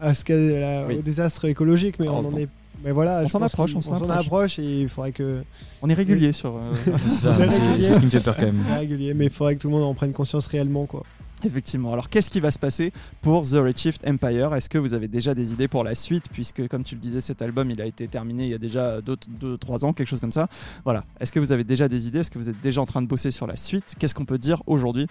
à 0.00 0.14
ce 0.14 0.24
qu'est 0.24 0.60
la- 0.60 0.86
Oui. 0.86 0.98
au 0.98 1.02
désastre 1.02 1.46
écologique, 1.46 1.96
mais 1.98 2.08
on 2.08 2.18
en 2.18 2.36
est. 2.36 2.48
Mais 2.84 2.92
voilà, 2.92 3.22
On 3.24 3.28
s'en 3.28 3.42
approche, 3.42 3.74
on 3.74 3.80
s'en 3.82 3.92
on 3.94 3.96
s'en 3.96 4.04
approche. 4.10 4.26
approche 4.26 4.58
et 4.60 4.82
il 4.82 4.88
faudrait 4.88 5.10
que 5.10 5.42
On 5.82 5.88
est 5.88 5.94
régulier 5.94 6.32
sur. 6.32 6.54
euh, 6.54 6.72
c'est 7.08 7.82
ce 7.94 7.98
qui 7.98 8.04
me 8.04 8.10
fait 8.10 8.20
peur 8.20 8.36
quand 8.36 8.42
même. 8.46 8.62
régulier, 8.78 9.14
mais 9.14 9.24
il 9.24 9.30
faudrait 9.32 9.56
que 9.56 9.62
tout 9.62 9.68
le 9.68 9.74
monde 9.74 9.82
en 9.84 9.94
prenne 9.94 10.12
conscience 10.12 10.46
réellement, 10.46 10.86
quoi. 10.86 11.02
Effectivement. 11.46 11.92
Alors, 11.92 12.08
qu'est-ce 12.08 12.30
qui 12.30 12.40
va 12.40 12.50
se 12.50 12.58
passer 12.58 12.92
pour 13.22 13.42
The 13.42 13.54
Redshift 13.54 14.06
Empire? 14.06 14.54
Est-ce 14.54 14.68
que 14.68 14.78
vous 14.78 14.94
avez 14.94 15.08
déjà 15.08 15.34
des 15.34 15.52
idées 15.52 15.68
pour 15.68 15.84
la 15.84 15.94
suite? 15.94 16.24
Puisque, 16.32 16.66
comme 16.68 16.84
tu 16.84 16.94
le 16.94 17.00
disais, 17.00 17.20
cet 17.20 17.42
album, 17.42 17.70
il 17.70 17.80
a 17.80 17.86
été 17.86 18.08
terminé 18.08 18.44
il 18.44 18.50
y 18.50 18.54
a 18.54 18.58
déjà 18.58 19.00
2-3 19.00 19.84
ans, 19.84 19.92
quelque 19.92 20.08
chose 20.08 20.20
comme 20.20 20.32
ça. 20.32 20.48
Voilà. 20.84 21.04
Est-ce 21.20 21.32
que 21.32 21.40
vous 21.40 21.52
avez 21.52 21.64
déjà 21.64 21.88
des 21.88 22.08
idées? 22.08 22.20
Est-ce 22.20 22.30
que 22.30 22.38
vous 22.38 22.50
êtes 22.50 22.60
déjà 22.60 22.80
en 22.80 22.86
train 22.86 23.02
de 23.02 23.06
bosser 23.06 23.30
sur 23.30 23.46
la 23.46 23.56
suite? 23.56 23.94
Qu'est-ce 23.98 24.14
qu'on 24.14 24.24
peut 24.24 24.38
dire 24.38 24.62
aujourd'hui 24.66 25.06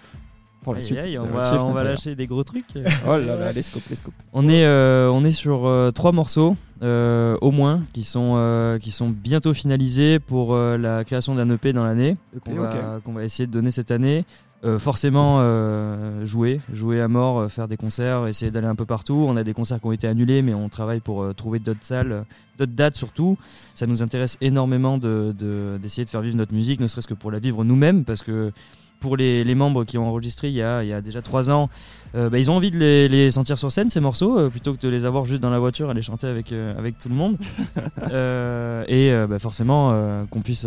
pour 0.66 0.74
la 0.74 0.80
suite 0.80 0.98
on, 1.22 1.26
va, 1.26 1.64
on 1.64 1.74
lâcher 1.74 2.16
des 2.16 2.26
gros 2.26 2.42
trucs. 2.42 2.66
Oh 3.06 3.16
là 3.16 3.36
là, 3.36 3.52
les 3.52 3.62
scopes, 3.62 3.84
les 3.88 3.94
scopes. 3.94 4.14
On 4.32 4.48
est, 4.48 4.64
euh, 4.64 5.08
on 5.12 5.24
est 5.24 5.30
sur 5.30 5.64
euh, 5.64 5.92
trois 5.92 6.10
morceaux 6.10 6.56
euh, 6.82 7.36
au 7.40 7.52
moins 7.52 7.84
qui 7.92 8.02
sont, 8.02 8.76
qui 8.82 8.90
sont 8.90 9.08
bientôt 9.08 9.54
finalisés 9.54 10.18
pour 10.18 10.56
la 10.56 11.04
création 11.04 11.36
d'un 11.36 11.48
EP 11.50 11.72
dans 11.72 11.84
l'année 11.84 12.16
qu'on 12.44 12.54
va, 12.54 13.00
qu'on 13.04 13.12
va 13.12 13.22
essayer 13.22 13.46
de 13.46 13.52
donner 13.52 13.70
cette 13.70 13.92
année. 13.92 14.24
Euh, 14.66 14.80
forcément 14.80 15.36
euh, 15.40 16.26
jouer, 16.26 16.60
jouer 16.72 17.00
à 17.00 17.06
mort, 17.06 17.38
euh, 17.38 17.48
faire 17.48 17.68
des 17.68 17.76
concerts, 17.76 18.26
essayer 18.26 18.50
d'aller 18.50 18.66
un 18.66 18.74
peu 18.74 18.84
partout. 18.84 19.24
On 19.28 19.36
a 19.36 19.44
des 19.44 19.52
concerts 19.52 19.80
qui 19.80 19.86
ont 19.86 19.92
été 19.92 20.08
annulés, 20.08 20.42
mais 20.42 20.54
on 20.54 20.68
travaille 20.68 20.98
pour 20.98 21.32
trouver 21.36 21.60
d'autres 21.60 21.82
salles, 21.84 22.24
d'autres 22.58 22.72
dates 22.72 22.96
surtout. 22.96 23.38
Ça 23.76 23.86
nous 23.86 24.02
intéresse 24.02 24.36
énormément 24.40 24.98
de- 24.98 25.32
de- 25.38 25.78
d'essayer 25.80 26.04
de, 26.04 26.10
faire 26.10 26.20
vivre 26.20 26.36
notre 26.36 26.52
musique, 26.52 26.80
ne 26.80 26.88
serait-ce 26.88 27.06
que 27.06 27.14
pour 27.14 27.30
la 27.30 27.38
vivre 27.38 27.62
nous-mêmes, 27.62 28.04
parce 28.04 28.24
que 28.24 28.50
pour 28.98 29.16
les, 29.16 29.44
les 29.44 29.54
membres 29.54 29.84
qui 29.84 29.98
ont 29.98 30.08
enregistré 30.08 30.48
il 30.48 30.54
y 30.54 30.62
a, 30.62 30.82
il 30.82 30.88
y 30.88 30.92
a 30.92 31.00
déjà 31.00 31.22
trois 31.22 31.48
ans, 31.50 31.68
bah, 32.14 32.38
ils 32.38 32.50
ont 32.50 32.56
envie 32.56 32.70
de 32.70 32.78
les, 32.78 33.08
les 33.08 33.30
sentir 33.30 33.58
sur 33.58 33.70
scène 33.70 33.90
ces 33.90 34.00
morceaux 34.00 34.48
plutôt 34.50 34.72
que 34.72 34.80
de 34.80 34.88
les 34.88 35.04
avoir 35.04 35.26
juste 35.26 35.42
dans 35.42 35.50
la 35.50 35.58
voiture 35.58 35.90
à 35.90 35.94
les 35.94 36.00
chanter 36.02 36.26
avec, 36.26 36.50
avec 36.50 36.98
tout 36.98 37.10
le 37.10 37.14
monde. 37.14 37.36
Et 38.88 39.12
bah, 39.28 39.38
forcément 39.38 40.26
qu'on 40.30 40.40
puisse 40.40 40.66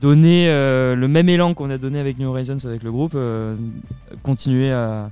donner 0.00 0.48
euh, 0.48 0.94
le 0.96 1.08
même 1.08 1.28
élan 1.28 1.54
qu'on 1.54 1.70
a 1.70 1.78
donné 1.78 1.98
avec 2.00 2.18
New 2.18 2.28
Horizons 2.28 2.58
avec 2.64 2.82
le 2.82 2.90
groupe, 2.90 3.12
euh, 3.14 3.56
continuer 4.22 4.72
à, 4.72 5.10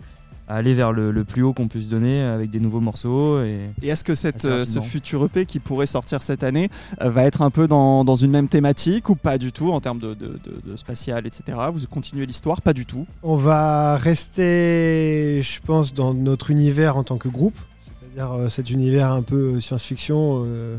à 0.49 0.57
aller 0.57 0.73
vers 0.73 0.93
le, 0.93 1.11
le 1.11 1.25
plus 1.25 1.43
haut 1.43 1.53
qu'on 1.53 1.69
puisse 1.69 1.89
donner 1.89 2.23
avec 2.23 2.51
des 2.51 2.59
nouveaux 2.59 2.81
morceaux. 2.81 3.43
Et... 3.43 3.69
Et 3.83 3.89
est-ce 3.89 4.03
que 4.03 4.15
cette, 4.15 4.47
euh, 4.47 4.65
ce 4.65 4.81
futur 4.81 5.23
EP 5.27 5.45
qui 5.45 5.59
pourrait 5.61 5.85
sortir 5.87 6.23
cette 6.23 6.43
année 6.43 6.71
euh, 7.03 7.11
va 7.11 7.25
être 7.25 7.43
un 7.43 7.51
peu 7.51 7.69
dans, 7.69 8.03
dans 8.03 8.15
une 8.17 8.31
même 8.31 8.49
thématique 8.49 9.11
ou 9.11 9.15
pas 9.15 9.37
du 9.37 9.53
tout 9.53 9.71
en 9.73 9.81
termes 9.81 9.99
de, 9.99 10.15
de, 10.15 10.27
de- 10.43 10.71
de 10.71 10.77
spatial, 10.77 11.27
etc. 11.27 11.59
Vous 11.73 11.81
continuez 11.91 12.25
l'histoire? 12.25 12.63
Pas 12.63 12.73
du 12.73 12.87
tout. 12.87 13.07
On 13.23 13.37
va 13.37 13.97
rester, 13.99 15.41
je 15.43 15.61
pense, 15.61 15.93
dans 15.95 16.15
notre 16.15 16.51
univers 16.51 16.97
en 16.97 17.05
tant 17.05 17.19
que 17.19 17.29
groupe, 17.29 17.57
c'est-à-dire 17.85 18.33
euh, 18.33 18.49
cet 18.49 18.71
univers 18.71 19.13
un 19.13 19.23
peu 19.23 19.61
science-fiction 19.61 20.45
euh, 20.47 20.79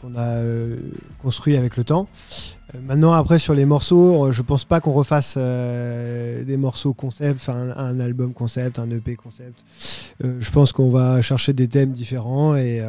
qu'on 0.00 0.14
a 0.16 0.36
euh, 0.38 0.76
construit 1.22 1.56
avec 1.56 1.76
le 1.76 1.84
temps. 1.84 2.08
Euh, 2.74 2.78
maintenant, 2.82 3.12
après, 3.12 3.38
sur 3.38 3.54
les 3.54 3.64
morceaux, 3.64 4.26
euh, 4.26 4.32
je 4.32 4.42
pense 4.42 4.64
pas 4.64 4.80
qu'on 4.80 4.92
refasse 4.92 5.36
des 5.36 6.56
morceaux 6.58 6.92
concept, 6.92 7.48
un, 7.48 7.76
un 7.76 8.00
album 8.00 8.32
concept, 8.32 8.78
un 8.78 8.90
EP 8.90 9.16
concept. 9.16 9.64
Je 10.20 10.50
pense 10.50 10.72
qu'on 10.72 10.90
va 10.90 11.22
chercher 11.22 11.52
des 11.52 11.68
thèmes 11.68 11.92
différents 11.92 12.54
et, 12.56 12.82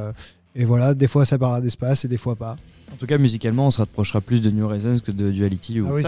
et 0.55 0.65
voilà, 0.65 0.93
des 0.93 1.07
fois 1.07 1.25
ça 1.25 1.37
parlera 1.37 1.61
d'espace 1.61 2.05
et 2.05 2.07
des 2.07 2.17
fois 2.17 2.35
pas. 2.35 2.55
En 2.91 2.95
tout 2.95 3.05
cas, 3.05 3.19
musicalement, 3.19 3.67
on 3.67 3.71
se 3.71 3.77
rapprochera 3.77 4.19
plus 4.19 4.41
de 4.41 4.49
New 4.49 4.65
Horizons 4.65 4.97
que 4.97 5.11
de 5.11 5.29
Duality. 5.29 5.79
ou 5.79 5.85
Ah 5.87 5.93
oui, 5.93 6.03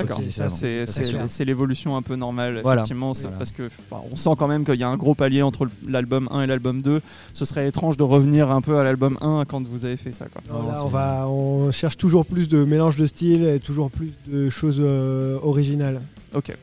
c'est- 1.28 1.46
l'évolution 1.46 1.96
un 1.96 2.02
peu 2.02 2.16
normale. 2.16 2.60
Voilà. 2.64 2.82
Effectivement, 2.82 3.12
Voilà. 3.14 3.38
parce 3.38 3.52
que 3.52 3.70
on 4.12 4.16
sent 4.16 4.32
quand 4.36 4.48
même 4.48 4.66
qu'il 4.66 4.76
y 4.80 4.84
a 4.84 4.90
un 4.90 4.98
gros 4.98 5.14
palier 5.14 5.44
entre 5.44 5.68
l'album 5.88 6.28
1 6.32 6.42
et 6.42 6.48
l'album 6.48 6.82
2. 6.82 7.00
Ce 7.34 7.46
serait 7.46 7.68
étrange 7.68 7.98
de 7.98 8.04
revenir 8.04 8.50
un 8.50 8.62
peu 8.62 8.80
à 8.80 8.84
l'album 8.84 9.16
1 9.22 9.46
quand 9.48 9.66
vous 9.68 9.86
avez 9.86 9.96
fait 9.96 10.12
ça. 10.12 10.26
Quoi. 10.26 10.42
Non, 10.50 10.64
Non, 10.64 10.68
là, 10.70 10.74
c'est- 10.76 10.82
on, 10.82 10.88
va, 10.88 11.28
on 11.30 11.72
cherche 11.72 11.98
toujours 11.98 12.26
plus 12.26 12.48
de 12.50 12.64
mélange 12.66 12.98
de 12.98 13.06
styles 13.06 13.46
et 13.46 13.60
toujours 13.60 13.92
plus 13.92 14.12
de 14.28 14.50
choses 14.50 14.78
euh, 14.80 15.38
originales. 15.44 16.02
Ok. 16.34 16.58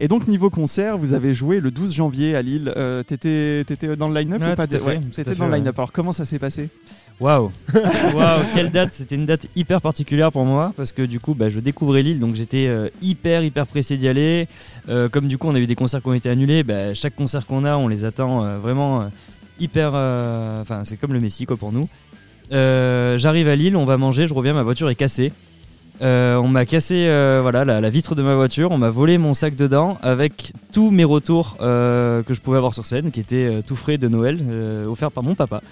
Et 0.00 0.08
donc 0.08 0.26
niveau 0.28 0.50
concert, 0.50 0.96
vous 0.98 1.12
avez 1.12 1.32
joué 1.34 1.60
le 1.60 1.70
12 1.72 1.92
janvier 1.94 2.34
à 2.36 2.42
Lille. 2.42 2.72
Euh, 2.76 3.02
T'étais 3.04 3.62
t'étais 3.64 3.96
dans 3.96 4.08
le 4.08 4.14
line-up 4.18 4.40
Ouais, 4.40 4.52
ou 4.52 4.56
pas 4.56 4.66
Ouais, 4.84 5.00
T'étais 5.12 5.34
dans 5.36 5.46
le 5.46 5.54
line-up. 5.56 5.78
Alors 5.78 5.92
comment 5.92 6.12
ça 6.12 6.24
s'est 6.24 6.38
passé? 6.40 6.70
Waouh 7.18 7.50
Waouh 8.14 8.42
Quelle 8.54 8.70
date 8.70 8.92
C'était 8.92 9.14
une 9.14 9.24
date 9.24 9.48
hyper 9.56 9.80
particulière 9.80 10.30
pour 10.30 10.44
moi 10.44 10.72
parce 10.76 10.92
que 10.92 11.02
du 11.02 11.18
coup 11.18 11.34
bah, 11.34 11.48
je 11.48 11.60
découvrais 11.60 12.02
l'île 12.02 12.18
donc 12.18 12.34
j'étais 12.34 12.66
euh, 12.66 12.88
hyper 13.00 13.42
hyper 13.42 13.66
pressé 13.66 13.96
d'y 13.96 14.06
aller. 14.06 14.48
Euh, 14.88 15.08
comme 15.08 15.26
du 15.26 15.38
coup 15.38 15.48
on 15.48 15.54
a 15.54 15.58
eu 15.58 15.66
des 15.66 15.74
concerts 15.74 16.02
qui 16.02 16.08
ont 16.08 16.14
été 16.14 16.28
annulés, 16.28 16.62
bah, 16.62 16.92
chaque 16.92 17.16
concert 17.16 17.46
qu'on 17.46 17.64
a 17.64 17.76
on 17.76 17.88
les 17.88 18.04
attend 18.04 18.44
euh, 18.44 18.58
vraiment 18.58 19.10
hyper... 19.58 19.88
Enfin 19.94 20.82
c'est 20.84 20.98
comme 20.98 21.14
le 21.14 21.20
Messi 21.20 21.46
quoi 21.46 21.56
pour 21.56 21.72
nous. 21.72 21.88
J'arrive 22.50 23.48
à 23.48 23.56
Lille, 23.56 23.76
on 23.76 23.86
va 23.86 23.96
manger, 23.96 24.26
je 24.26 24.34
reviens, 24.34 24.52
ma 24.52 24.62
voiture 24.62 24.90
est 24.90 24.94
cassée. 24.94 25.32
On 26.02 26.48
m'a 26.48 26.66
cassé 26.66 27.06
voilà, 27.40 27.64
la, 27.64 27.80
la 27.80 27.90
vitre 27.90 28.14
de 28.14 28.22
ma 28.22 28.34
voiture, 28.34 28.72
on 28.72 28.78
m'a 28.78 28.90
volé 28.90 29.16
mon 29.16 29.32
sac 29.32 29.56
dedans 29.56 29.96
avec 30.02 30.52
tous 30.70 30.90
mes 30.90 31.04
retours 31.04 31.56
que 31.58 32.24
je 32.28 32.40
pouvais 32.42 32.58
avoir 32.58 32.74
sur 32.74 32.84
scène, 32.84 33.10
qui 33.10 33.20
étaient 33.20 33.62
tout 33.66 33.76
frais 33.76 33.96
de 33.96 34.06
Noël, 34.06 34.38
offerts 34.86 35.12
par 35.12 35.22
mon 35.22 35.34
papa. 35.34 35.62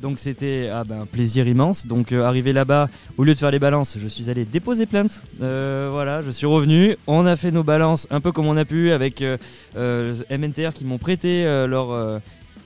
Donc 0.00 0.18
c'était 0.18 0.68
ah 0.72 0.84
ben, 0.84 1.02
un 1.02 1.06
plaisir 1.06 1.48
immense. 1.48 1.86
Donc 1.86 2.12
euh, 2.12 2.24
arrivé 2.24 2.52
là-bas, 2.52 2.88
au 3.16 3.24
lieu 3.24 3.34
de 3.34 3.38
faire 3.38 3.50
les 3.50 3.58
balances, 3.58 3.96
je 4.00 4.06
suis 4.08 4.28
allé 4.28 4.44
déposer 4.44 4.86
plainte. 4.86 5.22
Euh, 5.42 5.88
voilà, 5.90 6.22
je 6.22 6.30
suis 6.30 6.46
revenu. 6.46 6.96
On 7.06 7.26
a 7.26 7.36
fait 7.36 7.50
nos 7.50 7.62
balances 7.62 8.06
un 8.10 8.20
peu 8.20 8.32
comme 8.32 8.46
on 8.46 8.56
a 8.56 8.64
pu 8.64 8.90
avec 8.92 9.22
euh, 9.22 10.14
MNTR 10.30 10.72
qui 10.74 10.84
m'ont 10.84 10.98
prêté 10.98 11.44
leur, 11.66 12.20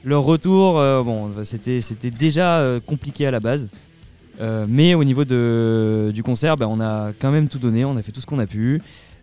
leur 0.05 0.23
retour. 0.23 0.75
Bon, 1.05 1.31
c'était 1.45 2.11
déjà 2.11 2.79
compliqué 2.87 3.27
à 3.27 3.31
la 3.31 3.41
base. 3.41 3.69
Mais 4.69 4.95
au 4.95 5.05
niveau 5.05 5.25
de, 5.25 6.11
du 6.15 6.23
concert, 6.23 6.57
ben, 6.57 6.67
on 6.67 6.81
a 6.81 7.13
quand 7.19 7.31
même 7.31 7.49
tout 7.49 7.59
donné, 7.59 7.85
on 7.85 7.97
a 7.97 8.03
fait 8.03 8.13
tout 8.13 8.21
ce 8.21 8.27
qu'on 8.27 8.39
a 8.39 8.47
pu. 8.47 8.81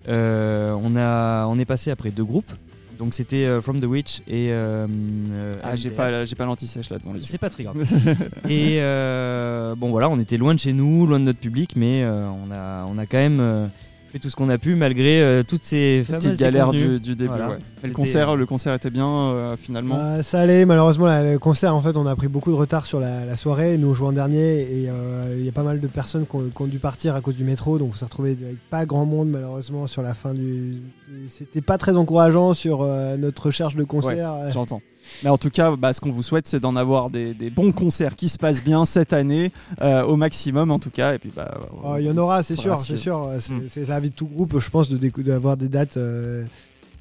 On, 0.07 0.95
a, 0.95 1.45
on 1.47 1.59
est 1.59 1.65
passé 1.65 1.91
après 1.91 2.11
deux 2.11 2.23
groupes. 2.23 2.51
Donc 2.97 3.13
c'était 3.13 3.45
euh, 3.45 3.61
From 3.61 3.79
the 3.79 3.85
Witch 3.85 4.19
et. 4.27 4.49
euh, 4.51 4.87
euh, 5.31 5.51
Ah, 5.63 5.75
j'ai 5.75 5.89
pas, 5.89 6.25
j'ai 6.25 6.35
pas 6.35 6.45
l'anti-sèche 6.45 6.89
là 6.89 6.97
devant 6.99 7.13
les 7.13 7.19
yeux. 7.19 7.25
C'est 7.27 7.37
pas 7.37 7.49
très 7.49 7.63
grave. 7.63 7.77
et 8.49 8.77
euh, 8.81 9.75
bon 9.75 9.89
voilà, 9.89 10.09
on 10.09 10.19
était 10.19 10.37
loin 10.37 10.53
de 10.53 10.59
chez 10.59 10.73
nous, 10.73 11.05
loin 11.07 11.19
de 11.19 11.25
notre 11.25 11.39
public, 11.39 11.73
mais 11.75 12.05
on, 12.05 12.51
a, 12.51 12.85
on 12.87 12.97
a 12.97 13.05
quand 13.05 13.17
même 13.17 13.69
fait 14.11 14.19
tout 14.19 14.29
ce 14.29 14.35
qu'on 14.35 14.49
a 14.49 14.57
pu 14.57 14.75
malgré 14.75 15.21
euh, 15.21 15.43
toutes 15.47 15.63
ces 15.63 16.03
fameuses 16.05 16.23
Petite 16.23 16.39
galère 16.39 16.71
déconvenues. 16.71 16.99
du, 16.99 17.09
du 17.09 17.15
début. 17.15 17.29
Voilà. 17.29 17.49
ouais. 17.49 17.57
Mais 17.83 17.89
le 17.89 17.95
concert, 17.95 18.35
le 18.35 18.45
concert 18.45 18.73
était 18.73 18.89
bien 18.89 19.07
euh, 19.07 19.55
finalement. 19.57 19.95
Bah, 19.95 20.23
ça 20.23 20.39
allait, 20.39 20.65
malheureusement, 20.65 21.05
là, 21.05 21.23
le 21.23 21.39
concert, 21.39 21.75
en 21.75 21.81
fait, 21.81 21.97
on 21.97 22.05
a 22.05 22.15
pris 22.15 22.27
beaucoup 22.27 22.51
de 22.51 22.55
retard 22.55 22.85
sur 22.85 22.99
la, 22.99 23.25
la 23.25 23.35
soirée. 23.35 23.77
Nous, 23.77 23.95
on 24.01 24.07
en 24.07 24.11
dernier 24.11 24.61
et 24.61 24.89
euh, 24.89 25.35
il 25.37 25.45
y 25.45 25.49
a 25.49 25.51
pas 25.51 25.63
mal 25.63 25.79
de 25.79 25.87
personnes 25.87 26.25
qui 26.25 26.35
ont, 26.35 26.49
qui 26.55 26.61
ont 26.61 26.67
dû 26.67 26.79
partir 26.79 27.15
à 27.15 27.21
cause 27.21 27.35
du 27.35 27.43
métro. 27.43 27.77
Donc, 27.77 27.91
on 27.93 27.95
s'est 27.95 28.05
retrouvé 28.05 28.31
avec 28.31 28.57
pas 28.69 28.85
grand 28.85 29.05
monde, 29.05 29.29
malheureusement, 29.29 29.87
sur 29.87 30.01
la 30.01 30.13
fin 30.13 30.33
du. 30.33 30.81
C'était 31.27 31.61
pas 31.61 31.77
très 31.77 31.97
encourageant 31.97 32.53
sur 32.53 32.81
euh, 32.81 33.17
notre 33.17 33.47
recherche 33.47 33.75
de 33.75 33.83
concert. 33.83 34.49
J'entends. 34.51 34.81
Mais 35.23 35.29
en 35.29 35.37
tout 35.37 35.49
cas, 35.49 35.75
bah, 35.75 35.93
ce 35.93 36.01
qu'on 36.01 36.11
vous 36.11 36.23
souhaite, 36.23 36.47
c'est 36.47 36.59
d'en 36.59 36.75
avoir 36.75 37.09
des, 37.09 37.33
des 37.33 37.49
bons 37.49 37.71
concerts 37.71 38.15
qui 38.15 38.29
se 38.29 38.37
passent 38.37 38.63
bien 38.63 38.85
cette 38.85 39.13
année, 39.13 39.51
euh, 39.81 40.03
au 40.03 40.15
maximum 40.15 40.71
en 40.71 40.79
tout 40.79 40.89
cas. 40.91 41.13
Et 41.13 41.19
puis, 41.19 41.31
bah, 41.35 41.59
Oh, 41.83 41.95
Il 41.99 42.05
y 42.05 42.09
en 42.09 42.17
aura, 42.17 42.43
c'est 42.43 42.55
sûr, 42.55 42.77
c'est 42.79 42.95
sûr. 42.95 43.29
C'est 43.39 43.53
Mm. 43.53 43.61
c'est 43.69 43.87
la 43.87 43.99
vie 43.99 44.09
de 44.09 44.15
tout 44.15 44.27
groupe, 44.27 44.59
je 44.59 44.69
pense, 44.69 44.89
de 44.89 44.97
d'avoir 45.21 45.57
des 45.57 45.69
dates 45.69 45.97
euh, 45.97 46.43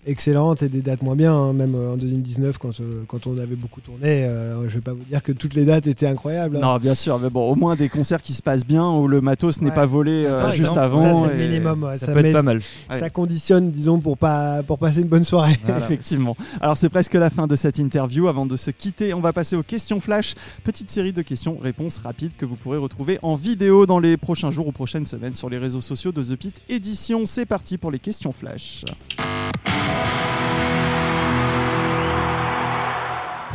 excellentes 0.07 0.63
et 0.63 0.69
des 0.69 0.83
dates 0.83 1.03
moins 1.03 1.17
bien. 1.17 1.35
hein. 1.35 1.53
Même 1.53 1.75
euh, 1.75 1.93
en 1.93 1.97
2019, 1.97 2.59
quand, 2.59 2.81
euh, 2.81 3.03
quand 3.07 3.27
on 3.27 3.37
avait 3.39 3.57
beaucoup 3.57 3.81
tourné, 3.81 4.25
euh, 4.25 4.69
je 4.69 4.75
vais 4.77 4.81
pas 4.81 4.93
vous 4.93 5.05
dire 5.09 5.23
que 5.23 5.33
toutes 5.33 5.55
les 5.55 5.65
dates 5.65 5.87
étaient 5.87 6.07
incroyables. 6.07 6.57
hein. 6.57 6.61
Non, 6.63 6.77
bien 6.79 6.95
sûr, 6.95 7.19
mais 7.19 7.31
bon, 7.31 7.51
au 7.51 7.55
moins 7.55 7.77
des 7.77 7.89
concerts 7.89 8.23
qui 8.23 8.33
se 8.33 8.43
passent 8.43 8.65
bien 8.67 8.89
où 8.89 9.09
le 9.09 9.21
matos 9.21 9.61
n'est 9.61 9.69
Ouais. 9.71 9.75
pas 9.75 9.87
volé 9.87 10.13
euh, 10.27 10.47
juste 10.53 10.61
exemple, 10.71 10.79
avant. 10.79 11.25
ça, 11.27 11.31
c'est 11.35 11.49
minimum. 11.49 11.83
ouais. 11.85 11.99
Ça, 11.99 12.07
Ça 12.07 12.13
peut 12.13 12.23
met- 12.23 12.29
être 12.29 12.35
pas 12.35 12.43
mal. 12.43 12.59
Ouais. 12.91 12.99
ça 12.99 13.11
conditionne, 13.11 13.71
disons, 13.71 13.99
pour, 14.01 14.17
pas, 14.17 14.63
pour 14.63 14.79
passer 14.79 15.01
une 15.01 15.09
bonne 15.09 15.25
soirée. 15.25 15.57
Voilà. 15.65 15.79
Effectivement. 15.85 16.37
Alors 16.61 16.77
c'est 16.77 16.89
presque 16.89 17.15
la 17.15 17.31
fin 17.31 17.47
de 17.47 17.57
cette 17.57 17.79
interview. 17.79 18.29
Avant 18.29 18.47
de 18.47 18.57
se 18.57 18.71
quitter, 18.71 19.13
on 19.15 19.21
va 19.21 19.33
passer 19.33 19.57
aux 19.57 19.63
questions 19.63 20.01
flash. 20.01 20.35
Petite 20.65 20.91
série 20.91 21.13
de 21.13 21.23
questions-réponses 21.23 21.99
rapides 21.99 22.37
que 22.37 22.45
vous 22.47 22.57
pourrez 22.57 22.79
retrouver 22.79 23.19
en 23.23 23.37
vidéo 23.37 23.87
dans 23.87 23.99
les 23.99 24.17
prochains 24.17 24.51
jours 24.51 24.67
ou 24.69 24.73
prochaines 24.73 25.07
semaines 25.07 25.35
sur 25.35 25.49
les 25.51 25.59
réseaux 25.59 25.81
sociaux 25.81 26.13
de 26.13 26.23
The 26.23 26.37
Pit 26.37 26.61
Édition. 26.69 27.25
C'est 27.27 27.47
parti 27.47 27.77
pour 27.79 27.91
les 27.91 27.99
questions 27.99 28.33
flash. 28.33 28.85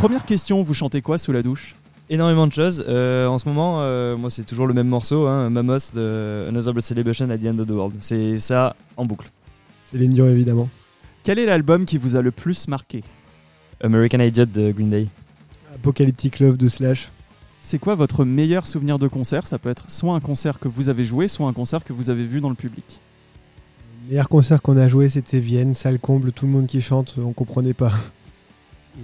Première 0.01 0.25
question, 0.25 0.63
vous 0.63 0.73
chantez 0.73 1.03
quoi 1.03 1.19
sous 1.19 1.31
la 1.31 1.43
douche? 1.43 1.75
Énormément 2.09 2.47
de 2.47 2.51
choses. 2.51 2.83
Euh, 2.87 3.27
en 3.27 3.37
ce 3.37 3.47
moment, 3.47 3.81
euh, 3.81 4.17
moi, 4.17 4.31
c'est 4.31 4.43
toujours 4.43 4.65
le 4.65 4.73
même 4.73 4.87
morceau, 4.87 5.27
hein, 5.27 5.51
Mamos 5.51 5.77
de 5.93 6.47
Another 6.49 6.73
Blood 6.73 6.83
Celebration 6.83 7.29
at 7.29 7.37
the 7.37 7.45
End 7.45 7.59
of 7.59 7.67
the 7.67 7.71
World. 7.71 7.95
C'est 7.99 8.39
ça 8.39 8.75
en 8.97 9.05
boucle. 9.05 9.29
Céline 9.91 10.09
Dion, 10.09 10.27
évidemment. 10.27 10.69
Quel 11.23 11.37
est 11.37 11.45
l'album 11.45 11.85
qui 11.85 11.99
vous 11.99 12.15
a 12.15 12.23
le 12.23 12.31
plus 12.31 12.67
marqué? 12.67 13.03
American 13.83 14.19
Idiot 14.21 14.45
de 14.45 14.71
Green 14.71 14.89
Day. 14.89 15.07
Apocalyptic 15.75 16.39
Love 16.39 16.57
de 16.57 16.67
Slash. 16.67 17.11
C'est 17.59 17.77
quoi 17.77 17.93
votre 17.93 18.25
meilleur 18.25 18.65
souvenir 18.65 18.97
de 18.97 19.07
concert? 19.07 19.45
Ça 19.45 19.59
peut 19.59 19.69
être 19.69 19.85
soit 19.87 20.15
un 20.15 20.19
concert 20.19 20.59
que 20.59 20.67
vous 20.67 20.89
avez 20.89 21.05
joué, 21.05 21.27
soit 21.27 21.47
un 21.47 21.53
concert 21.53 21.83
que 21.83 21.93
vous 21.93 22.09
avez 22.09 22.25
vu 22.25 22.41
dans 22.41 22.49
le 22.49 22.55
public. 22.55 22.99
Le 24.03 24.09
meilleur 24.09 24.29
concert 24.29 24.61
qu'on 24.61 24.77
a 24.77 24.87
joué, 24.87 25.09
c'était 25.09 25.39
Vienne, 25.39 25.73
salle 25.73 25.99
comble, 25.99 26.31
tout 26.31 26.45
le 26.45 26.51
monde 26.51 26.67
qui 26.67 26.81
chante, 26.81 27.15
on 27.17 27.33
comprenait 27.33 27.73
pas. 27.73 27.93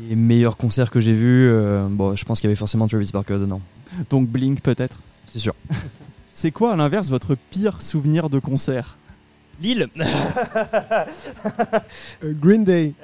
Et 0.09 0.15
meilleur 0.15 0.57
concert 0.57 0.91
que 0.91 0.99
j'ai 0.99 1.13
vu, 1.13 1.49
euh, 1.49 1.87
bon, 1.89 2.15
je 2.15 2.25
pense 2.25 2.39
qu'il 2.39 2.47
y 2.47 2.51
avait 2.51 2.55
forcément 2.55 2.87
Travis 2.87 3.09
Barker 3.13 3.35
dedans. 3.39 3.61
Donc 4.09 4.27
Blink 4.27 4.61
peut-être? 4.61 4.97
C'est 5.27 5.39
sûr. 5.39 5.53
C'est 6.33 6.51
quoi 6.51 6.73
à 6.73 6.75
l'inverse 6.75 7.09
votre 7.09 7.35
pire 7.35 7.81
souvenir 7.81 8.29
de 8.29 8.39
concert? 8.39 8.97
Lille 9.61 9.87
Euh, 12.23 12.33
Green 12.33 12.63
Day. 12.63 12.93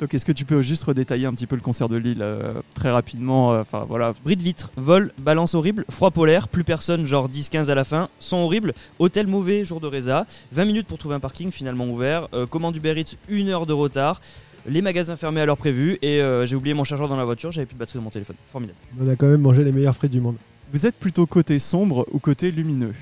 Donc 0.00 0.12
est-ce 0.14 0.26
que 0.26 0.32
tu 0.32 0.44
peux 0.44 0.62
juste 0.62 0.84
redétailler 0.84 1.26
un 1.26 1.32
petit 1.32 1.46
peu 1.46 1.56
le 1.56 1.62
concert 1.62 1.88
de 1.88 1.96
Lille 1.96 2.22
euh, 2.22 2.54
très 2.74 2.90
rapidement 2.90 3.52
euh, 3.52 3.60
Enfin 3.60 3.84
voilà. 3.88 4.14
Bris 4.24 4.36
de 4.36 4.42
vitre, 4.42 4.70
vol, 4.76 5.12
balance 5.18 5.54
horrible, 5.54 5.84
froid 5.88 6.10
polaire, 6.10 6.48
plus 6.48 6.64
personne, 6.64 7.06
genre 7.06 7.28
10-15 7.28 7.68
à 7.70 7.74
la 7.74 7.84
fin, 7.84 8.08
son 8.18 8.38
horrible, 8.38 8.74
hôtel 8.98 9.26
mauvais, 9.26 9.64
jour 9.64 9.80
de 9.80 9.86
résa, 9.86 10.26
20 10.52 10.64
minutes 10.64 10.86
pour 10.86 10.98
trouver 10.98 11.14
un 11.14 11.20
parking 11.20 11.50
finalement 11.50 11.86
ouvert, 11.86 12.28
euh, 12.34 12.46
commande 12.46 12.76
Uber 12.76 12.98
Eats, 12.98 13.16
une 13.28 13.48
heure 13.48 13.66
de 13.66 13.72
retard, 13.72 14.20
les 14.66 14.82
magasins 14.82 15.16
fermés 15.16 15.40
à 15.40 15.46
l'heure 15.46 15.56
prévue 15.56 15.98
et 16.02 16.20
euh, 16.20 16.46
j'ai 16.46 16.56
oublié 16.56 16.74
mon 16.74 16.84
chargeur 16.84 17.08
dans 17.08 17.16
la 17.16 17.24
voiture, 17.24 17.50
j'avais 17.52 17.66
plus 17.66 17.74
de 17.74 17.78
batterie 17.78 17.98
dans 17.98 18.04
mon 18.04 18.10
téléphone. 18.10 18.36
Formidable. 18.50 18.78
On 19.00 19.08
a 19.08 19.16
quand 19.16 19.26
même 19.26 19.40
mangé 19.40 19.64
les 19.64 19.72
meilleurs 19.72 19.94
frites 19.94 20.12
du 20.12 20.20
monde. 20.20 20.36
Vous 20.72 20.86
êtes 20.86 20.96
plutôt 20.96 21.26
côté 21.26 21.58
sombre 21.58 22.06
ou 22.12 22.18
côté 22.18 22.50
lumineux 22.50 22.94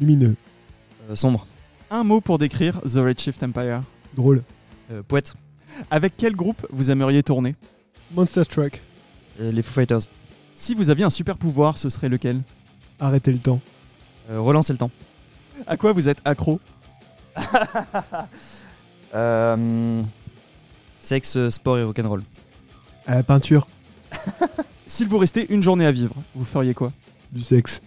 Lumineux. 0.00 0.34
Euh, 1.10 1.14
sombre, 1.14 1.46
Un 1.90 2.04
mot 2.04 2.20
pour 2.20 2.38
décrire 2.38 2.80
The 2.82 2.96
Redshift 2.96 3.42
Empire. 3.42 3.82
Drôle. 4.16 4.42
Euh, 4.90 5.02
poète, 5.06 5.34
Avec 5.90 6.14
quel 6.16 6.34
groupe 6.34 6.66
vous 6.70 6.90
aimeriez 6.90 7.22
tourner 7.22 7.54
Monster 8.14 8.44
Truck. 8.44 8.80
euh, 9.40 9.50
les 9.52 9.62
Foo 9.62 9.72
Fighters, 9.72 10.00
Si 10.54 10.74
vous 10.74 10.90
aviez 10.90 11.04
un 11.04 11.10
super 11.10 11.36
pouvoir, 11.36 11.78
ce 11.78 11.88
serait 11.88 12.08
lequel 12.08 12.40
Arrêtez 13.00 13.32
le 13.32 13.38
temps. 13.38 13.60
euh, 14.30 14.40
relancer 14.40 14.72
le 14.72 14.78
temps. 14.78 14.90
À 15.66 15.76
quoi 15.76 15.92
vous 15.92 16.08
êtes 16.08 16.20
accro 16.24 16.60
Euh, 19.14 20.02
sexe, 20.98 21.48
sport 21.50 21.76
et 21.78 21.82
rock'n'roll. 21.84 22.22
À 23.06 23.14
la 23.16 23.22
peinture. 23.22 23.66
S'il 24.86 25.06
vous 25.08 25.18
restait 25.18 25.46
une 25.50 25.62
journée 25.62 25.84
à 25.84 25.92
vivre, 25.92 26.14
vous 26.34 26.44
feriez 26.46 26.72
quoi 26.72 26.92
Du 27.30 27.42
sexe. 27.42 27.82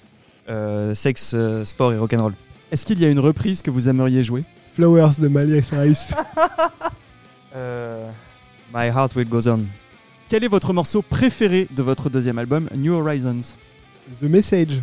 Euh, 0.50 0.94
sexe, 0.94 1.32
euh, 1.36 1.66
sport 1.66 1.94
et 1.94 1.98
rock'n'roll. 1.98 2.34
Est-ce 2.72 2.86
qu'il 2.86 3.00
y 3.00 3.06
a 3.06 3.10
une 3.10 3.20
reprise 3.20 3.62
que 3.64 3.72
vous 3.72 3.90
aimeriez 3.90 4.24
jouer 4.24 4.44
Flowers 4.76 5.14
de 5.18 5.28
Miley 5.28 5.62
Cyrus. 5.64 6.08
Euh, 7.56 8.10
My 8.74 8.88
Heart 8.88 9.16
Will 9.16 9.30
Goes 9.30 9.47
On. 9.47 9.60
Quel 10.28 10.43
est 10.43 10.47
votre 10.49 10.74
morceau 10.74 11.01
préféré 11.01 11.68
de 11.72 11.84
votre 11.84 12.10
deuxième 12.10 12.38
album, 12.38 12.68
New 12.76 12.93
Horizons? 12.93 13.56
The 14.20 14.24
Message. 14.24 14.82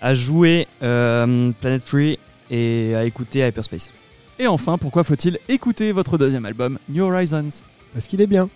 À 0.00 0.14
jouer 0.14 0.66
euh, 0.82 1.52
Planet 1.60 1.82
Free 1.82 2.18
et 2.50 2.94
à 2.94 3.04
écouter 3.04 3.46
Hyperspace. 3.46 3.92
Et 4.38 4.46
enfin, 4.46 4.78
pourquoi 4.78 5.04
faut-il 5.04 5.38
écouter 5.48 5.92
votre 5.92 6.16
deuxième 6.16 6.46
album, 6.46 6.78
New 6.88 7.04
Horizons? 7.04 7.62
Parce 7.92 8.06
qu'il 8.06 8.20
est 8.20 8.26
bien. 8.26 8.48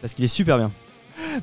Parce 0.00 0.14
qu'il 0.14 0.24
est 0.24 0.28
super 0.28 0.58
bien. 0.58 0.70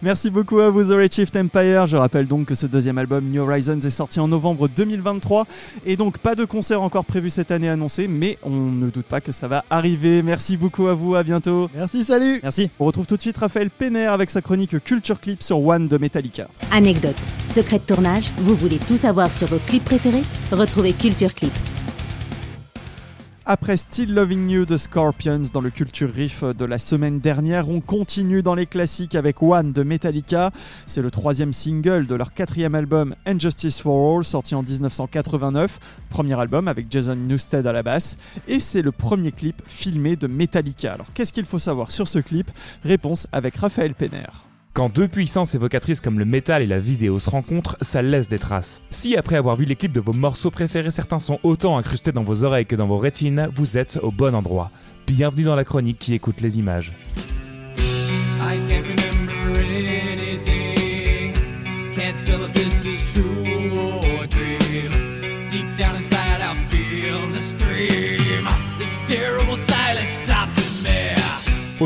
Merci 0.01 0.29
beaucoup 0.29 0.59
à 0.59 0.69
vous 0.69 0.83
The 0.83 0.95
Redshift 0.97 1.35
Empire. 1.35 1.87
Je 1.87 1.97
rappelle 1.97 2.27
donc 2.27 2.47
que 2.47 2.55
ce 2.55 2.65
deuxième 2.65 2.97
album 2.97 3.25
New 3.25 3.41
Horizons 3.41 3.79
est 3.79 3.89
sorti 3.89 4.19
en 4.19 4.27
novembre 4.27 4.67
2023 4.67 5.47
et 5.85 5.95
donc 5.95 6.17
pas 6.17 6.35
de 6.35 6.45
concert 6.45 6.81
encore 6.81 7.05
prévu 7.05 7.29
cette 7.29 7.51
année 7.51 7.69
annoncé, 7.69 8.07
mais 8.07 8.37
on 8.43 8.51
ne 8.51 8.89
doute 8.89 9.05
pas 9.05 9.21
que 9.21 9.31
ça 9.31 9.47
va 9.47 9.63
arriver. 9.69 10.21
Merci 10.23 10.57
beaucoup 10.57 10.87
à 10.87 10.93
vous, 10.93 11.15
à 11.15 11.23
bientôt. 11.23 11.69
Merci, 11.75 12.03
salut 12.03 12.39
Merci. 12.43 12.69
On 12.79 12.85
retrouve 12.85 13.07
tout 13.07 13.17
de 13.17 13.21
suite 13.21 13.37
Raphaël 13.37 13.69
Penner 13.69 14.05
avec 14.05 14.29
sa 14.29 14.41
chronique 14.41 14.83
Culture 14.83 15.19
Clip 15.19 15.41
sur 15.41 15.65
One 15.65 15.87
de 15.87 15.97
Metallica. 15.97 16.47
Anecdote, 16.71 17.15
secret 17.53 17.79
de 17.79 17.83
tournage, 17.83 18.31
vous 18.37 18.55
voulez 18.55 18.77
tout 18.77 18.97
savoir 18.97 19.33
sur 19.33 19.47
vos 19.47 19.59
clips 19.67 19.85
préférés? 19.85 20.23
Retrouvez 20.51 20.93
Culture 20.93 21.33
Clip. 21.33 21.53
Après 23.47 23.77
Still 23.77 24.11
Loving 24.11 24.49
You 24.49 24.65
de 24.65 24.75
Scorpions 24.75 25.43
dans 25.53 25.61
le 25.61 25.69
Culture 25.69 26.11
Riff 26.11 26.43
de 26.43 26.65
la 26.65 26.79
semaine 26.79 27.19
dernière, 27.19 27.69
on 27.69 27.79
continue 27.79 28.41
dans 28.41 28.55
les 28.55 28.65
classiques 28.65 29.13
avec 29.13 29.43
One 29.43 29.71
de 29.71 29.83
Metallica. 29.83 30.49
C'est 30.87 31.03
le 31.03 31.11
troisième 31.11 31.53
single 31.53 32.07
de 32.07 32.15
leur 32.15 32.33
quatrième 32.33 32.73
album 32.73 33.13
Injustice 33.27 33.79
for 33.79 34.17
All, 34.17 34.25
sorti 34.25 34.55
en 34.55 34.63
1989. 34.63 35.79
Premier 36.09 36.39
album 36.39 36.67
avec 36.67 36.87
Jason 36.89 37.15
Newsted 37.15 37.67
à 37.67 37.71
la 37.71 37.83
basse. 37.83 38.17
Et 38.47 38.59
c'est 38.59 38.81
le 38.81 38.91
premier 38.91 39.31
clip 39.31 39.61
filmé 39.67 40.15
de 40.15 40.25
Metallica. 40.25 40.93
Alors 40.93 41.13
qu'est-ce 41.13 41.31
qu'il 41.31 41.45
faut 41.45 41.59
savoir 41.59 41.91
sur 41.91 42.07
ce 42.07 42.17
clip? 42.17 42.49
Réponse 42.83 43.27
avec 43.31 43.57
Raphaël 43.57 43.93
Penner. 43.93 44.25
Quand 44.75 44.93
deux 44.93 45.07
puissances 45.07 45.55
évocatrices 45.55 46.01
comme 46.01 46.19
le 46.19 46.25
métal 46.25 46.61
et 46.61 46.67
la 46.67 46.79
vidéo 46.79 47.17
se 47.17 47.29
rencontrent, 47.29 47.77
ça 47.79 48.01
laisse 48.01 48.27
des 48.27 48.39
traces. 48.39 48.81
Si 48.89 49.15
après 49.15 49.37
avoir 49.37 49.55
vu 49.55 49.63
les 49.63 49.77
clips 49.77 49.93
de 49.93 50.01
vos 50.01 50.11
morceaux 50.11 50.51
préférés, 50.51 50.91
certains 50.91 51.19
sont 51.19 51.39
autant 51.43 51.77
incrustés 51.77 52.11
dans 52.11 52.25
vos 52.25 52.43
oreilles 52.43 52.65
que 52.65 52.75
dans 52.75 52.85
vos 52.85 52.97
rétines, 52.97 53.47
vous 53.55 53.77
êtes 53.77 53.97
au 54.03 54.09
bon 54.09 54.35
endroit. 54.35 54.71
Bienvenue 55.07 55.43
dans 55.43 55.55
la 55.55 55.63
chronique 55.63 55.97
qui 55.97 56.13
écoute 56.13 56.41
les 56.41 56.59
images. 56.59 56.91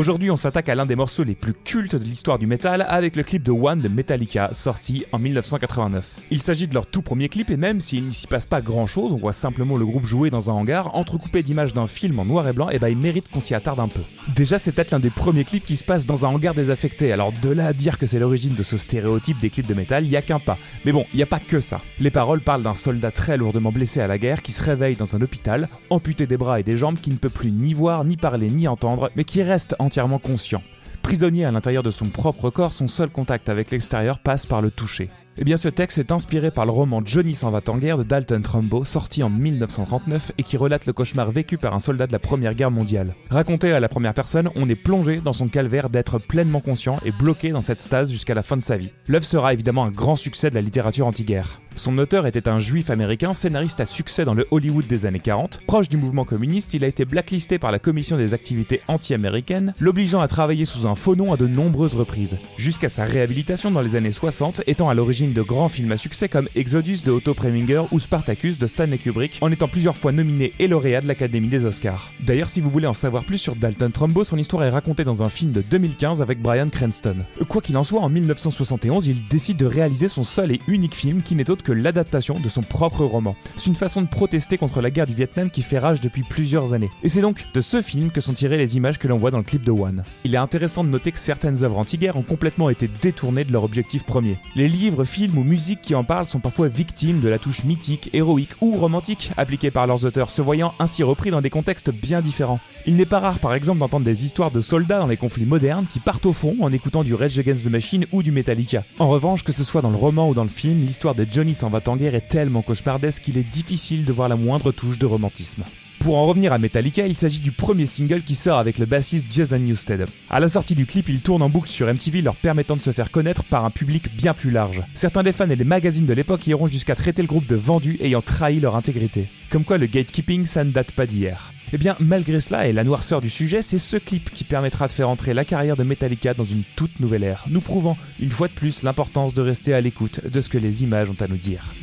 Aujourd'hui, 0.00 0.30
on 0.30 0.36
s'attaque 0.36 0.70
à 0.70 0.74
l'un 0.74 0.86
des 0.86 0.96
morceaux 0.96 1.24
les 1.24 1.34
plus 1.34 1.52
cultes 1.52 1.94
de 1.94 2.02
l'histoire 2.02 2.38
du 2.38 2.46
métal 2.46 2.86
avec 2.88 3.16
le 3.16 3.22
clip 3.22 3.42
de 3.42 3.50
One 3.50 3.82
de 3.82 3.88
Metallica, 3.90 4.48
sorti 4.52 5.04
en 5.12 5.18
1989. 5.18 6.20
Il 6.30 6.40
s'agit 6.40 6.66
de 6.66 6.72
leur 6.72 6.86
tout 6.86 7.02
premier 7.02 7.28
clip 7.28 7.50
et 7.50 7.58
même 7.58 7.82
s'il 7.82 8.06
ne 8.06 8.10
s'y 8.10 8.26
passe 8.26 8.46
pas 8.46 8.62
grand 8.62 8.86
chose, 8.86 9.12
on 9.12 9.18
voit 9.18 9.34
simplement 9.34 9.76
le 9.76 9.84
groupe 9.84 10.06
jouer 10.06 10.30
dans 10.30 10.48
un 10.48 10.54
hangar, 10.54 10.96
entrecoupé 10.96 11.42
d'images 11.42 11.74
d'un 11.74 11.86
film 11.86 12.18
en 12.18 12.24
noir 12.24 12.48
et 12.48 12.54
blanc, 12.54 12.70
et 12.70 12.78
bah 12.78 12.88
il 12.88 12.96
mérite 12.96 13.28
qu'on 13.28 13.40
s'y 13.40 13.54
attarde 13.54 13.78
un 13.78 13.88
peu. 13.88 14.00
Déjà, 14.34 14.56
c'est 14.56 14.72
peut-être 14.72 14.92
l'un 14.92 15.00
des 15.00 15.10
premiers 15.10 15.44
clips 15.44 15.66
qui 15.66 15.76
se 15.76 15.84
passe 15.84 16.06
dans 16.06 16.24
un 16.24 16.30
hangar 16.30 16.54
désaffecté, 16.54 17.12
alors 17.12 17.32
de 17.32 17.50
là 17.50 17.66
à 17.66 17.74
dire 17.74 17.98
que 17.98 18.06
c'est 18.06 18.18
l'origine 18.18 18.54
de 18.54 18.62
ce 18.62 18.78
stéréotype 18.78 19.38
des 19.38 19.50
clips 19.50 19.66
de 19.66 19.74
métal, 19.74 20.06
y 20.06 20.16
a 20.16 20.22
qu'un 20.22 20.38
pas. 20.38 20.56
Mais 20.86 20.92
bon, 20.92 21.04
n'y 21.12 21.22
a 21.22 21.26
pas 21.26 21.40
que 21.40 21.60
ça. 21.60 21.82
Les 21.98 22.10
paroles 22.10 22.40
parlent 22.40 22.62
d'un 22.62 22.72
soldat 22.72 23.10
très 23.10 23.36
lourdement 23.36 23.70
blessé 23.70 24.00
à 24.00 24.06
la 24.06 24.16
guerre 24.16 24.40
qui 24.40 24.52
se 24.52 24.62
réveille 24.62 24.96
dans 24.96 25.14
un 25.14 25.20
hôpital, 25.20 25.68
amputé 25.90 26.26
des 26.26 26.38
bras 26.38 26.58
et 26.58 26.62
des 26.62 26.78
jambes, 26.78 26.98
qui 26.98 27.10
ne 27.10 27.16
peut 27.16 27.28
plus 27.28 27.52
ni 27.52 27.74
voir, 27.74 28.06
ni 28.06 28.16
parler, 28.16 28.48
ni 28.48 28.66
entendre, 28.66 29.10
mais 29.14 29.24
qui 29.24 29.42
reste 29.42 29.76
entièrement 29.90 30.20
conscient. 30.20 30.62
Prisonnier 31.02 31.44
à 31.44 31.50
l'intérieur 31.50 31.82
de 31.82 31.90
son 31.90 32.04
propre 32.06 32.48
corps, 32.48 32.72
son 32.72 32.86
seul 32.86 33.10
contact 33.10 33.48
avec 33.48 33.72
l'extérieur 33.72 34.20
passe 34.20 34.46
par 34.46 34.62
le 34.62 34.70
toucher. 34.70 35.10
Eh 35.38 35.44
bien, 35.44 35.56
ce 35.56 35.68
texte 35.68 35.98
est 35.98 36.12
inspiré 36.12 36.50
par 36.50 36.66
le 36.66 36.72
roman 36.72 37.02
Johnny 37.04 37.34
s'en 37.34 37.50
va 37.50 37.60
en 37.68 37.78
guerre 37.78 37.98
de 37.98 38.02
Dalton 38.02 38.42
Trumbo, 38.42 38.84
sorti 38.84 39.22
en 39.22 39.30
1939 39.30 40.32
et 40.38 40.42
qui 40.42 40.56
relate 40.56 40.86
le 40.86 40.92
cauchemar 40.92 41.30
vécu 41.30 41.56
par 41.56 41.72
un 41.72 41.78
soldat 41.78 42.06
de 42.06 42.12
la 42.12 42.18
Première 42.18 42.54
Guerre 42.54 42.70
mondiale. 42.70 43.14
Raconté 43.30 43.70
à 43.72 43.80
la 43.80 43.88
première 43.88 44.14
personne, 44.14 44.50
on 44.56 44.68
est 44.68 44.74
plongé 44.74 45.20
dans 45.20 45.32
son 45.32 45.48
calvaire 45.48 45.88
d'être 45.88 46.18
pleinement 46.18 46.60
conscient 46.60 46.96
et 47.04 47.12
bloqué 47.12 47.50
dans 47.50 47.62
cette 47.62 47.80
stase 47.80 48.10
jusqu'à 48.10 48.34
la 48.34 48.42
fin 48.42 48.56
de 48.56 48.62
sa 48.62 48.76
vie. 48.76 48.90
L'œuvre 49.06 49.24
sera 49.24 49.52
évidemment 49.52 49.84
un 49.84 49.90
grand 49.90 50.16
succès 50.16 50.50
de 50.50 50.56
la 50.56 50.62
littérature 50.62 51.06
anti-guerre. 51.06 51.60
Son 51.76 51.96
auteur 51.98 52.26
était 52.26 52.48
un 52.48 52.58
juif 52.58 52.90
américain, 52.90 53.32
scénariste 53.32 53.80
à 53.80 53.86
succès 53.86 54.24
dans 54.24 54.34
le 54.34 54.46
Hollywood 54.50 54.86
des 54.86 55.06
années 55.06 55.20
40. 55.20 55.60
Proche 55.66 55.88
du 55.88 55.96
mouvement 55.96 56.24
communiste, 56.24 56.74
il 56.74 56.84
a 56.84 56.88
été 56.88 57.04
blacklisté 57.04 57.58
par 57.58 57.70
la 57.70 57.78
commission 57.78 58.16
des 58.16 58.34
activités 58.34 58.82
anti-américaines, 58.88 59.72
l'obligeant 59.78 60.20
à 60.20 60.28
travailler 60.28 60.64
sous 60.64 60.88
un 60.88 60.96
faux 60.96 61.14
nom 61.14 61.32
à 61.32 61.36
de 61.36 61.46
nombreuses 61.46 61.94
reprises, 61.94 62.36
jusqu'à 62.56 62.88
sa 62.88 63.04
réhabilitation 63.04 63.70
dans 63.70 63.80
les 63.80 63.94
années 63.94 64.12
60, 64.12 64.62
étant 64.66 64.88
à 64.88 64.94
l'origine 64.94 65.19
de 65.28 65.42
grands 65.42 65.68
films 65.68 65.92
à 65.92 65.98
succès 65.98 66.28
comme 66.28 66.48
Exodus 66.54 67.02
de 67.04 67.10
Otto 67.10 67.34
Preminger 67.34 67.82
ou 67.92 67.98
Spartacus 67.98 68.58
de 68.58 68.66
Stanley 68.66 68.96
Kubrick, 68.96 69.38
en 69.42 69.52
étant 69.52 69.68
plusieurs 69.68 69.96
fois 69.96 70.12
nominé 70.12 70.52
et 70.58 70.66
lauréat 70.66 71.02
de 71.02 71.06
l'Académie 71.06 71.48
des 71.48 71.66
Oscars. 71.66 72.10
D'ailleurs, 72.20 72.48
si 72.48 72.60
vous 72.60 72.70
voulez 72.70 72.86
en 72.86 72.94
savoir 72.94 73.24
plus 73.24 73.38
sur 73.38 73.54
Dalton 73.54 73.92
Trumbo, 73.92 74.24
son 74.24 74.38
histoire 74.38 74.64
est 74.64 74.70
racontée 74.70 75.04
dans 75.04 75.22
un 75.22 75.28
film 75.28 75.52
de 75.52 75.60
2015 75.60 76.22
avec 76.22 76.40
Brian 76.40 76.68
Cranston. 76.68 77.18
Quoi 77.48 77.60
qu'il 77.60 77.76
en 77.76 77.84
soit, 77.84 78.00
en 78.00 78.08
1971, 78.08 79.06
il 79.06 79.24
décide 79.26 79.58
de 79.58 79.66
réaliser 79.66 80.08
son 80.08 80.24
seul 80.24 80.52
et 80.52 80.60
unique 80.66 80.94
film 80.94 81.22
qui 81.22 81.34
n'est 81.34 81.50
autre 81.50 81.64
que 81.64 81.72
l'adaptation 81.72 82.34
de 82.40 82.48
son 82.48 82.62
propre 82.62 83.04
roman. 83.04 83.36
C'est 83.56 83.68
une 83.68 83.76
façon 83.76 84.00
de 84.00 84.08
protester 84.08 84.56
contre 84.56 84.80
la 84.80 84.90
guerre 84.90 85.06
du 85.06 85.14
Vietnam 85.14 85.50
qui 85.50 85.62
fait 85.62 85.78
rage 85.78 86.00
depuis 86.00 86.22
plusieurs 86.22 86.72
années. 86.72 86.90
Et 87.02 87.10
c'est 87.10 87.20
donc 87.20 87.44
de 87.52 87.60
ce 87.60 87.82
film 87.82 88.10
que 88.10 88.22
sont 88.22 88.32
tirées 88.32 88.56
les 88.56 88.76
images 88.78 88.98
que 88.98 89.08
l'on 89.08 89.18
voit 89.18 89.30
dans 89.30 89.38
le 89.38 89.44
clip 89.44 89.64
de 89.64 89.70
One. 89.70 90.02
Il 90.24 90.34
est 90.34 90.38
intéressant 90.38 90.82
de 90.82 90.88
noter 90.88 91.12
que 91.12 91.18
certaines 91.18 91.62
œuvres 91.62 91.78
anti-guerre 91.78 92.16
ont 92.16 92.22
complètement 92.22 92.70
été 92.70 92.88
détournées 93.02 93.44
de 93.44 93.52
leur 93.52 93.64
objectif 93.64 94.04
premier. 94.04 94.38
Les 94.54 94.68
livres, 94.68 95.04
films 95.10 95.36
ou 95.36 95.42
musiques 95.42 95.82
qui 95.82 95.96
en 95.96 96.04
parlent 96.04 96.26
sont 96.26 96.38
parfois 96.38 96.68
victimes 96.68 97.20
de 97.20 97.28
la 97.28 97.38
touche 97.38 97.64
mythique, 97.64 98.10
héroïque 98.12 98.52
ou 98.60 98.76
romantique 98.76 99.32
appliquée 99.36 99.72
par 99.72 99.88
leurs 99.88 100.04
auteurs, 100.04 100.30
se 100.30 100.40
voyant 100.40 100.72
ainsi 100.78 101.02
repris 101.02 101.32
dans 101.32 101.40
des 101.40 101.50
contextes 101.50 101.90
bien 101.90 102.20
différents. 102.20 102.60
Il 102.86 102.94
n'est 102.94 103.06
pas 103.06 103.18
rare 103.18 103.40
par 103.40 103.52
exemple 103.52 103.80
d'entendre 103.80 104.04
des 104.04 104.24
histoires 104.24 104.52
de 104.52 104.60
soldats 104.60 105.00
dans 105.00 105.08
les 105.08 105.16
conflits 105.16 105.44
modernes 105.44 105.86
qui 105.90 105.98
partent 105.98 106.26
au 106.26 106.32
front 106.32 106.56
en 106.60 106.70
écoutant 106.70 107.02
du 107.02 107.14
Rage 107.14 107.38
Against 107.38 107.64
the 107.64 107.70
Machine 107.70 108.06
ou 108.12 108.22
du 108.22 108.30
Metallica. 108.30 108.84
En 109.00 109.08
revanche, 109.08 109.42
que 109.42 109.52
ce 109.52 109.64
soit 109.64 109.82
dans 109.82 109.90
le 109.90 109.96
roman 109.96 110.28
ou 110.28 110.34
dans 110.34 110.44
le 110.44 110.48
film, 110.48 110.86
l'histoire 110.86 111.16
de 111.16 111.26
Johnny 111.30 111.54
s'en 111.54 111.70
va 111.70 111.80
en 111.86 111.96
guerre 111.96 112.14
est 112.14 112.28
tellement 112.28 112.62
cauchemardesque 112.62 113.22
qu'il 113.22 113.36
est 113.36 113.42
difficile 113.42 114.04
de 114.04 114.12
voir 114.12 114.28
la 114.28 114.36
moindre 114.36 114.70
touche 114.70 114.98
de 114.98 115.06
romantisme. 115.06 115.64
Pour 116.00 116.16
en 116.16 116.26
revenir 116.26 116.54
à 116.54 116.58
Metallica, 116.58 117.06
il 117.06 117.14
s'agit 117.14 117.40
du 117.40 117.52
premier 117.52 117.84
single 117.84 118.22
qui 118.22 118.34
sort 118.34 118.58
avec 118.58 118.78
le 118.78 118.86
bassiste 118.86 119.26
Jason 119.30 119.58
Newsted. 119.58 120.06
À 120.30 120.40
la 120.40 120.48
sortie 120.48 120.74
du 120.74 120.86
clip, 120.86 121.10
il 121.10 121.20
tourne 121.20 121.42
en 121.42 121.50
boucle 121.50 121.68
sur 121.68 121.92
MTV, 121.92 122.22
leur 122.22 122.36
permettant 122.36 122.74
de 122.74 122.80
se 122.80 122.90
faire 122.90 123.10
connaître 123.10 123.44
par 123.44 123.66
un 123.66 123.70
public 123.70 124.16
bien 124.16 124.32
plus 124.32 124.50
large. 124.50 124.82
Certains 124.94 125.22
des 125.22 125.32
fans 125.32 125.50
et 125.50 125.56
des 125.56 125.64
magazines 125.64 126.06
de 126.06 126.14
l'époque 126.14 126.46
iront 126.46 126.68
jusqu'à 126.68 126.94
traiter 126.94 127.20
le 127.20 127.28
groupe 127.28 127.46
de 127.46 127.54
vendus 127.54 127.98
ayant 128.00 128.22
trahi 128.22 128.60
leur 128.60 128.76
intégrité. 128.76 129.28
Comme 129.50 129.64
quoi 129.64 129.76
le 129.76 129.84
gatekeeping, 129.84 130.46
ça 130.46 130.64
ne 130.64 130.70
date 130.70 130.92
pas 130.92 131.04
d'hier. 131.04 131.52
Eh 131.74 131.78
bien, 131.78 131.96
malgré 132.00 132.40
cela 132.40 132.66
et 132.66 132.72
la 132.72 132.82
noirceur 132.82 133.20
du 133.20 133.28
sujet, 133.28 133.60
c'est 133.60 133.78
ce 133.78 133.98
clip 133.98 134.30
qui 134.30 134.44
permettra 134.44 134.88
de 134.88 134.92
faire 134.92 135.10
entrer 135.10 135.34
la 135.34 135.44
carrière 135.44 135.76
de 135.76 135.84
Metallica 135.84 136.32
dans 136.32 136.44
une 136.44 136.62
toute 136.76 136.98
nouvelle 137.00 137.24
ère, 137.24 137.44
nous 137.50 137.60
prouvant 137.60 137.98
une 138.20 138.30
fois 138.30 138.48
de 138.48 138.54
plus 138.54 138.84
l'importance 138.84 139.34
de 139.34 139.42
rester 139.42 139.74
à 139.74 139.82
l'écoute 139.82 140.26
de 140.26 140.40
ce 140.40 140.48
que 140.48 140.58
les 140.58 140.82
images 140.82 141.10
ont 141.10 141.22
à 141.22 141.28
nous 141.28 141.36
dire. 141.36 141.74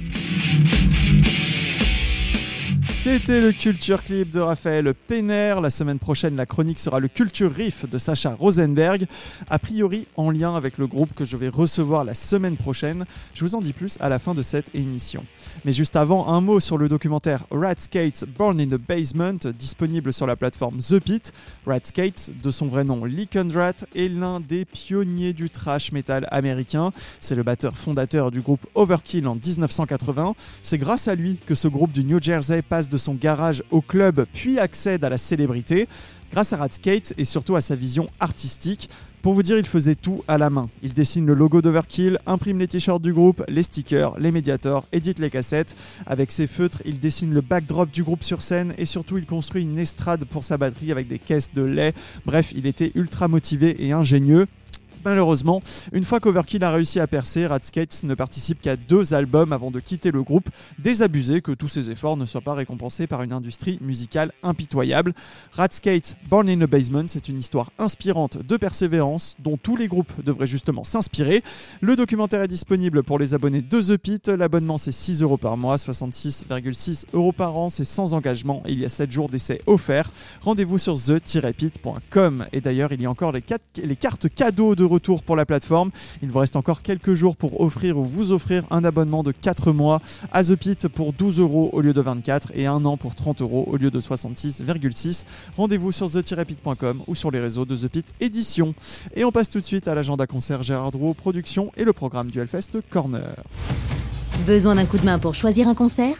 C'était 3.10 3.40
le 3.40 3.54
Culture 3.54 4.04
Clip 4.04 4.30
de 4.30 4.42
Raphaël 4.42 4.94
Penner. 4.94 5.56
La 5.62 5.70
semaine 5.70 5.98
prochaine, 5.98 6.36
la 6.36 6.46
chronique 6.46 6.78
sera 6.78 7.00
le 7.00 7.08
Culture 7.08 7.50
Riff 7.50 7.90
de 7.90 7.98
Sacha 7.98 8.36
Rosenberg, 8.38 9.08
a 9.50 9.60
priori 9.60 10.08
en 10.18 10.30
lien 10.30 10.58
avec 10.58 10.78
le 10.78 10.88
groupe 10.88 11.14
que 11.14 11.24
je 11.24 11.38
vais 11.38 11.48
recevoir 11.48 12.04
la 12.04 12.14
semaine 12.14 12.58
prochaine. 12.58 13.06
Je 13.34 13.46
vous 13.46 13.56
en 13.56 13.62
dis 13.62 13.72
plus 13.72 13.98
à 14.02 14.10
la 14.10 14.20
fin 14.20 14.34
de 14.34 14.44
cette 14.44 14.76
émission. 14.76 15.24
Mais 15.64 15.72
juste 15.72 15.96
avant, 15.96 16.28
un 16.28 16.42
mot 16.42 16.60
sur 16.60 16.78
le 16.78 16.90
documentaire 16.90 17.46
Rat 17.50 17.76
Skates 17.78 18.26
Born 18.38 18.60
in 18.60 18.68
the 18.68 18.76
Basement, 18.78 19.40
disponible 19.58 20.12
sur 20.12 20.28
la 20.28 20.36
plateforme 20.36 20.80
The 20.80 21.00
Pit. 21.00 21.32
Rat 21.66 21.86
Skates, 21.86 22.32
de 22.44 22.52
son 22.52 22.68
vrai 22.68 22.84
nom 22.84 23.06
Lee 23.06 23.30
est 23.96 24.10
l'un 24.10 24.42
des 24.42 24.66
pionniers 24.66 25.32
du 25.32 25.50
thrash 25.50 25.94
metal 25.94 26.28
américain. 26.30 26.92
C'est 27.22 27.36
le 27.36 27.44
batteur 27.44 27.78
fondateur 27.78 28.32
du 28.32 28.42
groupe 28.42 28.68
Overkill 28.76 29.30
en 29.30 29.36
1980. 29.36 30.36
C'est 30.62 30.78
grâce 30.78 31.08
à 31.08 31.16
lui 31.16 31.38
que 31.46 31.56
ce 31.56 31.70
groupe 31.70 31.94
du 31.94 32.04
New 32.04 32.22
Jersey 32.22 32.62
passe 32.62 32.90
de 32.90 32.97
son 32.98 33.14
garage 33.14 33.64
au 33.72 33.82
club 33.82 34.26
puis 34.34 34.60
accède 34.60 35.04
à 35.04 35.10
la 35.10 35.18
célébrité 35.18 35.88
grâce 36.32 36.54
à 36.54 36.58
Ratskate 36.58 37.14
et 37.18 37.26
surtout 37.26 37.56
à 37.56 37.62
sa 37.62 37.76
vision 37.76 38.10
artistique. 38.20 38.90
Pour 39.22 39.34
vous 39.34 39.44
dire, 39.44 39.58
il 39.58 39.66
faisait 39.66 39.96
tout 39.96 40.24
à 40.28 40.38
la 40.38 40.50
main. 40.50 40.70
Il 40.84 40.94
dessine 40.94 41.26
le 41.26 41.34
logo 41.34 41.62
d'Overkill, 41.62 42.18
imprime 42.28 42.60
les 42.60 42.68
t-shirts 42.68 43.02
du 43.02 43.12
groupe, 43.12 43.44
les 43.50 43.64
stickers, 43.64 44.18
les 44.20 44.32
médiators, 44.32 44.86
édite 44.94 45.20
les 45.20 45.30
cassettes. 45.30 45.76
Avec 46.06 46.32
ses 46.32 46.48
feutres, 46.48 46.82
il 46.86 47.00
dessine 47.00 47.34
le 47.34 47.42
backdrop 47.42 47.92
du 47.92 48.04
groupe 48.04 48.24
sur 48.24 48.42
scène 48.42 48.74
et 48.78 48.86
surtout 48.86 49.18
il 49.18 49.26
construit 49.26 49.64
une 49.64 49.80
estrade 49.80 50.24
pour 50.26 50.44
sa 50.44 50.58
batterie 50.58 50.92
avec 50.92 51.08
des 51.08 51.20
caisses 51.20 51.54
de 51.54 51.64
lait. 51.64 51.94
Bref, 52.26 52.54
il 52.56 52.68
était 52.68 52.92
ultra 52.96 53.28
motivé 53.28 53.76
et 53.86 53.92
ingénieux. 53.92 54.48
Malheureusement, 55.08 55.62
une 55.94 56.04
fois 56.04 56.20
qu'Overkill 56.20 56.66
a 56.66 56.72
réussi 56.74 57.00
à 57.00 57.08
percer, 57.08 57.48
Ratskates 57.48 58.04
ne 58.04 58.14
participe 58.14 58.60
qu'à 58.60 58.76
deux 58.76 59.14
albums 59.14 59.54
avant 59.54 59.72
de 59.72 59.80
quitter 59.80 60.12
le 60.12 60.22
groupe, 60.22 60.50
désabusé 60.80 61.40
que 61.40 61.54
tous 61.54 61.70
ses 61.70 61.90
efforts 61.90 62.18
ne 62.18 62.26
soient 62.26 62.42
pas 62.42 62.56
récompensés 62.56 63.08
par 63.08 63.24
une 63.24 63.32
industrie 63.32 63.80
musicale 63.80 64.34
impitoyable. 64.44 65.14
Ratskates 65.54 66.18
Born 66.30 66.50
in 66.50 66.58
the 66.58 66.70
Basement, 66.70 67.06
c'est 67.08 67.30
une 67.30 67.40
histoire 67.40 67.72
inspirante 67.80 68.46
de 68.46 68.58
persévérance 68.58 69.38
dont 69.40 69.56
tous 69.56 69.78
les 69.78 69.88
groupes 69.88 70.12
devraient 70.26 70.46
justement 70.46 70.84
s'inspirer. 70.84 71.42
Le 71.80 71.96
documentaire 71.96 72.42
est 72.42 72.50
disponible 72.50 73.02
pour 73.02 73.18
les 73.18 73.34
abonnés 73.34 73.62
de 73.62 73.82
The 73.82 73.96
Pit. 73.96 74.28
L'abonnement 74.28 74.78
c'est 74.78 74.92
6 74.92 75.22
euros 75.22 75.38
par 75.38 75.56
mois, 75.56 75.78
66,6 75.78 77.06
euros 77.14 77.32
par 77.32 77.56
an, 77.56 77.70
c'est 77.70 77.86
sans 77.86 78.14
engagement 78.14 78.62
et 78.66 78.74
il 78.74 78.80
y 78.80 78.86
a 78.86 78.90
7 78.90 79.10
jours 79.10 79.30
d'essai 79.30 79.62
offerts. 79.68 80.12
Rendez-vous 80.42 80.80
sur 80.80 80.96
the-pit.com. 80.96 82.46
Et 82.52 82.60
d'ailleurs, 82.60 82.92
il 82.92 83.02
y 83.02 83.06
a 83.06 83.10
encore 83.10 83.32
les 83.32 83.96
cartes 83.96 84.28
cadeaux 84.36 84.76
de 84.76 84.97
retour 84.98 85.22
pour 85.22 85.36
la 85.36 85.46
plateforme. 85.46 85.92
Il 86.24 86.32
vous 86.32 86.40
reste 86.40 86.56
encore 86.56 86.82
quelques 86.82 87.14
jours 87.14 87.36
pour 87.36 87.62
offrir 87.62 88.00
ou 88.00 88.04
vous 88.04 88.32
offrir 88.32 88.64
un 88.72 88.84
abonnement 88.84 89.22
de 89.22 89.32
4 89.32 89.72
mois 89.72 90.02
à 90.32 90.44
The 90.44 90.56
Pit 90.56 90.88
pour 90.88 91.14
12 91.14 91.40
euros 91.40 91.70
au 91.72 91.82
lieu 91.82 91.94
de 91.94 92.02
24 92.02 92.52
et 92.56 92.66
un 92.66 92.84
an 92.84 92.98
pour 92.98 93.14
30 93.14 93.42
euros 93.42 93.66
au 93.68 93.78
lieu 93.78 93.92
de 93.92 94.02
66,6. 94.02 95.26
Rendez-vous 95.56 95.92
sur 95.92 96.10
the-pit.com 96.10 97.02
ou 97.06 97.14
sur 97.14 97.30
les 97.30 97.40
réseaux 97.40 97.66
de 97.66 97.76
The 97.76 97.88
Pit 97.88 98.12
Édition. 98.20 98.74
Et 99.16 99.24
on 99.24 99.32
passe 99.32 99.50
tout 99.50 99.60
de 99.60 99.66
suite 99.66 99.88
à 99.88 99.94
l'agenda 99.94 100.26
concert 100.26 100.64
Gérard 100.64 100.92
Drouot 100.92 101.14
Production 101.14 101.72
et 101.78 101.84
le 101.84 101.94
programme 101.94 102.32
du 102.32 102.40
Hellfest 102.40 102.82
Corner. 102.90 103.36
Besoin 104.48 104.76
d'un 104.76 104.86
coup 104.86 104.98
de 104.98 105.06
main 105.06 105.20
pour 105.20 105.36
choisir 105.36 105.68
un 105.68 105.76
concert? 105.76 106.18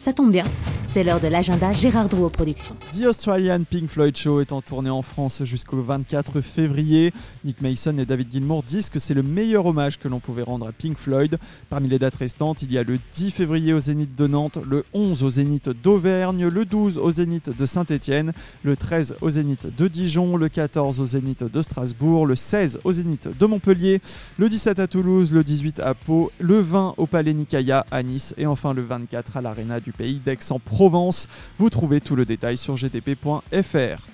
Ça 0.00 0.14
tombe 0.14 0.30
bien, 0.32 0.44
c'est 0.86 1.04
l'heure 1.04 1.20
de 1.20 1.28
l'agenda 1.28 1.74
Gérard 1.74 2.08
Drouot 2.08 2.30
Productions. 2.30 2.74
The 2.98 3.04
Australian 3.04 3.64
Pink 3.68 3.90
Floyd 3.90 4.16
Show 4.16 4.40
est 4.40 4.50
en 4.50 4.62
tournée 4.62 4.88
en 4.88 5.02
France 5.02 5.44
jusqu'au 5.44 5.82
24 5.82 6.40
février. 6.40 7.12
Nick 7.44 7.60
Mason 7.60 7.98
et 7.98 8.06
David 8.06 8.32
Gilmour 8.32 8.62
disent 8.62 8.88
que 8.88 8.98
c'est 8.98 9.12
le 9.12 9.22
meilleur 9.22 9.66
hommage 9.66 9.98
que 9.98 10.08
l'on 10.08 10.18
pouvait 10.18 10.42
rendre 10.42 10.66
à 10.66 10.72
Pink 10.72 10.96
Floyd. 10.96 11.38
Parmi 11.68 11.90
les 11.90 11.98
dates 11.98 12.16
restantes, 12.16 12.62
il 12.62 12.72
y 12.72 12.78
a 12.78 12.82
le 12.82 12.98
10 13.12 13.30
février 13.30 13.74
au 13.74 13.78
Zénith 13.78 14.16
de 14.16 14.26
Nantes, 14.26 14.58
le 14.66 14.86
11 14.94 15.22
au 15.22 15.28
Zénith 15.28 15.68
d'Auvergne, 15.68 16.46
le 16.46 16.64
12 16.64 16.96
au 16.96 17.12
Zénith 17.12 17.54
de 17.54 17.66
Saint-Étienne, 17.66 18.32
le 18.62 18.76
13 18.76 19.16
au 19.20 19.28
Zénith 19.28 19.68
de 19.76 19.86
Dijon, 19.86 20.38
le 20.38 20.48
14 20.48 20.98
au 20.98 21.04
Zénith 21.04 21.44
de 21.44 21.60
Strasbourg, 21.60 22.24
le 22.24 22.36
16 22.36 22.80
au 22.84 22.92
Zénith 22.92 23.28
de 23.38 23.46
Montpellier, 23.46 24.00
le 24.38 24.48
17 24.48 24.78
à 24.78 24.86
Toulouse, 24.86 25.30
le 25.30 25.44
18 25.44 25.78
à 25.80 25.92
Pau, 25.92 26.32
le 26.38 26.58
20 26.58 26.94
au 26.96 27.04
Palais 27.04 27.34
Nicaïa 27.34 27.84
à 27.90 28.02
Nice 28.02 28.34
et 28.38 28.46
enfin 28.46 28.72
le 28.72 28.80
24 28.80 29.36
à 29.36 29.40
l'Arena 29.42 29.78
du 29.78 29.89
pays 29.92 30.20
d'Aix-en-Provence. 30.24 31.28
Vous 31.58 31.70
trouvez 31.70 32.00
tout 32.00 32.16
le 32.16 32.24
détail 32.24 32.56
sur 32.56 32.76
gdp.fr. 32.76 34.06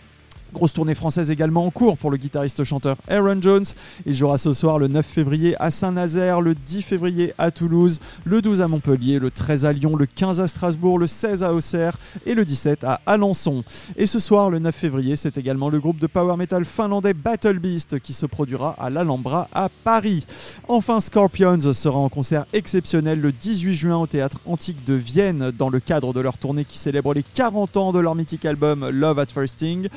Grosse 0.57 0.73
tournée 0.73 0.95
française 0.95 1.31
également 1.31 1.67
en 1.67 1.71
cours 1.71 1.99
pour 1.99 2.11
le 2.11 2.17
guitariste-chanteur 2.17 2.97
Aaron 3.09 3.43
Jones. 3.43 3.67
Il 4.07 4.15
jouera 4.15 4.39
ce 4.39 4.55
soir 4.55 4.79
le 4.79 4.89
9 4.89 5.05
février 5.05 5.55
à 5.61 5.71
Saint-Nazaire, 5.71 6.41
le 6.41 6.55
10 6.55 6.81
février 6.81 7.35
à 7.37 7.51
Toulouse, 7.51 8.01
le 8.25 8.41
12 8.41 8.63
à 8.63 8.67
Montpellier, 8.67 9.19
le 9.19 9.31
13 9.31 9.67
à 9.67 9.75
Lyon, 9.75 9.97
le 9.97 10.07
15 10.07 10.41
à 10.41 10.49
Strasbourg, 10.49 10.99
le 10.99 11.07
16 11.07 11.43
à 11.43 11.53
Auxerre 11.53 11.99
et 12.25 12.33
le 12.33 12.47
17 12.47 12.85
à 12.85 13.03
Alençon. 13.05 13.65
Et 13.99 14.07
ce 14.07 14.19
soir, 14.19 14.49
le 14.49 14.59
9 14.59 14.75
février, 14.75 15.15
c'est 15.15 15.37
également 15.37 15.69
le 15.69 15.79
groupe 15.79 15.99
de 15.99 16.07
power 16.07 16.39
metal 16.39 16.65
finlandais 16.65 17.13
Battle 17.13 17.59
Beast 17.59 18.01
qui 18.01 18.15
se 18.15 18.25
produira 18.25 18.77
à 18.79 18.89
l'Alhambra 18.89 19.49
à 19.53 19.69
Paris. 19.85 20.25
Enfin, 20.69 21.01
Scorpions 21.01 21.75
sera 21.75 21.99
en 21.99 22.09
concert 22.09 22.47
exceptionnel 22.55 23.21
le 23.21 23.31
18 23.31 23.75
juin 23.75 23.99
au 23.99 24.07
théâtre 24.07 24.41
antique 24.47 24.87
de 24.87 24.95
Vienne 24.95 25.53
dans 25.59 25.69
le 25.69 25.81
cadre 25.81 26.15
de 26.15 26.21
leur 26.21 26.39
tournée 26.39 26.65
qui 26.65 26.79
célèbre 26.79 27.13
les 27.13 27.23
40 27.23 27.77
ans 27.77 27.93
de 27.93 27.99
leur 27.99 28.15
mythique 28.15 28.47
album 28.47 28.89
Love 28.89 29.19
at 29.19 29.27
First 29.27 29.57
Sting. 29.57 29.89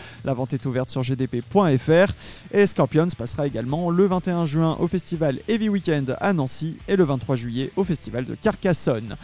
Est 0.54 0.66
ouverte 0.66 0.90
sur 0.90 1.02
gdp.fr 1.02 2.14
et 2.52 2.66
Scorpions 2.66 3.08
passera 3.18 3.46
également 3.46 3.90
le 3.90 4.06
21 4.06 4.46
juin 4.46 4.78
au 4.80 4.88
festival 4.88 5.40
Heavy 5.48 5.70
Weekend 5.70 6.18
à 6.20 6.34
Nancy 6.34 6.78
et 6.88 6.96
le 6.96 7.04
23 7.04 7.36
juillet 7.36 7.72
au 7.76 7.84
festival 7.84 8.26
de 8.26 8.36
Carcassonne. 8.36 9.16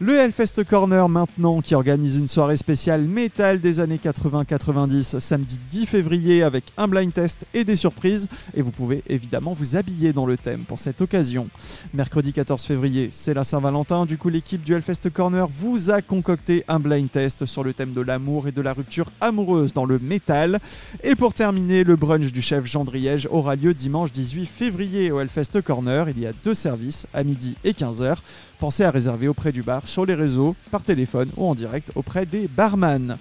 Le 0.00 0.18
Hellfest 0.18 0.64
Corner 0.68 1.08
maintenant 1.08 1.60
qui 1.60 1.76
organise 1.76 2.16
une 2.16 2.26
soirée 2.26 2.56
spéciale 2.56 3.02
métal 3.02 3.60
des 3.60 3.78
années 3.78 4.00
80-90 4.02 5.20
samedi 5.20 5.60
10 5.70 5.86
février 5.86 6.42
avec 6.42 6.64
un 6.76 6.88
blind 6.88 7.12
test 7.12 7.46
et 7.54 7.62
des 7.62 7.76
surprises 7.76 8.26
et 8.54 8.62
vous 8.62 8.72
pouvez 8.72 9.04
évidemment 9.08 9.54
vous 9.54 9.76
habiller 9.76 10.12
dans 10.12 10.26
le 10.26 10.36
thème 10.36 10.64
pour 10.66 10.80
cette 10.80 11.00
occasion. 11.00 11.46
Mercredi 11.94 12.32
14 12.32 12.64
février 12.64 13.10
c'est 13.12 13.34
la 13.34 13.44
Saint-Valentin, 13.44 14.04
du 14.04 14.18
coup 14.18 14.30
l'équipe 14.30 14.64
du 14.64 14.74
Hellfest 14.74 15.10
Corner 15.12 15.46
vous 15.46 15.92
a 15.92 16.02
concocté 16.02 16.64
un 16.66 16.80
blind 16.80 17.08
test 17.08 17.46
sur 17.46 17.62
le 17.62 17.72
thème 17.72 17.92
de 17.92 18.00
l'amour 18.00 18.48
et 18.48 18.52
de 18.52 18.62
la 18.62 18.72
rupture 18.72 19.12
amoureuse 19.20 19.74
dans 19.74 19.84
le 19.84 20.00
métal. 20.00 20.58
Et 21.04 21.14
pour 21.14 21.34
terminer, 21.34 21.84
le 21.84 21.94
brunch 21.94 22.32
du 22.32 22.42
chef 22.42 22.66
Jean 22.66 22.82
Driège 22.82 23.28
aura 23.30 23.54
lieu 23.54 23.74
dimanche 23.74 24.10
18 24.10 24.46
février 24.46 25.12
au 25.12 25.20
Hellfest 25.20 25.62
Corner. 25.64 26.08
Il 26.08 26.18
y 26.18 26.26
a 26.26 26.32
deux 26.42 26.54
services 26.54 27.06
à 27.14 27.22
midi 27.22 27.54
et 27.62 27.74
15h. 27.74 28.16
Pensez 28.58 28.84
à 28.84 28.90
réserver 28.90 29.28
auprès 29.28 29.52
du 29.52 29.62
bar, 29.62 29.83
sur 29.84 30.06
les 30.06 30.14
réseaux, 30.14 30.56
par 30.70 30.82
téléphone 30.82 31.30
ou 31.36 31.46
en 31.46 31.54
direct 31.54 31.92
auprès 31.94 32.26
des 32.26 32.48
barman. 32.48 33.18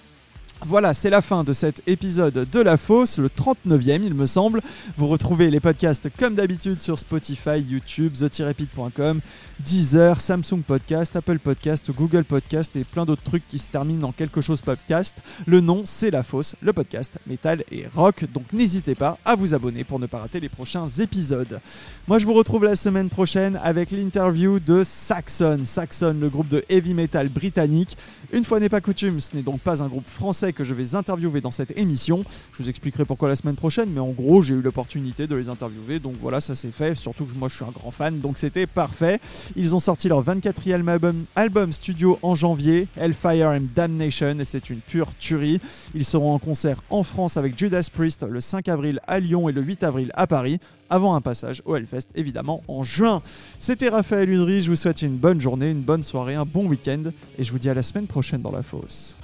Voilà, 0.65 0.93
c'est 0.93 1.09
la 1.09 1.21
fin 1.21 1.43
de 1.43 1.51
cet 1.51 1.81
épisode 1.87 2.47
de 2.49 2.59
La 2.61 2.77
Fosse, 2.77 3.17
le 3.19 3.27
39e 3.27 4.01
il 4.03 4.13
me 4.13 4.25
semble. 4.25 4.61
Vous 4.95 5.09
retrouvez 5.09 5.49
les 5.49 5.59
podcasts 5.59 6.09
comme 6.17 6.35
d'habitude 6.35 6.81
sur 6.81 6.97
Spotify, 6.97 7.59
YouTube, 7.59 8.13
the-pit.com, 8.13 9.19
Deezer, 9.59 10.21
Samsung 10.21 10.61
Podcast, 10.65 11.17
Apple 11.17 11.39
Podcast, 11.39 11.91
Google 11.91 12.23
Podcast 12.23 12.77
et 12.77 12.85
plein 12.85 13.03
d'autres 13.05 13.23
trucs 13.23 13.45
qui 13.49 13.59
se 13.59 13.71
terminent 13.71 14.07
en 14.07 14.13
quelque 14.13 14.39
chose 14.39 14.61
podcast. 14.61 15.21
Le 15.45 15.59
nom 15.59 15.81
c'est 15.83 16.11
La 16.11 16.23
Fosse, 16.23 16.55
le 16.61 16.71
podcast 16.71 17.19
métal 17.27 17.65
et 17.69 17.85
rock, 17.93 18.23
donc 18.33 18.53
n'hésitez 18.53 18.95
pas 18.95 19.17
à 19.25 19.35
vous 19.35 19.53
abonner 19.53 19.83
pour 19.83 19.99
ne 19.99 20.05
pas 20.05 20.19
rater 20.19 20.39
les 20.39 20.49
prochains 20.49 20.87
épisodes. 20.87 21.59
Moi 22.07 22.19
je 22.19 22.25
vous 22.25 22.33
retrouve 22.33 22.63
la 22.63 22.77
semaine 22.77 23.09
prochaine 23.09 23.59
avec 23.61 23.91
l'interview 23.91 24.61
de 24.61 24.83
Saxon. 24.85 25.63
Saxon, 25.65 26.15
le 26.21 26.29
groupe 26.29 26.47
de 26.47 26.63
heavy 26.69 26.93
metal 26.93 27.27
britannique. 27.27 27.97
Une 28.31 28.45
fois 28.45 28.61
n'est 28.61 28.69
pas 28.69 28.81
coutume, 28.81 29.19
ce 29.19 29.35
n'est 29.35 29.43
donc 29.43 29.59
pas 29.59 29.83
un 29.83 29.87
groupe 29.87 30.07
français 30.07 30.52
que 30.53 30.63
je 30.63 30.73
vais 30.73 30.95
interviewer 30.95 31.41
dans 31.41 31.51
cette 31.51 31.77
émission. 31.77 32.23
Je 32.53 32.63
vous 32.63 32.69
expliquerai 32.69 33.05
pourquoi 33.05 33.29
la 33.29 33.35
semaine 33.35 33.55
prochaine, 33.55 33.89
mais 33.89 33.99
en 33.99 34.09
gros, 34.09 34.41
j'ai 34.41 34.55
eu 34.55 34.61
l'opportunité 34.61 35.27
de 35.27 35.35
les 35.35 35.49
interviewer, 35.49 35.99
donc 35.99 36.15
voilà, 36.21 36.41
ça 36.41 36.55
s'est 36.55 36.71
fait. 36.71 36.95
Surtout 36.95 37.25
que 37.25 37.33
moi, 37.33 37.49
je 37.49 37.55
suis 37.55 37.65
un 37.65 37.71
grand 37.71 37.91
fan, 37.91 38.19
donc 38.19 38.37
c'était 38.37 38.67
parfait. 38.67 39.19
Ils 39.55 39.75
ont 39.75 39.79
sorti 39.79 40.07
leur 40.07 40.23
24e 40.23 41.25
album, 41.35 41.73
studio 41.73 42.19
en 42.21 42.35
janvier, 42.35 42.87
Hellfire 42.97 43.47
and 43.47 43.67
Damnation, 43.75 44.39
et 44.39 44.45
c'est 44.45 44.69
une 44.69 44.79
pure 44.79 45.13
tuerie. 45.19 45.59
Ils 45.93 46.05
seront 46.05 46.33
en 46.33 46.39
concert 46.39 46.81
en 46.89 47.03
France 47.03 47.37
avec 47.37 47.57
Judas 47.57 47.89
Priest 47.93 48.23
le 48.23 48.41
5 48.41 48.67
avril 48.69 48.99
à 49.07 49.19
Lyon 49.19 49.49
et 49.49 49.51
le 49.51 49.61
8 49.61 49.83
avril 49.83 50.11
à 50.13 50.27
Paris 50.27 50.59
avant 50.89 51.15
un 51.15 51.21
passage 51.21 51.61
au 51.65 51.75
Hellfest 51.75 52.09
évidemment 52.15 52.61
en 52.67 52.83
juin. 52.83 53.21
C'était 53.59 53.89
Raphaël 53.89 54.29
Udry, 54.29 54.61
je 54.61 54.69
vous 54.69 54.75
souhaite 54.75 55.01
une 55.01 55.17
bonne 55.17 55.41
journée, 55.41 55.71
une 55.71 55.81
bonne 55.81 56.03
soirée, 56.03 56.35
un 56.35 56.45
bon 56.45 56.67
week-end 56.67 57.03
et 57.37 57.43
je 57.43 57.51
vous 57.51 57.59
dis 57.59 57.69
à 57.69 57.73
la 57.73 57.83
semaine 57.83 58.07
prochaine 58.07 58.41
dans 58.41 58.51
la 58.51 58.63
fosse. 58.63 59.17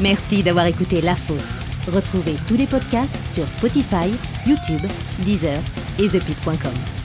Merci 0.00 0.42
d'avoir 0.42 0.66
écouté 0.66 1.00
La 1.00 1.14
Fosse. 1.14 1.64
Retrouvez 1.86 2.34
tous 2.48 2.56
les 2.56 2.66
podcasts 2.66 3.16
sur 3.32 3.48
Spotify, 3.48 4.10
YouTube, 4.46 4.82
Deezer 5.20 5.60
et 5.98 6.08
ThePit.com. 6.08 7.03